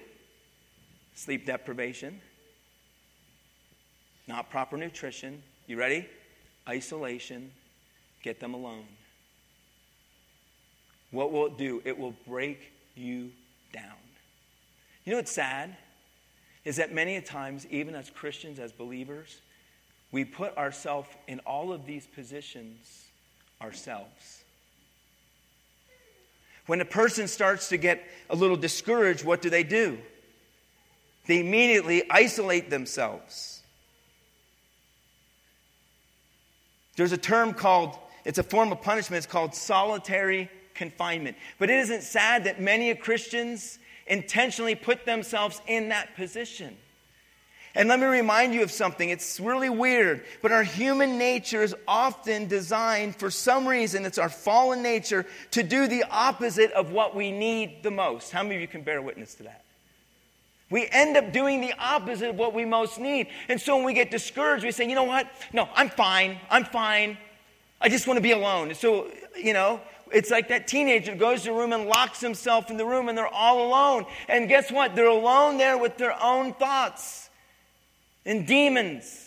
Sleep 1.16 1.46
deprivation, 1.46 2.22
not 4.28 4.50
proper 4.50 4.78
nutrition. 4.78 5.42
You 5.66 5.78
ready? 5.78 6.08
Isolation, 6.68 7.52
get 8.22 8.40
them 8.40 8.54
alone. 8.54 8.86
What 11.12 11.32
will 11.32 11.48
it 11.48 11.58
do? 11.58 11.82
It 11.86 11.98
will 11.98 12.14
break 12.28 12.72
you 12.96 13.32
down. 13.74 13.98
You 15.06 15.14
know 15.14 15.18
what's 15.18 15.32
sad? 15.32 15.76
Is 16.66 16.76
that 16.76 16.94
many 16.94 17.20
times, 17.22 17.66
even 17.68 17.96
as 17.96 18.10
Christians, 18.10 18.60
as 18.60 18.72
believers, 18.72 19.42
we 20.12 20.26
put 20.26 20.56
ourselves 20.58 21.10
in 21.28 21.40
all 21.40 21.72
of 21.72 21.86
these 21.86 22.06
positions 22.06 23.06
ourselves. 23.62 24.44
When 26.70 26.82
a 26.82 26.86
person 26.86 27.28
starts 27.28 27.70
to 27.70 27.78
get 27.78 28.08
a 28.30 28.36
little 28.36 28.56
discouraged, 28.56 29.26
what 29.26 29.42
do 29.42 29.50
they 29.50 29.64
do? 29.64 29.98
They 31.26 31.40
immediately 31.40 32.04
isolate 32.12 32.70
themselves. 32.70 33.64
There's 36.96 37.12
a 37.12 37.18
term 37.18 37.56
called, 37.56 37.98
it's 38.24 38.38
a 38.38 38.44
form 38.44 38.72
of 38.72 38.84
punishment, 38.84 39.18
it's 39.18 39.32
called 39.32 39.56
solitary 39.56 40.48
confinement. 40.76 41.38
But 41.58 41.72
it 41.72 41.78
isn't 41.80 42.04
sad 42.04 42.44
that 42.44 42.62
many 42.62 42.94
Christians 42.94 43.80
intentionally 44.06 44.76
put 44.76 45.08
themselves 45.08 45.60
in 45.66 45.90
that 45.90 46.16
position. 46.16 46.78
And 47.80 47.88
let 47.88 48.02
me 48.02 48.08
remind 48.08 48.54
you 48.54 48.62
of 48.62 48.72
something. 48.72 49.10
It's 49.10 49.40
really 49.40 49.70
weird, 49.70 50.26
but 50.42 50.52
our 50.52 50.64
human 50.64 51.18
nature 51.18 51.64
is 51.64 51.74
often 51.88 52.50
designed, 52.50 53.16
for 53.16 53.32
some 53.32 53.66
reason, 53.66 54.06
it's 54.06 54.18
our 54.18 54.28
fallen 54.28 54.84
nature, 54.84 55.26
to 55.52 55.64
do 55.64 55.88
the 55.88 56.04
opposite 56.12 56.74
of 56.74 56.92
what 56.92 57.16
we 57.16 57.32
need 57.32 57.82
the 57.82 57.90
most. 57.90 58.34
How 58.34 58.44
many 58.44 58.56
of 58.56 58.62
you 58.62 58.68
can 58.68 58.82
bear 58.82 59.02
witness 59.02 59.36
to 59.36 59.44
that? 59.44 59.64
We 60.70 60.90
end 60.92 61.16
up 61.16 61.32
doing 61.32 61.62
the 61.62 61.72
opposite 61.80 62.32
of 62.32 62.36
what 62.36 62.54
we 62.54 62.66
most 62.66 63.00
need. 63.00 63.28
And 63.48 63.62
so 63.62 63.78
when 63.78 63.86
we 63.86 63.94
get 63.94 64.12
discouraged, 64.12 64.66
we 64.66 64.72
say, 64.72 64.90
you 64.90 64.94
know 64.94 65.04
what? 65.06 65.32
No, 65.54 65.70
I'm 65.74 65.90
fine. 65.90 66.38
I'm 66.50 66.66
fine. 66.66 67.18
I 67.80 67.88
just 67.88 68.08
want 68.08 68.18
to 68.18 68.22
be 68.22 68.34
alone. 68.34 68.76
So, 68.76 69.08
you 69.42 69.54
know, 69.54 69.80
it's 70.12 70.30
like 70.30 70.50
that 70.50 70.68
teenager 70.68 71.16
goes 71.16 71.44
to 71.44 71.52
a 71.52 71.58
room 71.58 71.72
and 71.72 71.86
locks 71.86 72.20
himself 72.20 72.70
in 72.70 72.76
the 72.76 72.86
room 72.86 73.08
and 73.08 73.18
they're 73.18 73.34
all 73.34 73.66
alone. 73.66 74.06
And 74.28 74.50
guess 74.50 74.70
what? 74.70 74.98
They're 74.98 75.08
alone 75.08 75.58
there 75.58 75.78
with 75.78 75.96
their 75.96 76.22
own 76.22 76.52
thoughts 76.56 77.29
and 78.30 78.46
demons. 78.46 79.26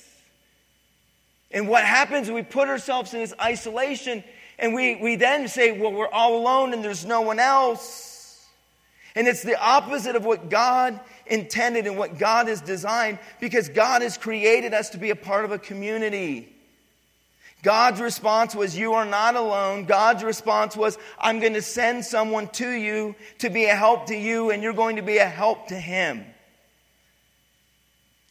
And 1.51 1.69
what 1.69 1.85
happens, 1.85 2.31
we 2.31 2.43
put 2.43 2.69
ourselves 2.69 3.13
in 3.13 3.21
this 3.21 3.35
isolation 3.41 4.25
and 4.59 4.75
we, 4.75 4.95
we 4.95 5.17
then 5.17 5.49
say, 5.49 5.79
well, 5.79 5.93
we're 5.93 6.09
all 6.09 6.37
alone 6.37 6.73
and 6.73 6.85
there's 6.85 7.05
no 7.05 7.21
one 7.21 7.41
else. 7.41 8.47
And 9.15 9.27
it's 9.27 9.43
the 9.43 9.61
opposite 9.61 10.17
of 10.17 10.25
what 10.25 10.49
God 10.49 10.99
intended 11.27 11.87
and 11.87 11.99
what 11.99 12.17
God 12.17 12.47
has 12.47 12.61
designed 12.61 13.19
because 13.41 13.69
God 13.69 14.03
has 14.03 14.17
created 14.17 14.73
us 14.73 14.91
to 14.91 14.99
be 14.99 15.11
a 15.11 15.17
part 15.17 15.45
of 15.45 15.51
a 15.51 15.59
community. 15.59 16.49
God's 17.63 18.01
response 18.01 18.55
was, 18.55 18.77
You 18.77 18.95
are 18.95 19.05
not 19.05 19.37
alone. 19.37 19.85
God's 19.85 20.25
response 20.25 20.77
was, 20.77 20.97
I'm 21.19 21.41
going 21.41 21.55
to 21.55 21.63
send 21.63 22.05
someone 22.05 22.49
to 22.49 22.71
you 22.71 23.15
to 23.39 23.51
be 23.51 23.67
a 23.67 23.75
help 23.77 24.07
to 24.07 24.17
you, 24.17 24.51
and 24.51 24.63
you're 24.63 24.73
going 24.73 24.97
to 24.97 25.03
be 25.03 25.19
a 25.19 25.29
help 25.29 25.69
to 25.69 25.77
him. 25.77 26.25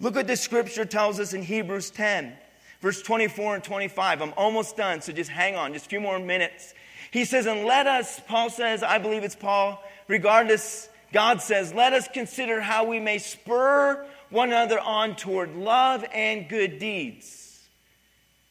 Look 0.02 0.16
what 0.16 0.26
the 0.26 0.36
scripture 0.36 0.84
tells 0.84 1.20
us 1.20 1.34
in 1.34 1.43
Hebrews 1.43 1.91
10, 1.91 2.34
verse 2.82 3.04
24 3.04 3.56
and 3.56 3.64
25. 3.64 4.24
I'm 4.24 4.34
almost 4.36 4.76
done, 4.76 4.99
so 4.99 5.14
just 5.14 5.30
hang 5.30 5.56
on, 5.56 5.74
just 5.74 5.86
a 5.86 5.89
few 5.89 6.02
more 6.02 6.18
minutes. 6.18 6.74
He 7.12 7.24
says, 7.24 7.45
and 7.45 7.66
let 7.66 7.86
us, 7.86 8.20
Paul 8.28 8.49
says, 8.49 8.82
I 8.82 8.97
believe 8.97 9.24
it's 9.24 9.36
Paul, 9.36 9.82
regardless, 10.08 10.89
God 11.14 11.39
says, 11.39 11.72
let 11.72 11.93
us 11.93 12.08
consider 12.12 12.62
how 12.62 12.86
we 12.86 12.99
may 12.99 13.20
spur 13.20 14.04
one 14.32 14.49
another 14.49 14.80
on 14.80 15.16
toward 15.16 15.56
love 15.56 16.04
and 16.12 16.49
good 16.49 16.80
deeds. 16.80 17.60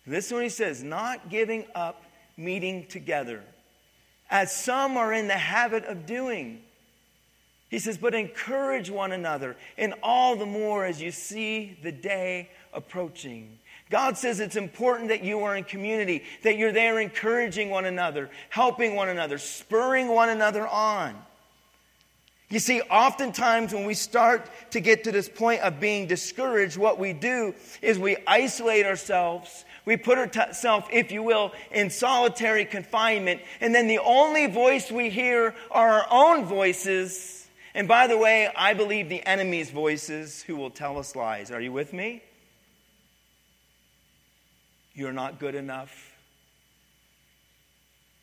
This 0.07 0.27
is 0.27 0.33
what 0.33 0.45
he 0.45 0.51
says, 0.51 0.85
not 0.85 1.31
giving 1.31 1.67
up 1.75 2.05
meeting 2.37 2.87
together, 2.87 3.43
as 4.31 4.55
some 4.55 4.97
are 4.97 5.13
in 5.13 5.27
the 5.27 5.35
habit 5.35 5.85
of 5.87 6.07
doing. 6.07 6.63
He 7.71 7.79
says, 7.79 7.97
but 7.97 8.15
encourage 8.15 8.91
one 8.91 9.13
another, 9.13 9.57
and 9.79 9.95
all 10.03 10.35
the 10.35 10.45
more 10.45 10.85
as 10.85 11.01
you 11.01 11.13
see 11.13 11.79
the 11.83 11.93
day 11.93 12.51
approaching. 12.75 13.59
God 13.91 14.19
says 14.19 14.41
it's 14.41 14.57
important 14.57 15.09
that 15.09 15.23
you 15.23 15.41
are 15.45 15.57
in 15.57 15.65
community, 15.65 16.25
that 16.43 16.57
you're 16.57 16.73
there 16.73 17.01
encouraging 17.01 17.71
one 17.71 17.85
another, 17.85 18.29
helping 18.49 18.97
one 18.97 19.09
another, 19.09 19.39
spurring 19.39 20.09
one 20.09 20.29
another 20.29 20.67
on. 20.67 21.17
You 22.49 22.59
see, 22.59 22.81
oftentimes 22.83 23.73
when 23.73 23.85
we 23.85 23.95
start 23.95 24.51
to 24.73 24.81
get 24.81 25.05
to 25.05 25.13
this 25.13 25.29
point 25.29 25.63
of 25.63 25.79
being 25.79 26.09
discouraged, 26.09 26.77
what 26.77 26.99
we 26.99 27.13
do 27.13 27.55
is 27.81 27.97
we 27.97 28.17
isolate 28.27 28.85
ourselves. 28.85 29.65
We 29.85 29.97
put 29.97 30.19
ourselves, 30.19 30.87
if 30.93 31.13
you 31.13 31.23
will, 31.23 31.53
in 31.71 31.91
solitary 31.91 32.65
confinement. 32.65 33.43
And 33.61 33.73
then 33.73 33.87
the 33.87 34.01
only 34.01 34.49
voice 34.49 34.91
we 34.91 35.11
hear 35.11 35.55
are 35.71 36.03
our 36.03 36.07
own 36.11 36.45
voices. 36.45 37.40
And 37.75 37.87
by 37.87 38.07
the 38.07 38.19
way, 38.19 38.51
I 38.57 38.75
believe 38.75 39.09
the 39.09 39.25
enemy's 39.27 39.71
voices 39.71 40.43
who 40.43 40.57
will 40.57 40.71
tell 40.71 40.99
us 40.99 41.15
lies. 41.15 41.51
Are 41.51 41.61
you 41.61 41.73
with 41.73 41.93
me? 41.93 42.23
You're 44.95 45.13
not 45.13 45.39
good 45.39 45.55
enough. 45.55 46.13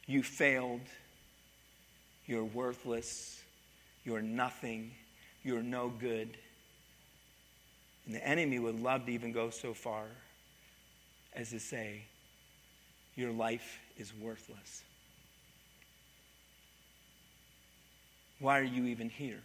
You 0.05 0.21
failed. 0.21 0.81
You're 2.25 2.43
worthless. 2.43 3.41
You're 4.03 4.21
nothing. 4.21 4.91
You're 5.43 5.63
no 5.63 5.89
good. 5.89 6.37
And 8.05 8.15
the 8.15 8.25
enemy 8.25 8.59
would 8.59 8.81
love 8.81 9.05
to 9.05 9.11
even 9.11 9.31
go 9.31 9.49
so 9.49 9.73
far 9.73 10.05
as 11.33 11.51
to 11.51 11.59
say, 11.59 12.03
Your 13.15 13.31
life 13.31 13.79
is 13.97 14.13
worthless. 14.13 14.83
Why 18.39 18.59
are 18.59 18.63
you 18.63 18.85
even 18.85 19.09
here? 19.09 19.41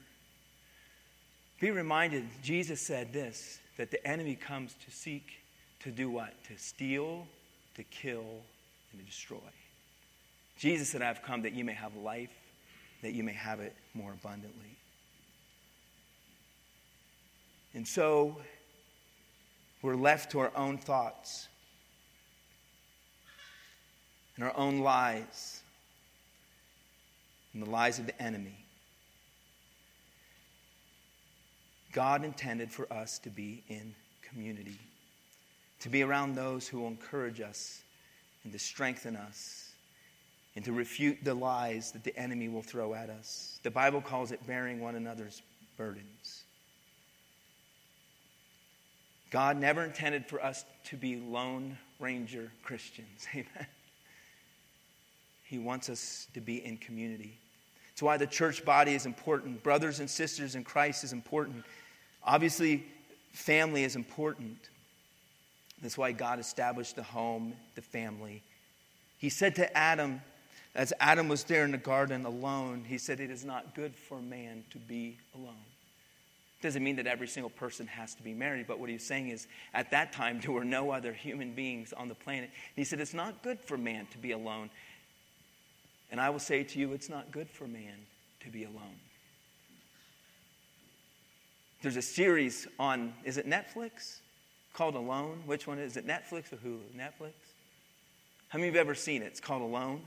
Be 1.60 1.70
reminded, 1.70 2.24
Jesus 2.42 2.80
said 2.80 3.12
this 3.12 3.60
that 3.76 3.90
the 3.90 4.06
enemy 4.06 4.34
comes 4.34 4.74
to 4.84 4.90
seek 4.90 5.42
to 5.80 5.90
do 5.90 6.10
what? 6.10 6.32
To 6.44 6.58
steal, 6.58 7.26
to 7.74 7.82
kill, 7.84 8.26
and 8.90 9.00
to 9.00 9.06
destroy. 9.06 9.38
Jesus 10.58 10.90
said, 10.90 11.02
I've 11.02 11.22
come 11.22 11.42
that 11.42 11.54
you 11.54 11.64
may 11.64 11.72
have 11.72 11.96
life, 11.96 12.30
that 13.02 13.12
you 13.12 13.24
may 13.24 13.32
have 13.32 13.60
it 13.60 13.74
more 13.94 14.12
abundantly. 14.12 14.76
And 17.74 17.88
so 17.88 18.36
we're 19.80 19.96
left 19.96 20.32
to 20.32 20.40
our 20.40 20.52
own 20.54 20.78
thoughts 20.78 21.48
and 24.36 24.44
our 24.44 24.56
own 24.56 24.80
lies 24.80 25.62
and 27.54 27.62
the 27.62 27.70
lies 27.70 27.98
of 27.98 28.06
the 28.06 28.22
enemy. 28.22 28.61
God 31.92 32.24
intended 32.24 32.70
for 32.70 32.90
us 32.92 33.18
to 33.20 33.30
be 33.30 33.62
in 33.68 33.94
community 34.22 34.78
to 35.82 35.88
be 35.88 36.04
around 36.04 36.36
those 36.36 36.68
who 36.68 36.78
will 36.78 36.86
encourage 36.86 37.40
us 37.40 37.82
and 38.44 38.52
to 38.52 38.58
strengthen 38.58 39.16
us 39.16 39.72
and 40.54 40.64
to 40.64 40.72
refute 40.72 41.18
the 41.24 41.34
lies 41.34 41.90
that 41.90 42.04
the 42.04 42.16
enemy 42.16 42.48
will 42.48 42.62
throw 42.62 42.94
at 42.94 43.10
us. 43.10 43.58
The 43.64 43.70
Bible 43.70 44.00
calls 44.00 44.30
it 44.30 44.46
bearing 44.46 44.80
one 44.80 44.94
another's 44.94 45.42
burdens. 45.76 46.44
God 49.32 49.56
never 49.56 49.82
intended 49.82 50.26
for 50.26 50.40
us 50.40 50.64
to 50.84 50.96
be 50.96 51.16
lone 51.16 51.76
ranger 51.98 52.52
Christians. 52.62 53.26
Amen. 53.34 53.66
He 55.42 55.58
wants 55.58 55.90
us 55.90 56.28
to 56.34 56.40
be 56.40 56.64
in 56.64 56.76
community. 56.76 57.40
It's 57.92 58.02
why 58.02 58.18
the 58.18 58.26
church 58.26 58.64
body 58.64 58.94
is 58.94 59.04
important. 59.04 59.64
Brothers 59.64 59.98
and 59.98 60.08
sisters 60.08 60.54
in 60.54 60.62
Christ 60.62 61.02
is 61.02 61.12
important. 61.12 61.64
Obviously, 62.24 62.84
family 63.32 63.84
is 63.84 63.96
important. 63.96 64.58
That's 65.82 65.98
why 65.98 66.12
God 66.12 66.38
established 66.38 66.96
the 66.96 67.02
home, 67.02 67.54
the 67.74 67.82
family. 67.82 68.42
He 69.18 69.28
said 69.28 69.56
to 69.56 69.76
Adam, 69.76 70.20
as 70.74 70.92
Adam 71.00 71.28
was 71.28 71.44
there 71.44 71.64
in 71.64 71.72
the 71.72 71.78
garden 71.78 72.24
alone, 72.24 72.84
he 72.86 72.98
said, 72.98 73.20
It 73.20 73.30
is 73.30 73.44
not 73.44 73.74
good 73.74 73.94
for 73.94 74.20
man 74.20 74.64
to 74.70 74.78
be 74.78 75.18
alone. 75.34 75.54
Doesn't 76.62 76.82
mean 76.82 76.96
that 76.96 77.08
every 77.08 77.26
single 77.26 77.50
person 77.50 77.88
has 77.88 78.14
to 78.14 78.22
be 78.22 78.32
married, 78.32 78.66
but 78.68 78.78
what 78.78 78.88
he's 78.88 79.04
saying 79.04 79.28
is 79.30 79.48
at 79.74 79.90
that 79.90 80.12
time 80.12 80.40
there 80.40 80.52
were 80.52 80.64
no 80.64 80.90
other 80.90 81.12
human 81.12 81.52
beings 81.52 81.92
on 81.92 82.08
the 82.08 82.14
planet. 82.14 82.44
And 82.44 82.76
he 82.76 82.84
said, 82.84 83.00
It's 83.00 83.14
not 83.14 83.42
good 83.42 83.60
for 83.60 83.76
man 83.76 84.06
to 84.12 84.18
be 84.18 84.32
alone. 84.32 84.70
And 86.12 86.20
I 86.20 86.30
will 86.30 86.38
say 86.38 86.62
to 86.62 86.78
you, 86.78 86.92
it's 86.92 87.08
not 87.08 87.32
good 87.32 87.48
for 87.48 87.66
man 87.66 87.96
to 88.40 88.50
be 88.50 88.64
alone. 88.64 89.00
There's 91.82 91.96
a 91.96 92.02
series 92.02 92.68
on, 92.78 93.12
is 93.24 93.38
it 93.38 93.46
Netflix? 93.48 94.20
called 94.72 94.94
Alone. 94.94 95.42
Which 95.46 95.66
one 95.66 95.78
is 95.78 95.96
it? 95.96 96.06
Netflix 96.06 96.52
or 96.52 96.56
Hulu? 96.56 96.80
Netflix? 96.96 97.32
How 98.48 98.58
many 98.58 98.68
of 98.68 98.74
you 98.74 98.78
have 98.78 98.86
ever 98.86 98.94
seen 98.94 99.22
it? 99.22 99.26
It's 99.26 99.40
called 99.40 99.62
Alone. 99.62 100.00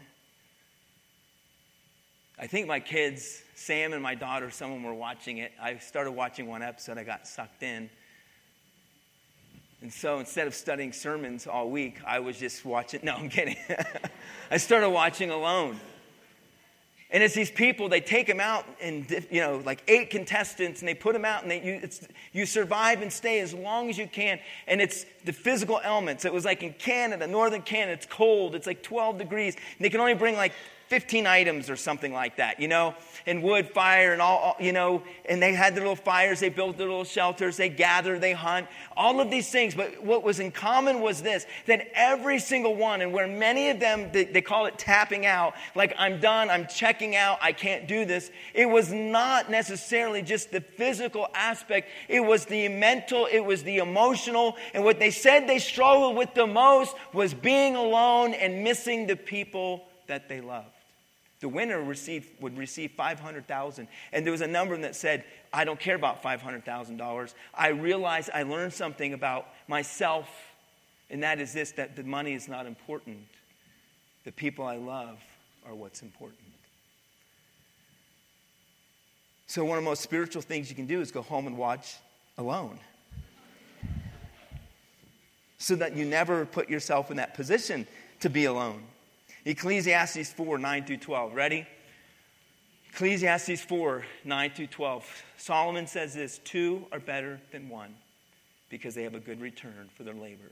I 2.39 2.47
think 2.47 2.67
my 2.67 2.79
kids, 2.79 3.41
Sam 3.55 3.93
and 3.93 4.01
my 4.01 4.15
daughter, 4.15 4.49
some 4.49 4.71
of 4.71 4.77
them 4.77 4.83
were 4.83 4.93
watching 4.93 5.37
it. 5.37 5.51
I 5.61 5.77
started 5.77 6.11
watching 6.11 6.47
one 6.47 6.61
episode, 6.63 6.97
I 6.97 7.03
got 7.03 7.27
sucked 7.27 7.61
in. 7.61 7.89
And 9.81 9.91
so 9.91 10.19
instead 10.19 10.47
of 10.47 10.55
studying 10.55 10.93
sermons 10.93 11.45
all 11.45 11.69
week, 11.69 11.99
I 12.05 12.19
was 12.19 12.37
just 12.37 12.65
watching. 12.65 13.01
No, 13.03 13.13
I'm 13.13 13.29
kidding. 13.29 13.57
I 14.51 14.57
started 14.57 14.89
watching 14.89 15.29
Alone. 15.29 15.79
And 17.15 17.23
it's 17.23 17.33
these 17.33 17.49
people, 17.49 17.87
they 17.87 18.01
take 18.01 18.27
them 18.27 18.41
out 18.41 18.65
and, 18.81 19.09
you 19.31 19.39
know, 19.39 19.61
like 19.65 19.81
eight 19.87 20.09
contestants, 20.09 20.81
and 20.81 20.89
they 20.89 20.93
put 20.93 21.13
them 21.13 21.23
out, 21.23 21.43
and 21.43 21.49
they, 21.49 21.63
you, 21.63 21.89
you 22.33 22.45
survive 22.45 23.01
and 23.01 23.13
stay 23.13 23.39
as 23.39 23.53
long 23.53 23.89
as 23.89 23.97
you 23.97 24.05
can. 24.05 24.37
And 24.67 24.81
it's 24.81 25.05
the 25.23 25.31
physical 25.31 25.79
elements. 25.81 26.25
It 26.25 26.33
was 26.33 26.43
like 26.43 26.61
in 26.61 26.73
Canada, 26.73 27.25
northern 27.25 27.61
Canada, 27.61 27.93
it's 27.93 28.05
cold, 28.05 28.53
it's 28.53 28.67
like 28.67 28.83
12 28.83 29.17
degrees, 29.17 29.55
and 29.55 29.85
they 29.85 29.89
can 29.89 30.01
only 30.01 30.13
bring 30.13 30.35
like 30.35 30.51
15 30.87 31.25
items 31.25 31.69
or 31.69 31.75
something 31.75 32.13
like 32.13 32.37
that, 32.37 32.59
you 32.59 32.67
know, 32.67 32.93
and 33.25 33.41
wood, 33.41 33.69
fire, 33.69 34.13
and 34.13 34.21
all, 34.21 34.55
you 34.59 34.71
know, 34.71 35.01
and 35.27 35.41
they 35.41 35.53
had 35.53 35.73
their 35.73 35.81
little 35.81 35.95
fires, 35.95 36.39
they 36.39 36.49
built 36.49 36.77
their 36.77 36.87
little 36.87 37.03
shelters, 37.03 37.57
they 37.57 37.69
gather, 37.69 38.19
they 38.19 38.33
hunt, 38.33 38.67
all 38.95 39.19
of 39.19 39.31
these 39.31 39.49
things. 39.49 39.73
But 39.73 40.03
what 40.03 40.21
was 40.21 40.39
in 40.39 40.51
common 40.51 41.01
was 41.01 41.23
this 41.23 41.47
that 41.65 41.87
every 41.95 42.37
single 42.37 42.75
one, 42.75 43.01
and 43.01 43.11
where 43.13 43.27
many 43.27 43.69
of 43.69 43.79
them, 43.79 44.11
they, 44.11 44.25
they 44.25 44.41
call 44.41 44.67
it 44.67 44.77
tapping 44.77 45.25
out, 45.25 45.55
like 45.73 45.95
I'm 45.97 46.19
done, 46.19 46.51
I'm 46.51 46.67
checking 46.67 47.15
out, 47.15 47.39
I 47.41 47.51
can't 47.51 47.87
do 47.87 48.05
this, 48.05 48.29
it 48.53 48.67
was 48.67 48.93
not 48.93 49.49
necessarily 49.49 50.21
just 50.21 50.51
the 50.51 50.61
physical 50.61 51.27
aspect, 51.33 51.89
it 52.07 52.19
was 52.19 52.45
the 52.45 52.67
mental, 52.67 53.27
it 53.31 53.39
was 53.39 53.63
the 53.63 53.77
emotional, 53.77 54.55
and 54.75 54.83
what 54.83 54.99
they 54.99 55.09
said 55.09 55.47
they 55.47 55.59
struggled 55.59 56.15
with 56.15 56.35
the 56.35 56.45
most 56.45 56.95
was 57.11 57.33
being 57.33 57.75
alone 57.75 58.35
and 58.35 58.63
missing 58.63 59.07
the 59.07 59.15
people 59.15 59.87
that 60.07 60.29
they 60.29 60.41
loved. 60.41 60.74
The 61.41 61.49
winner 61.49 61.81
received, 61.81 62.41
would 62.41 62.57
receive 62.57 62.91
500000 62.91 63.87
And 64.13 64.25
there 64.25 64.31
was 64.31 64.41
a 64.41 64.47
number 64.47 64.77
that 64.77 64.95
said, 64.95 65.25
I 65.51 65.63
don't 65.63 65.79
care 65.79 65.95
about 65.95 66.23
$500,000. 66.23 67.33
I 67.53 67.67
realized 67.69 68.29
I 68.33 68.43
learned 68.43 68.73
something 68.73 69.13
about 69.13 69.47
myself, 69.67 70.29
and 71.09 71.23
that 71.23 71.39
is 71.39 71.53
this 71.53 71.71
that 71.73 71.95
the 71.95 72.03
money 72.03 72.33
is 72.33 72.47
not 72.47 72.65
important. 72.65 73.19
The 74.23 74.31
people 74.31 74.65
I 74.65 74.77
love 74.77 75.19
are 75.67 75.75
what's 75.75 76.01
important. 76.01 76.39
So, 79.47 79.63
one 79.63 79.77
of 79.77 79.83
the 79.83 79.89
most 79.89 80.01
spiritual 80.01 80.41
things 80.41 80.69
you 80.69 80.75
can 80.75 80.87
do 80.87 81.01
is 81.01 81.11
go 81.11 81.21
home 81.21 81.47
and 81.47 81.57
watch 81.57 81.95
alone. 82.37 82.79
So 85.57 85.75
that 85.75 85.95
you 85.95 86.05
never 86.05 86.45
put 86.45 86.69
yourself 86.69 87.11
in 87.11 87.17
that 87.17 87.33
position 87.33 87.87
to 88.19 88.29
be 88.29 88.45
alone. 88.45 88.83
Ecclesiastes 89.45 90.33
4 90.33 90.57
9 90.57 90.85
through 90.85 90.97
12. 90.97 91.33
Ready? 91.33 91.67
Ecclesiastes 92.91 93.61
4 93.61 94.03
9 94.23 94.51
through 94.51 94.67
12. 94.67 95.23
Solomon 95.37 95.85
says 95.87 96.13
this 96.13 96.39
two 96.39 96.85
are 96.91 96.99
better 96.99 97.39
than 97.51 97.69
one 97.69 97.93
because 98.69 98.95
they 98.95 99.03
have 99.03 99.13
a 99.13 99.19
good 99.19 99.39
return 99.39 99.89
for 99.95 100.03
their 100.03 100.15
labor. 100.15 100.51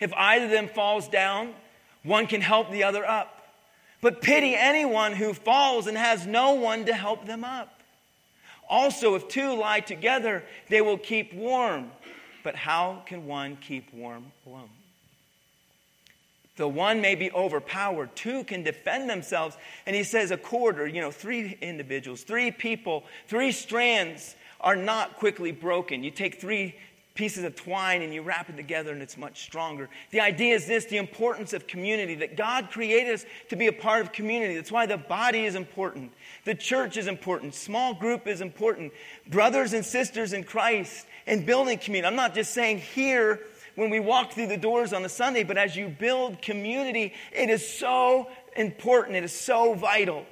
If 0.00 0.12
either 0.12 0.46
of 0.46 0.50
them 0.50 0.68
falls 0.68 1.08
down, 1.08 1.54
one 2.02 2.26
can 2.26 2.40
help 2.40 2.70
the 2.70 2.84
other 2.84 3.08
up. 3.08 3.40
But 4.00 4.20
pity 4.20 4.54
anyone 4.54 5.14
who 5.14 5.32
falls 5.32 5.86
and 5.86 5.96
has 5.96 6.26
no 6.26 6.52
one 6.52 6.84
to 6.84 6.94
help 6.94 7.26
them 7.26 7.42
up. 7.42 7.80
Also, 8.68 9.14
if 9.14 9.28
two 9.28 9.54
lie 9.54 9.80
together, 9.80 10.42
they 10.68 10.82
will 10.82 10.98
keep 10.98 11.32
warm. 11.32 11.90
But 12.42 12.56
how 12.56 13.02
can 13.06 13.26
one 13.26 13.56
keep 13.56 13.92
warm 13.94 14.32
alone? 14.46 14.68
The 16.56 16.68
one 16.68 17.00
may 17.00 17.16
be 17.16 17.32
overpowered, 17.32 18.14
two 18.14 18.44
can 18.44 18.62
defend 18.62 19.10
themselves. 19.10 19.56
And 19.86 19.96
he 19.96 20.04
says 20.04 20.30
a 20.30 20.36
quarter, 20.36 20.86
you 20.86 21.00
know, 21.00 21.10
three 21.10 21.58
individuals, 21.60 22.22
three 22.22 22.50
people, 22.50 23.04
three 23.26 23.50
strands 23.50 24.36
are 24.60 24.76
not 24.76 25.16
quickly 25.16 25.50
broken. 25.50 26.04
You 26.04 26.10
take 26.10 26.40
three 26.40 26.76
pieces 27.14 27.44
of 27.44 27.54
twine 27.54 28.02
and 28.02 28.12
you 28.12 28.22
wrap 28.22 28.48
it 28.50 28.56
together 28.56 28.92
and 28.92 29.00
it's 29.00 29.16
much 29.16 29.42
stronger. 29.42 29.88
The 30.10 30.20
idea 30.20 30.54
is 30.54 30.66
this 30.66 30.86
the 30.86 30.96
importance 30.96 31.52
of 31.52 31.66
community, 31.66 32.16
that 32.16 32.36
God 32.36 32.70
created 32.70 33.14
us 33.14 33.26
to 33.50 33.56
be 33.56 33.68
a 33.68 33.72
part 33.72 34.02
of 34.02 34.12
community. 34.12 34.56
That's 34.56 34.72
why 34.72 34.86
the 34.86 34.96
body 34.96 35.44
is 35.44 35.54
important, 35.54 36.12
the 36.44 36.54
church 36.54 36.96
is 36.96 37.06
important, 37.06 37.54
small 37.54 37.94
group 37.94 38.26
is 38.26 38.40
important, 38.40 38.92
brothers 39.28 39.72
and 39.72 39.84
sisters 39.84 40.32
in 40.32 40.44
Christ, 40.44 41.06
and 41.26 41.46
building 41.46 41.78
community. 41.78 42.08
I'm 42.08 42.16
not 42.16 42.34
just 42.34 42.52
saying 42.52 42.78
here 42.78 43.40
when 43.74 43.90
we 43.90 44.00
walk 44.00 44.32
through 44.32 44.46
the 44.46 44.56
doors 44.56 44.92
on 44.92 45.04
a 45.04 45.08
Sunday, 45.08 45.44
but 45.44 45.58
as 45.58 45.76
you 45.76 45.88
build 45.88 46.40
community, 46.42 47.12
it 47.32 47.50
is 47.50 47.66
so 47.66 48.28
important, 48.56 49.16
it 49.16 49.24
is 49.24 49.32
so 49.32 49.74
vital. 49.74 50.24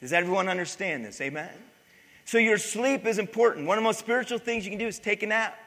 Does 0.00 0.12
everyone 0.12 0.48
understand 0.48 1.04
this? 1.04 1.20
Amen? 1.20 1.50
So, 2.24 2.38
your 2.38 2.58
sleep 2.58 3.06
is 3.06 3.18
important. 3.18 3.66
One 3.66 3.76
of 3.76 3.82
the 3.82 3.88
most 3.88 3.98
spiritual 3.98 4.38
things 4.38 4.64
you 4.64 4.70
can 4.70 4.78
do 4.78 4.86
is 4.86 4.98
take 4.98 5.22
a 5.22 5.26
nap. 5.26 5.58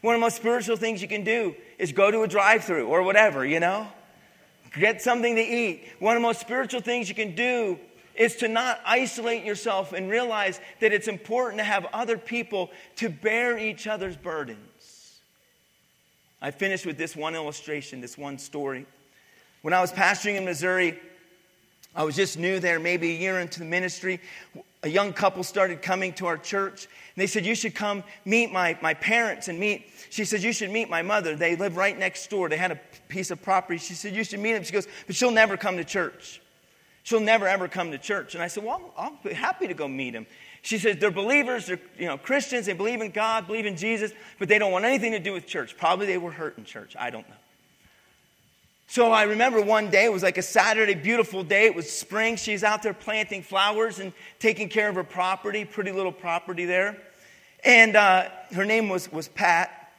One 0.00 0.14
of 0.14 0.20
the 0.20 0.24
most 0.24 0.36
spiritual 0.36 0.76
things 0.76 1.02
you 1.02 1.08
can 1.08 1.24
do 1.24 1.54
is 1.78 1.92
go 1.92 2.10
to 2.10 2.22
a 2.22 2.28
drive 2.28 2.64
through 2.64 2.86
or 2.86 3.02
whatever, 3.02 3.44
you 3.44 3.60
know? 3.60 3.86
Get 4.78 5.02
something 5.02 5.34
to 5.34 5.42
eat. 5.42 5.86
One 5.98 6.16
of 6.16 6.22
the 6.22 6.26
most 6.26 6.40
spiritual 6.40 6.80
things 6.80 7.08
you 7.08 7.14
can 7.14 7.34
do 7.34 7.78
is 8.14 8.36
to 8.36 8.48
not 8.48 8.80
isolate 8.84 9.44
yourself 9.44 9.92
and 9.92 10.10
realize 10.10 10.60
that 10.80 10.92
it's 10.92 11.08
important 11.08 11.58
to 11.58 11.64
have 11.64 11.86
other 11.92 12.18
people 12.18 12.70
to 12.96 13.08
bear 13.08 13.58
each 13.58 13.86
other's 13.86 14.16
burdens. 14.16 14.99
I 16.42 16.50
finished 16.50 16.86
with 16.86 16.98
this 16.98 17.14
one 17.14 17.34
illustration, 17.34 18.00
this 18.00 18.16
one 18.16 18.38
story. 18.38 18.86
When 19.62 19.74
I 19.74 19.80
was 19.80 19.92
pastoring 19.92 20.36
in 20.36 20.44
Missouri, 20.44 20.98
I 21.94 22.04
was 22.04 22.16
just 22.16 22.38
new 22.38 22.60
there, 22.60 22.78
maybe 22.78 23.10
a 23.10 23.18
year 23.18 23.40
into 23.40 23.58
the 23.58 23.64
ministry 23.66 24.20
a 24.82 24.88
young 24.88 25.12
couple 25.12 25.42
started 25.42 25.82
coming 25.82 26.12
to 26.14 26.26
our 26.26 26.38
church. 26.38 26.84
And 27.14 27.22
they 27.22 27.26
said, 27.26 27.44
You 27.44 27.54
should 27.54 27.74
come 27.74 28.02
meet 28.24 28.52
my, 28.52 28.78
my 28.80 28.94
parents 28.94 29.48
and 29.48 29.58
meet. 29.58 29.90
She 30.10 30.24
said, 30.24 30.42
You 30.42 30.52
should 30.52 30.70
meet 30.70 30.88
my 30.88 31.02
mother. 31.02 31.36
They 31.36 31.56
live 31.56 31.76
right 31.76 31.98
next 31.98 32.28
door. 32.30 32.48
They 32.48 32.56
had 32.56 32.72
a 32.72 32.80
piece 33.08 33.30
of 33.30 33.42
property. 33.42 33.78
She 33.78 33.94
said, 33.94 34.14
You 34.14 34.24
should 34.24 34.40
meet 34.40 34.54
them. 34.54 34.64
She 34.64 34.72
goes, 34.72 34.88
But 35.06 35.16
she'll 35.16 35.30
never 35.30 35.56
come 35.56 35.76
to 35.76 35.84
church. 35.84 36.40
She'll 37.02 37.20
never, 37.20 37.48
ever 37.48 37.68
come 37.68 37.90
to 37.92 37.98
church. 37.98 38.34
And 38.34 38.42
I 38.42 38.48
said, 38.48 38.64
Well, 38.64 38.92
I'll 38.96 39.18
be 39.22 39.34
happy 39.34 39.66
to 39.68 39.74
go 39.74 39.86
meet 39.86 40.12
them. 40.12 40.26
She 40.62 40.78
says, 40.78 40.96
They're 40.98 41.10
believers. 41.10 41.66
They're 41.66 41.80
you 41.98 42.06
know, 42.06 42.18
Christians. 42.18 42.66
They 42.66 42.72
believe 42.72 43.00
in 43.00 43.10
God, 43.10 43.46
believe 43.46 43.66
in 43.66 43.76
Jesus, 43.76 44.12
but 44.38 44.48
they 44.48 44.58
don't 44.58 44.72
want 44.72 44.84
anything 44.84 45.12
to 45.12 45.18
do 45.18 45.32
with 45.32 45.46
church. 45.46 45.76
Probably 45.76 46.06
they 46.06 46.18
were 46.18 46.30
hurt 46.30 46.58
in 46.58 46.64
church. 46.64 46.96
I 46.98 47.10
don't 47.10 47.28
know. 47.28 47.34
So 48.90 49.12
I 49.12 49.22
remember 49.22 49.62
one 49.62 49.88
day, 49.88 50.06
it 50.06 50.12
was 50.12 50.24
like 50.24 50.36
a 50.36 50.42
Saturday, 50.42 50.94
beautiful 50.94 51.44
day. 51.44 51.66
It 51.66 51.76
was 51.76 51.88
spring. 51.88 52.34
She's 52.34 52.64
out 52.64 52.82
there 52.82 52.92
planting 52.92 53.40
flowers 53.40 54.00
and 54.00 54.12
taking 54.40 54.68
care 54.68 54.88
of 54.88 54.96
her 54.96 55.04
property, 55.04 55.64
pretty 55.64 55.92
little 55.92 56.10
property 56.10 56.64
there. 56.64 57.00
And 57.64 57.94
uh, 57.94 58.30
her 58.52 58.64
name 58.64 58.88
was, 58.88 59.10
was 59.12 59.28
Pat. 59.28 59.92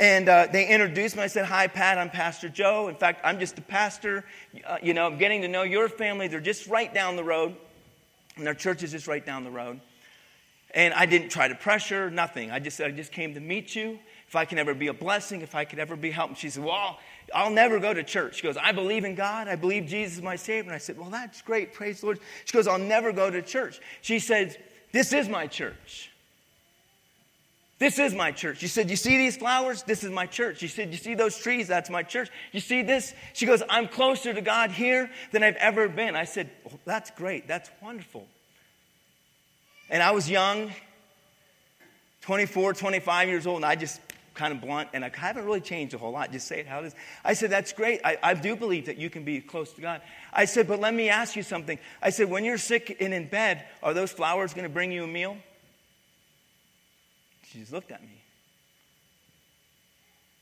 And 0.00 0.28
uh, 0.30 0.46
they 0.50 0.66
introduced 0.66 1.16
me. 1.16 1.24
I 1.24 1.26
said, 1.26 1.44
Hi, 1.44 1.66
Pat, 1.66 1.98
I'm 1.98 2.08
Pastor 2.08 2.48
Joe. 2.48 2.88
In 2.88 2.94
fact, 2.94 3.20
I'm 3.22 3.38
just 3.38 3.58
a 3.58 3.62
pastor. 3.62 4.24
Uh, 4.66 4.78
you 4.82 4.94
know, 4.94 5.06
I'm 5.06 5.18
getting 5.18 5.42
to 5.42 5.48
know 5.48 5.62
your 5.62 5.88
family. 5.88 6.26
They're 6.28 6.40
just 6.40 6.68
right 6.68 6.92
down 6.92 7.16
the 7.16 7.24
road. 7.24 7.54
And 8.36 8.46
their 8.46 8.54
church 8.54 8.82
is 8.82 8.92
just 8.92 9.08
right 9.08 9.24
down 9.24 9.44
the 9.44 9.50
road. 9.50 9.80
And 10.78 10.94
I 10.94 11.06
didn't 11.06 11.30
try 11.30 11.48
to 11.48 11.56
pressure, 11.56 12.08
nothing. 12.08 12.52
I 12.52 12.60
just 12.60 12.76
said, 12.76 12.86
I 12.86 12.92
just 12.92 13.10
came 13.10 13.34
to 13.34 13.40
meet 13.40 13.74
you. 13.74 13.98
If 14.28 14.36
I 14.36 14.44
can 14.44 14.58
ever 14.58 14.74
be 14.74 14.86
a 14.86 14.92
blessing, 14.92 15.40
if 15.40 15.56
I 15.56 15.64
could 15.64 15.80
ever 15.80 15.96
be 15.96 16.12
helped. 16.12 16.38
she 16.38 16.50
said, 16.50 16.62
Well, 16.62 17.00
I'll 17.34 17.50
never 17.50 17.80
go 17.80 17.92
to 17.92 18.04
church. 18.04 18.36
She 18.36 18.42
goes, 18.42 18.56
I 18.56 18.70
believe 18.70 19.04
in 19.04 19.16
God. 19.16 19.48
I 19.48 19.56
believe 19.56 19.86
Jesus 19.86 20.18
is 20.18 20.22
my 20.22 20.36
Savior. 20.36 20.70
And 20.70 20.76
I 20.76 20.78
said, 20.78 20.96
Well, 20.96 21.10
that's 21.10 21.42
great. 21.42 21.72
Praise 21.72 21.98
the 21.98 22.06
Lord. 22.06 22.20
She 22.44 22.52
goes, 22.52 22.68
I'll 22.68 22.78
never 22.78 23.12
go 23.12 23.28
to 23.28 23.42
church. 23.42 23.80
She 24.02 24.20
says, 24.20 24.56
This 24.92 25.12
is 25.12 25.28
my 25.28 25.48
church. 25.48 26.12
This 27.80 27.98
is 27.98 28.14
my 28.14 28.30
church. 28.30 28.58
She 28.58 28.68
said, 28.68 28.88
You 28.88 28.94
see 28.94 29.16
these 29.16 29.36
flowers? 29.36 29.82
This 29.82 30.04
is 30.04 30.12
my 30.12 30.26
church. 30.26 30.58
She 30.58 30.68
said, 30.68 30.92
You 30.92 30.96
see 30.96 31.16
those 31.16 31.36
trees? 31.36 31.66
That's 31.66 31.90
my 31.90 32.04
church. 32.04 32.30
You 32.52 32.60
see 32.60 32.82
this? 32.82 33.14
She 33.32 33.46
goes, 33.46 33.64
I'm 33.68 33.88
closer 33.88 34.32
to 34.32 34.42
God 34.42 34.70
here 34.70 35.10
than 35.32 35.42
I've 35.42 35.56
ever 35.56 35.88
been. 35.88 36.14
I 36.14 36.24
said, 36.24 36.50
That's 36.84 37.10
great. 37.10 37.48
That's 37.48 37.68
wonderful. 37.82 38.28
And 39.90 40.02
I 40.02 40.10
was 40.10 40.28
young, 40.28 40.72
24, 42.22 42.74
25 42.74 43.28
years 43.28 43.46
old, 43.46 43.56
and 43.56 43.64
I 43.64 43.74
just 43.74 44.00
kind 44.34 44.52
of 44.52 44.60
blunt, 44.60 44.90
and 44.92 45.04
I 45.04 45.10
haven't 45.12 45.44
really 45.44 45.60
changed 45.60 45.94
a 45.94 45.98
whole 45.98 46.12
lot. 46.12 46.30
Just 46.30 46.46
say 46.46 46.60
it 46.60 46.66
how 46.66 46.80
it 46.80 46.86
is. 46.86 46.94
I 47.24 47.34
said, 47.34 47.50
That's 47.50 47.72
great. 47.72 48.00
I, 48.04 48.16
I 48.22 48.34
do 48.34 48.54
believe 48.54 48.86
that 48.86 48.96
you 48.96 49.10
can 49.10 49.24
be 49.24 49.40
close 49.40 49.72
to 49.72 49.80
God. 49.80 50.00
I 50.32 50.44
said, 50.44 50.68
But 50.68 50.80
let 50.80 50.94
me 50.94 51.08
ask 51.08 51.36
you 51.36 51.42
something. 51.42 51.78
I 52.00 52.10
said, 52.10 52.30
When 52.30 52.44
you're 52.44 52.58
sick 52.58 52.96
and 53.00 53.12
in 53.12 53.26
bed, 53.26 53.64
are 53.82 53.92
those 53.92 54.12
flowers 54.12 54.54
going 54.54 54.64
to 54.64 54.72
bring 54.72 54.92
you 54.92 55.04
a 55.04 55.08
meal? 55.08 55.36
She 57.50 57.58
just 57.60 57.72
looked 57.72 57.90
at 57.90 58.02
me. 58.02 58.22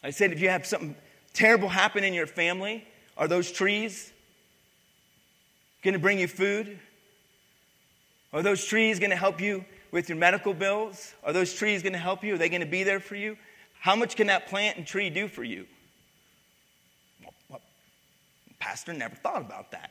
I 0.03 0.11
said, 0.11 0.33
If 0.33 0.41
you 0.41 0.51
have 0.51 0.67
something 0.67 0.95
terrible 1.33 1.69
happen 1.69 2.05
in 2.05 2.15
your 2.15 2.27
family, 2.27 2.87
are 3.17 3.29
those 3.29 3.51
trees 3.51 4.13
going 5.83 5.95
to 5.95 6.01
bring 6.01 6.19
you 6.19 6.29
food? 6.29 6.79
Are 8.37 8.43
those 8.43 8.63
trees 8.63 8.99
going 8.99 9.11
to 9.13 9.17
help 9.17 9.41
you 9.41 9.65
with 9.93 10.11
your 10.11 10.19
medical 10.19 10.53
bills? 10.53 11.15
Are 11.25 11.33
those 11.33 11.55
trees 11.55 11.83
going 11.83 11.95
to 11.95 11.99
help 11.99 12.23
you? 12.23 12.35
Are 12.35 12.39
they 12.39 12.51
going 12.51 12.61
to 12.61 12.67
be 12.67 12.83
there 12.83 13.01
for 13.01 13.15
you? 13.15 13.39
How 13.81 13.97
much 13.97 14.15
can 14.15 14.27
that 14.27 14.47
plant 14.47 14.77
and 14.77 14.87
tree 14.87 15.09
do 15.09 15.27
for 15.27 15.43
you? 15.43 15.67
Well, 17.23 17.33
well, 17.49 17.61
Pastor 18.59 18.93
never 18.93 19.17
thought 19.17 19.41
about 19.41 19.71
that. 19.71 19.91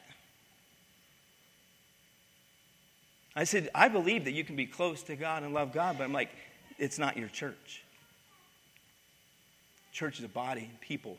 I 3.35 3.45
said, 3.45 3.67
I 3.73 3.87
believe 3.87 4.25
that 4.25 4.33
you 4.33 4.43
can 4.43 4.55
be 4.55 4.67
close 4.67 5.01
to 5.03 5.15
God 5.15 5.41
and 5.41 5.51
love 5.51 5.73
God, 5.73 5.97
but 5.97 6.03
I'm 6.03 6.13
like, 6.13 6.29
it's 6.77 6.99
not 6.99 7.17
your 7.17 7.29
church. 7.29 7.83
Church 9.91 10.19
is 10.19 10.23
a 10.23 10.29
body, 10.29 10.69
people. 10.81 11.17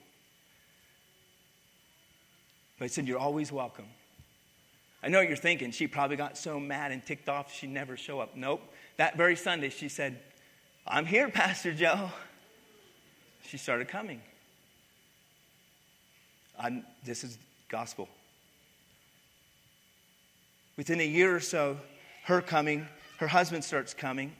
But 2.78 2.84
I 2.84 2.88
said, 2.88 3.08
You're 3.08 3.18
always 3.18 3.50
welcome. 3.50 3.86
I 5.02 5.08
know 5.08 5.18
what 5.18 5.28
you're 5.28 5.36
thinking. 5.36 5.70
She 5.70 5.86
probably 5.86 6.16
got 6.16 6.36
so 6.36 6.58
mad 6.58 6.90
and 6.92 7.04
ticked 7.04 7.28
off 7.28 7.52
she'd 7.52 7.70
never 7.70 7.96
show 7.96 8.20
up. 8.20 8.36
Nope. 8.36 8.62
That 8.96 9.16
very 9.16 9.36
Sunday, 9.36 9.68
she 9.68 9.88
said, 9.88 10.18
I'm 10.86 11.06
here, 11.06 11.28
Pastor 11.30 11.72
Joe 11.72 12.10
she 13.46 13.58
started 13.58 13.88
coming. 13.88 14.20
I'm, 16.58 16.84
this 17.04 17.22
is 17.22 17.38
gospel. 17.68 18.08
Within 20.76 21.00
a 21.00 21.06
year 21.06 21.34
or 21.34 21.40
so, 21.40 21.78
her 22.24 22.40
coming, 22.40 22.86
her 23.18 23.28
husband 23.28 23.64
starts 23.64 23.94
coming, 23.94 24.32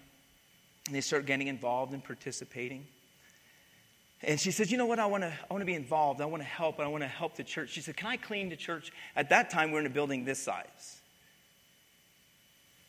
and 0.87 0.95
they 0.95 1.01
start 1.01 1.27
getting 1.27 1.47
involved 1.47 1.93
and 1.93 2.03
participating. 2.03 2.87
And 4.23 4.41
she 4.41 4.51
says, 4.51 4.71
You 4.71 4.79
know 4.79 4.87
what? 4.87 4.99
I 4.99 5.07
want 5.07 5.23
to 5.23 5.29
I 5.29 5.53
want 5.53 5.63
to 5.63 5.67
be 5.67 5.75
involved. 5.75 6.21
I 6.21 6.27
want 6.27 6.43
to 6.43 6.49
help. 6.49 6.81
I 6.81 6.87
want 6.87 7.03
to 7.03 7.09
help 7.09 7.37
the 7.37 7.45
church. 7.45 7.71
She 7.71 7.81
said, 7.81 7.97
Can 7.97 8.09
I 8.09 8.17
clean 8.17 8.49
the 8.49 8.57
church? 8.57 8.93
At 9.15 9.31
that 9.31 9.51
time, 9.51 9.71
we 9.71 9.77
are 9.77 9.81
in 9.81 9.87
a 9.87 9.91
building 9.91 10.25
this 10.25 10.39
size. 10.43 11.01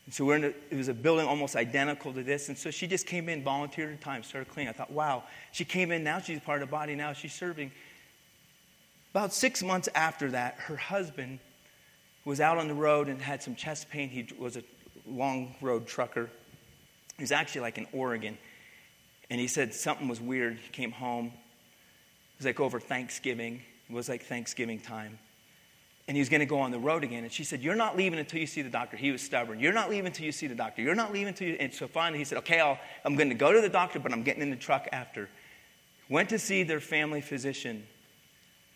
And 0.05 0.13
so 0.13 0.23
we're 0.23 0.38
in 0.38 0.45
a, 0.45 0.53
it 0.71 0.78
was 0.78 0.88
a 0.88 0.93
building 0.93 1.28
almost 1.28 1.57
identical 1.57 2.13
to 2.13 2.23
this. 2.23 2.47
And 2.47 2.57
so 2.57 2.71
she 2.71 2.88
just 2.88 3.05
came 3.05 3.28
in, 3.28 3.43
volunteered 3.43 3.89
her 3.89 3.97
time, 3.97 4.23
started 4.23 4.49
cleaning. 4.49 4.69
I 4.69 4.71
thought, 4.71 4.89
wow, 4.89 5.23
she 5.51 5.65
came 5.65 5.91
in, 5.91 6.01
now 6.01 6.21
she's 6.21 6.39
part 6.39 6.61
of 6.61 6.69
the 6.69 6.71
body, 6.71 6.95
now 6.95 7.11
she's 7.11 7.34
serving. 7.34 7.73
About 9.11 9.34
six 9.34 9.61
months 9.61 9.89
after 9.93 10.32
that, 10.32 10.55
her 10.59 10.78
husband 10.78 11.39
was 12.23 12.39
out 12.39 12.57
on 12.57 12.69
the 12.69 12.73
road 12.73 13.09
and 13.09 13.21
had 13.21 13.43
some 13.43 13.55
chest 13.55 13.89
pain. 13.89 14.07
He 14.07 14.30
was 14.39 14.55
a 14.55 14.63
long 15.05 15.55
road 15.61 15.88
trucker. 15.88 16.30
He 17.17 17.23
was 17.23 17.34
actually 17.34 17.61
like 17.61 17.78
in 17.78 17.88
Oregon. 17.91 18.38
And 19.30 19.39
he 19.39 19.47
said 19.47 19.73
something 19.73 20.07
was 20.07 20.21
weird. 20.21 20.57
He 20.57 20.69
came 20.69 20.91
home. 20.91 21.28
It 21.28 22.39
was 22.39 22.45
like 22.45 22.59
over 22.59 22.80
Thanksgiving. 22.80 23.61
It 23.89 23.93
was 23.93 24.09
like 24.09 24.23
Thanksgiving 24.23 24.80
time 24.80 25.19
and 26.07 26.15
he 26.15 26.21
was 26.21 26.30
going 26.30 26.39
to 26.39 26.45
go 26.45 26.59
on 26.59 26.71
the 26.71 26.80
road 26.80 27.03
again. 27.03 27.23
And 27.23 27.32
she 27.32 27.43
said, 27.43 27.61
You're 27.61 27.75
not 27.75 27.97
leaving 27.97 28.17
until 28.17 28.39
you 28.39 28.47
see 28.47 28.61
the 28.61 28.69
doctor. 28.69 28.95
He 28.95 29.11
was 29.11 29.21
stubborn. 29.21 29.59
You're 29.59 29.73
not 29.73 29.89
leaving 29.89 30.07
until 30.07 30.25
you 30.25 30.32
see 30.32 30.47
the 30.47 30.55
doctor. 30.55 30.82
You're 30.82 30.95
not 30.95 31.11
leaving 31.11 31.30
until 31.30 31.49
you. 31.49 31.57
And 31.59 31.73
so 31.73 31.88
finally 31.88 32.19
he 32.19 32.25
said, 32.25 32.38
Okay, 32.39 32.61
i 32.61 32.80
am 33.05 33.15
going 33.15 33.30
to 33.30 33.36
go 33.36 33.51
to 33.51 33.59
the 33.59 33.69
doctor, 33.69 33.99
but 33.99 34.13
I'm 34.13 34.23
getting 34.23 34.41
in 34.41 34.49
the 34.49 34.55
truck 34.55 34.88
after. 34.91 35.30
Went 36.09 36.30
to 36.30 36.39
see 36.39 36.63
their 36.63 36.80
family 36.80 37.19
physician. 37.19 37.86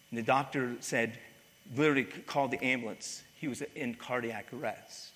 And 0.10 0.18
the 0.18 0.24
doctor 0.24 0.76
said, 0.82 1.18
literally 1.74 2.04
called 2.04 2.52
the 2.52 2.62
ambulance. 2.62 3.24
He 3.40 3.48
was 3.48 3.62
in 3.76 3.96
cardiac 3.96 4.52
arrest. 4.52 5.12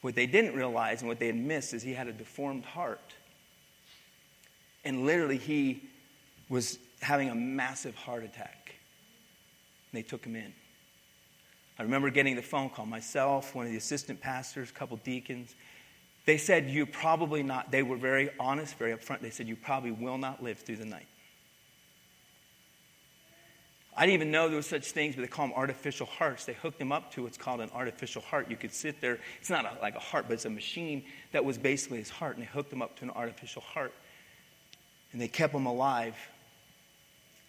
What 0.00 0.14
they 0.14 0.26
didn't 0.26 0.54
realize 0.54 1.02
and 1.02 1.08
what 1.08 1.18
they 1.18 1.26
had 1.26 1.36
missed 1.36 1.74
is 1.74 1.82
he 1.82 1.92
had 1.92 2.06
a 2.06 2.12
deformed 2.12 2.64
heart. 2.64 3.14
And 4.84 5.04
literally, 5.04 5.38
he 5.38 5.82
was 6.48 6.78
having 7.00 7.28
a 7.28 7.34
massive 7.34 7.94
heart 7.94 8.24
attack. 8.24 8.74
And 9.92 9.98
they 9.98 10.02
took 10.02 10.24
him 10.24 10.36
in. 10.36 10.52
I 11.78 11.82
remember 11.82 12.10
getting 12.10 12.34
the 12.36 12.42
phone 12.42 12.70
call, 12.70 12.86
myself, 12.86 13.54
one 13.54 13.66
of 13.66 13.72
the 13.72 13.78
assistant 13.78 14.20
pastors, 14.20 14.70
a 14.70 14.72
couple 14.72 14.96
deacons. 14.98 15.54
They 16.26 16.36
said, 16.36 16.68
You 16.68 16.86
probably 16.86 17.42
not, 17.42 17.70
they 17.70 17.82
were 17.82 17.96
very 17.96 18.30
honest, 18.40 18.76
very 18.76 18.92
upfront. 18.92 19.20
They 19.20 19.30
said, 19.30 19.46
You 19.46 19.56
probably 19.56 19.92
will 19.92 20.18
not 20.18 20.42
live 20.42 20.58
through 20.58 20.76
the 20.76 20.84
night. 20.84 21.06
I 23.96 24.02
didn't 24.02 24.14
even 24.14 24.30
know 24.30 24.46
there 24.46 24.56
were 24.56 24.62
such 24.62 24.92
things, 24.92 25.16
but 25.16 25.22
they 25.22 25.28
call 25.28 25.48
them 25.48 25.56
artificial 25.56 26.06
hearts. 26.06 26.44
They 26.44 26.52
hooked 26.52 26.80
him 26.80 26.92
up 26.92 27.12
to 27.14 27.24
what's 27.24 27.36
called 27.36 27.60
an 27.60 27.70
artificial 27.74 28.22
heart. 28.22 28.48
You 28.48 28.56
could 28.56 28.72
sit 28.72 29.00
there. 29.00 29.18
It's 29.40 29.50
not 29.50 29.64
a, 29.64 29.80
like 29.80 29.96
a 29.96 30.00
heart, 30.00 30.26
but 30.28 30.34
it's 30.34 30.44
a 30.44 30.50
machine 30.50 31.04
that 31.32 31.44
was 31.44 31.58
basically 31.58 31.98
his 31.98 32.08
heart, 32.08 32.36
and 32.36 32.46
they 32.46 32.48
hooked 32.48 32.72
him 32.72 32.80
up 32.80 32.96
to 32.98 33.04
an 33.04 33.10
artificial 33.10 33.62
heart. 33.62 33.92
And 35.18 35.22
they 35.24 35.26
kept 35.26 35.52
him 35.52 35.66
alive. 35.66 36.14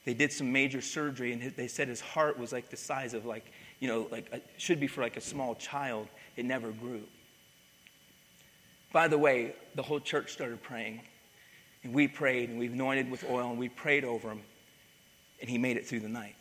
They 0.03 0.15
did 0.15 0.33
some 0.33 0.51
major 0.51 0.81
surgery, 0.81 1.33
and 1.33 1.53
they 1.55 1.67
said 1.67 1.87
his 1.87 2.01
heart 2.01 2.39
was 2.39 2.51
like 2.51 2.71
the 2.71 2.75
size 2.75 3.13
of 3.13 3.27
like, 3.27 3.51
you 3.79 3.87
know, 3.87 4.07
like 4.09 4.27
a, 4.33 4.41
should 4.57 4.79
be 4.79 4.87
for 4.87 5.01
like 5.01 5.17
a 5.17 5.21
small 5.21 5.53
child. 5.53 6.07
It 6.35 6.45
never 6.45 6.71
grew. 6.71 7.03
By 8.91 9.07
the 9.07 9.19
way, 9.19 9.53
the 9.75 9.83
whole 9.83 9.99
church 9.99 10.31
started 10.31 10.63
praying. 10.63 11.01
And 11.83 11.93
we 11.93 12.07
prayed, 12.07 12.49
and 12.49 12.57
we 12.57 12.65
anointed 12.65 13.11
with 13.11 13.23
oil, 13.29 13.51
and 13.51 13.59
we 13.59 13.69
prayed 13.69 14.03
over 14.03 14.31
him. 14.31 14.41
And 15.39 15.47
he 15.47 15.59
made 15.59 15.77
it 15.77 15.85
through 15.85 15.99
the 15.99 16.09
night. 16.09 16.37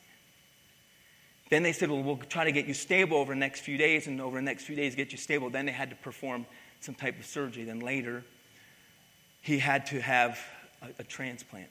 Then 1.51 1.63
they 1.63 1.75
said, 1.75 1.91
Well, 1.91 2.03
we'll 2.03 2.17
try 2.17 2.45
to 2.45 2.53
get 2.53 2.65
you 2.65 2.73
stable 2.73 3.19
over 3.19 3.35
the 3.35 3.39
next 3.39 3.61
few 3.61 3.77
days, 3.77 4.07
and 4.07 4.19
over 4.19 4.37
the 4.37 4.43
next 4.43 4.65
few 4.65 4.77
days, 4.77 4.95
get 4.95 5.13
you 5.13 5.19
stable. 5.19 5.51
Then 5.51 5.67
they 5.67 5.73
had 5.73 5.91
to 5.91 5.97
perform 5.97 6.47
some 6.81 6.95
type 6.95 7.19
of 7.19 7.27
surgery. 7.27 7.65
Then 7.65 7.81
later, 7.81 8.25
he 9.43 9.59
had 9.59 9.85
to 9.89 10.01
have 10.01 10.39
a, 10.83 10.89
a 11.01 11.05
transplant. 11.05 11.71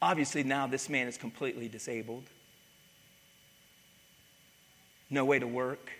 Obviously, 0.00 0.44
now 0.44 0.66
this 0.66 0.88
man 0.88 1.08
is 1.08 1.16
completely 1.16 1.68
disabled. 1.68 2.24
No 5.10 5.24
way 5.24 5.38
to 5.38 5.46
work. 5.46 5.90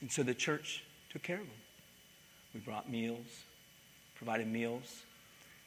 And 0.00 0.10
so 0.12 0.22
the 0.22 0.34
church 0.34 0.84
took 1.10 1.22
care 1.22 1.36
of 1.36 1.42
him. 1.42 1.50
We 2.54 2.60
brought 2.60 2.90
meals, 2.90 3.26
provided 4.14 4.46
meals. 4.46 5.02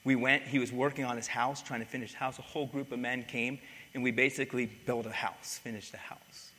We 0.03 0.15
went, 0.15 0.43
he 0.43 0.59
was 0.59 0.71
working 0.71 1.05
on 1.05 1.15
his 1.15 1.27
house, 1.27 1.61
trying 1.61 1.81
to 1.81 1.85
finish 1.85 2.09
his 2.09 2.17
house. 2.17 2.39
A 2.39 2.43
whole 2.43 2.65
group 2.65 2.91
of 2.91 2.99
men 2.99 3.23
came, 3.23 3.59
and 3.93 4.03
we 4.03 4.11
basically 4.11 4.65
built 4.65 5.05
a 5.05 5.11
house, 5.11 5.59
finished 5.63 5.91
the 5.91 5.97
house. 5.97 6.51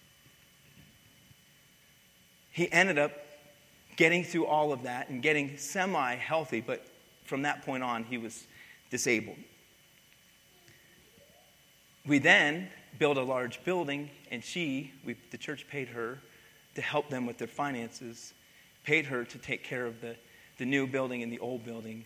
He 2.50 2.70
ended 2.70 2.98
up 2.98 3.12
getting 3.96 4.24
through 4.24 4.46
all 4.46 4.72
of 4.72 4.82
that 4.84 5.08
and 5.08 5.22
getting 5.22 5.56
semi 5.56 6.14
healthy, 6.16 6.60
but 6.60 6.86
from 7.24 7.42
that 7.42 7.64
point 7.64 7.82
on, 7.82 8.04
he 8.04 8.18
was 8.18 8.46
disabled. 8.90 9.38
We 12.06 12.18
then 12.18 12.68
built 12.98 13.16
a 13.16 13.22
large 13.22 13.62
building, 13.64 14.10
and 14.30 14.42
she, 14.42 14.92
we, 15.04 15.16
the 15.30 15.38
church 15.38 15.66
paid 15.68 15.88
her 15.88 16.18
to 16.74 16.82
help 16.82 17.08
them 17.08 17.26
with 17.26 17.38
their 17.38 17.48
finances, 17.48 18.34
paid 18.84 19.06
her 19.06 19.24
to 19.24 19.38
take 19.38 19.62
care 19.62 19.86
of 19.86 20.00
the, 20.00 20.16
the 20.58 20.64
new 20.64 20.86
building 20.86 21.22
and 21.22 21.32
the 21.32 21.38
old 21.38 21.64
building 21.64 22.04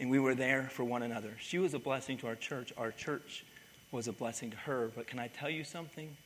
and 0.00 0.10
we 0.10 0.18
were 0.18 0.34
there 0.34 0.68
for 0.72 0.82
one 0.82 1.02
another. 1.02 1.36
She 1.38 1.58
was 1.58 1.74
a 1.74 1.78
blessing 1.78 2.16
to 2.18 2.26
our 2.26 2.34
church. 2.34 2.72
Our 2.78 2.90
church 2.90 3.44
was 3.92 4.08
a 4.08 4.12
blessing 4.12 4.50
to 4.50 4.56
her. 4.56 4.90
But 4.96 5.06
can 5.06 5.18
I 5.18 5.28
tell 5.28 5.50
you 5.50 5.62
something? 5.62 6.16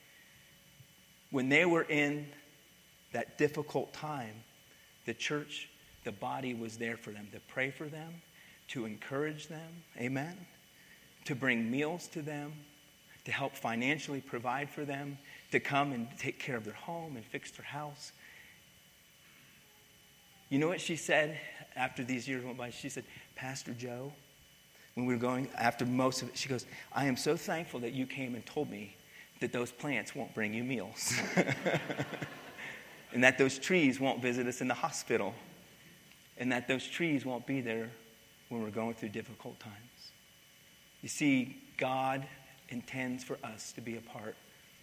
When 1.32 1.48
they 1.48 1.64
were 1.64 1.82
in 1.82 2.28
that 3.14 3.38
difficult 3.38 3.92
time, 3.92 4.34
the 5.06 5.14
church, 5.14 5.70
the 6.02 6.12
body 6.12 6.52
was 6.52 6.76
there 6.76 6.96
for 6.96 7.10
them 7.10 7.28
to 7.32 7.40
pray 7.48 7.70
for 7.70 7.86
them, 7.86 8.12
to 8.68 8.84
encourage 8.84 9.46
them, 9.46 9.82
amen, 9.96 10.36
to 11.24 11.34
bring 11.34 11.70
meals 11.70 12.08
to 12.08 12.20
them, 12.20 12.52
to 13.24 13.32
help 13.32 13.54
financially 13.56 14.20
provide 14.20 14.68
for 14.68 14.84
them, 14.84 15.16
to 15.52 15.60
come 15.60 15.92
and 15.92 16.08
take 16.18 16.38
care 16.38 16.56
of 16.56 16.64
their 16.64 16.74
home 16.74 17.16
and 17.16 17.24
fix 17.24 17.50
their 17.52 17.64
house. 17.64 18.12
You 20.50 20.58
know 20.58 20.68
what 20.68 20.80
she 20.80 20.96
said 20.96 21.38
after 21.76 22.04
these 22.04 22.28
years 22.28 22.44
went 22.44 22.58
by? 22.58 22.70
She 22.70 22.88
said, 22.88 23.04
Pastor 23.36 23.72
Joe, 23.72 24.12
when 24.94 25.06
we 25.06 25.14
were 25.14 25.20
going, 25.20 25.48
after 25.56 25.86
most 25.86 26.22
of 26.22 26.28
it, 26.28 26.36
she 26.36 26.48
goes, 26.48 26.66
I 26.92 27.06
am 27.06 27.16
so 27.16 27.36
thankful 27.36 27.80
that 27.80 27.92
you 27.92 28.06
came 28.06 28.34
and 28.34 28.44
told 28.44 28.70
me 28.70 28.96
that 29.40 29.52
those 29.52 29.70
plants 29.70 30.14
won't 30.14 30.34
bring 30.34 30.52
you 30.52 30.64
meals. 30.64 31.14
and 33.14 33.22
that 33.22 33.38
those 33.38 33.58
trees 33.58 34.00
won't 34.00 34.20
visit 34.20 34.46
us 34.48 34.60
in 34.60 34.66
the 34.68 34.74
hospital. 34.74 35.34
And 36.36 36.50
that 36.50 36.66
those 36.66 36.84
trees 36.84 37.24
won't 37.24 37.46
be 37.46 37.60
there 37.60 37.90
when 38.48 38.60
we're 38.60 38.70
going 38.70 38.94
through 38.94 39.10
difficult 39.10 39.58
times. 39.60 39.74
You 41.00 41.08
see, 41.08 41.56
God 41.78 42.26
intends 42.70 43.22
for 43.22 43.38
us 43.44 43.72
to 43.74 43.80
be 43.80 43.96
a 43.96 44.00
part 44.00 44.34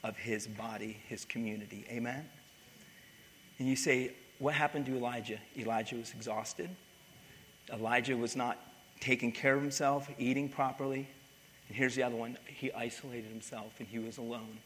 of 0.04 0.16
his 0.16 0.48
body, 0.48 0.98
his 1.08 1.26
community. 1.26 1.86
Amen? 1.90 2.26
And 3.60 3.68
you 3.68 3.76
say, 3.76 4.14
what 4.40 4.54
happened 4.54 4.86
to 4.86 4.96
Elijah? 4.96 5.40
Elijah 5.58 5.98
was 5.98 6.14
exhausted. 6.14 6.70
Elijah 7.72 8.16
was 8.16 8.38
not 8.38 8.58
taking 9.02 9.34
care 9.34 9.56
of 9.56 9.62
himself, 9.62 10.10
eating 10.18 10.48
properly. 10.48 11.08
And 11.68 11.78
here's 11.78 11.96
the 11.96 12.04
other 12.04 12.16
one 12.16 12.38
he 12.48 12.72
isolated 12.72 13.30
himself 13.30 13.74
and 13.80 13.88
he 13.90 14.00
was 14.00 14.18
alone. 14.18 14.60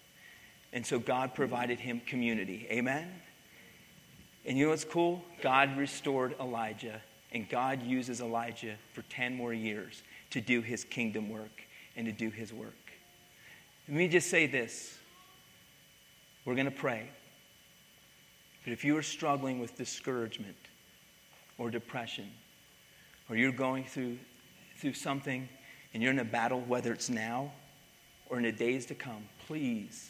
And 0.72 0.86
so 0.86 1.00
God 1.00 1.34
provided 1.34 1.80
him 1.80 2.00
community. 2.06 2.68
Amen? 2.70 3.10
And 4.46 4.58
you 4.58 4.66
know 4.66 4.72
what's 4.72 4.86
cool? 4.86 5.24
God 5.42 5.76
restored 5.78 6.36
Elijah, 6.40 7.02
and 7.32 7.50
God 7.50 7.82
uses 7.82 8.22
Elijah 8.22 8.76
for 8.94 9.02
10 9.04 9.36
more 9.36 9.54
years 9.54 10.04
to 10.32 10.42
do 10.42 10.62
his 10.62 10.84
kingdom 10.84 11.30
work 11.30 11.64
and 11.96 12.06
to 12.06 12.12
do 12.12 12.30
his 12.30 12.54
work. 12.54 12.74
Let 13.88 13.98
me 13.98 14.08
just 14.08 14.30
say 14.30 14.48
this 14.48 14.98
we're 16.46 16.56
going 16.56 16.66
to 16.66 16.72
pray. 16.72 17.10
But 18.64 18.74
if 18.74 18.84
you 18.84 18.98
are 18.98 19.04
struggling 19.04 19.60
with 19.60 19.76
discouragement 19.78 20.58
or 21.58 21.70
depression, 21.70 22.30
or 23.30 23.36
you're 23.36 23.52
going 23.52 23.84
through, 23.84 24.18
through 24.78 24.94
something 24.94 25.48
and 25.94 26.04
you're 26.04 26.12
in 26.12 26.20
a 26.20 26.26
battle, 26.26 26.62
whether 26.62 26.92
it's 26.92 27.10
now 27.10 27.52
or 28.30 28.38
in 28.38 28.44
the 28.44 28.52
days 28.52 28.86
to 28.88 28.96
come, 28.96 29.24
please, 29.48 30.10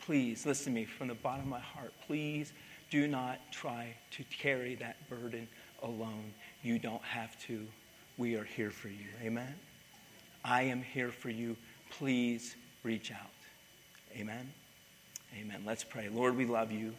please 0.00 0.44
listen 0.46 0.72
to 0.72 0.80
me 0.80 0.84
from 0.86 1.08
the 1.08 1.14
bottom 1.14 1.42
of 1.42 1.48
my 1.48 1.60
heart. 1.60 1.92
Please 2.06 2.52
do 2.92 3.08
not 3.08 3.38
try 3.50 3.94
to 4.10 4.22
carry 4.24 4.74
that 4.74 5.08
burden 5.08 5.48
alone. 5.82 6.34
You 6.62 6.78
don't 6.78 7.02
have 7.02 7.40
to. 7.46 7.66
We 8.18 8.36
are 8.36 8.44
here 8.44 8.70
for 8.70 8.88
you. 8.88 9.06
Amen? 9.22 9.54
I 10.44 10.64
am 10.64 10.82
here 10.82 11.10
for 11.10 11.30
you. 11.30 11.56
Please 11.90 12.54
reach 12.82 13.10
out. 13.10 13.30
Amen? 14.14 14.46
Amen. 15.40 15.62
Let's 15.64 15.84
pray. 15.84 16.10
Lord, 16.10 16.36
we 16.36 16.44
love 16.44 16.70
you. 16.70 16.92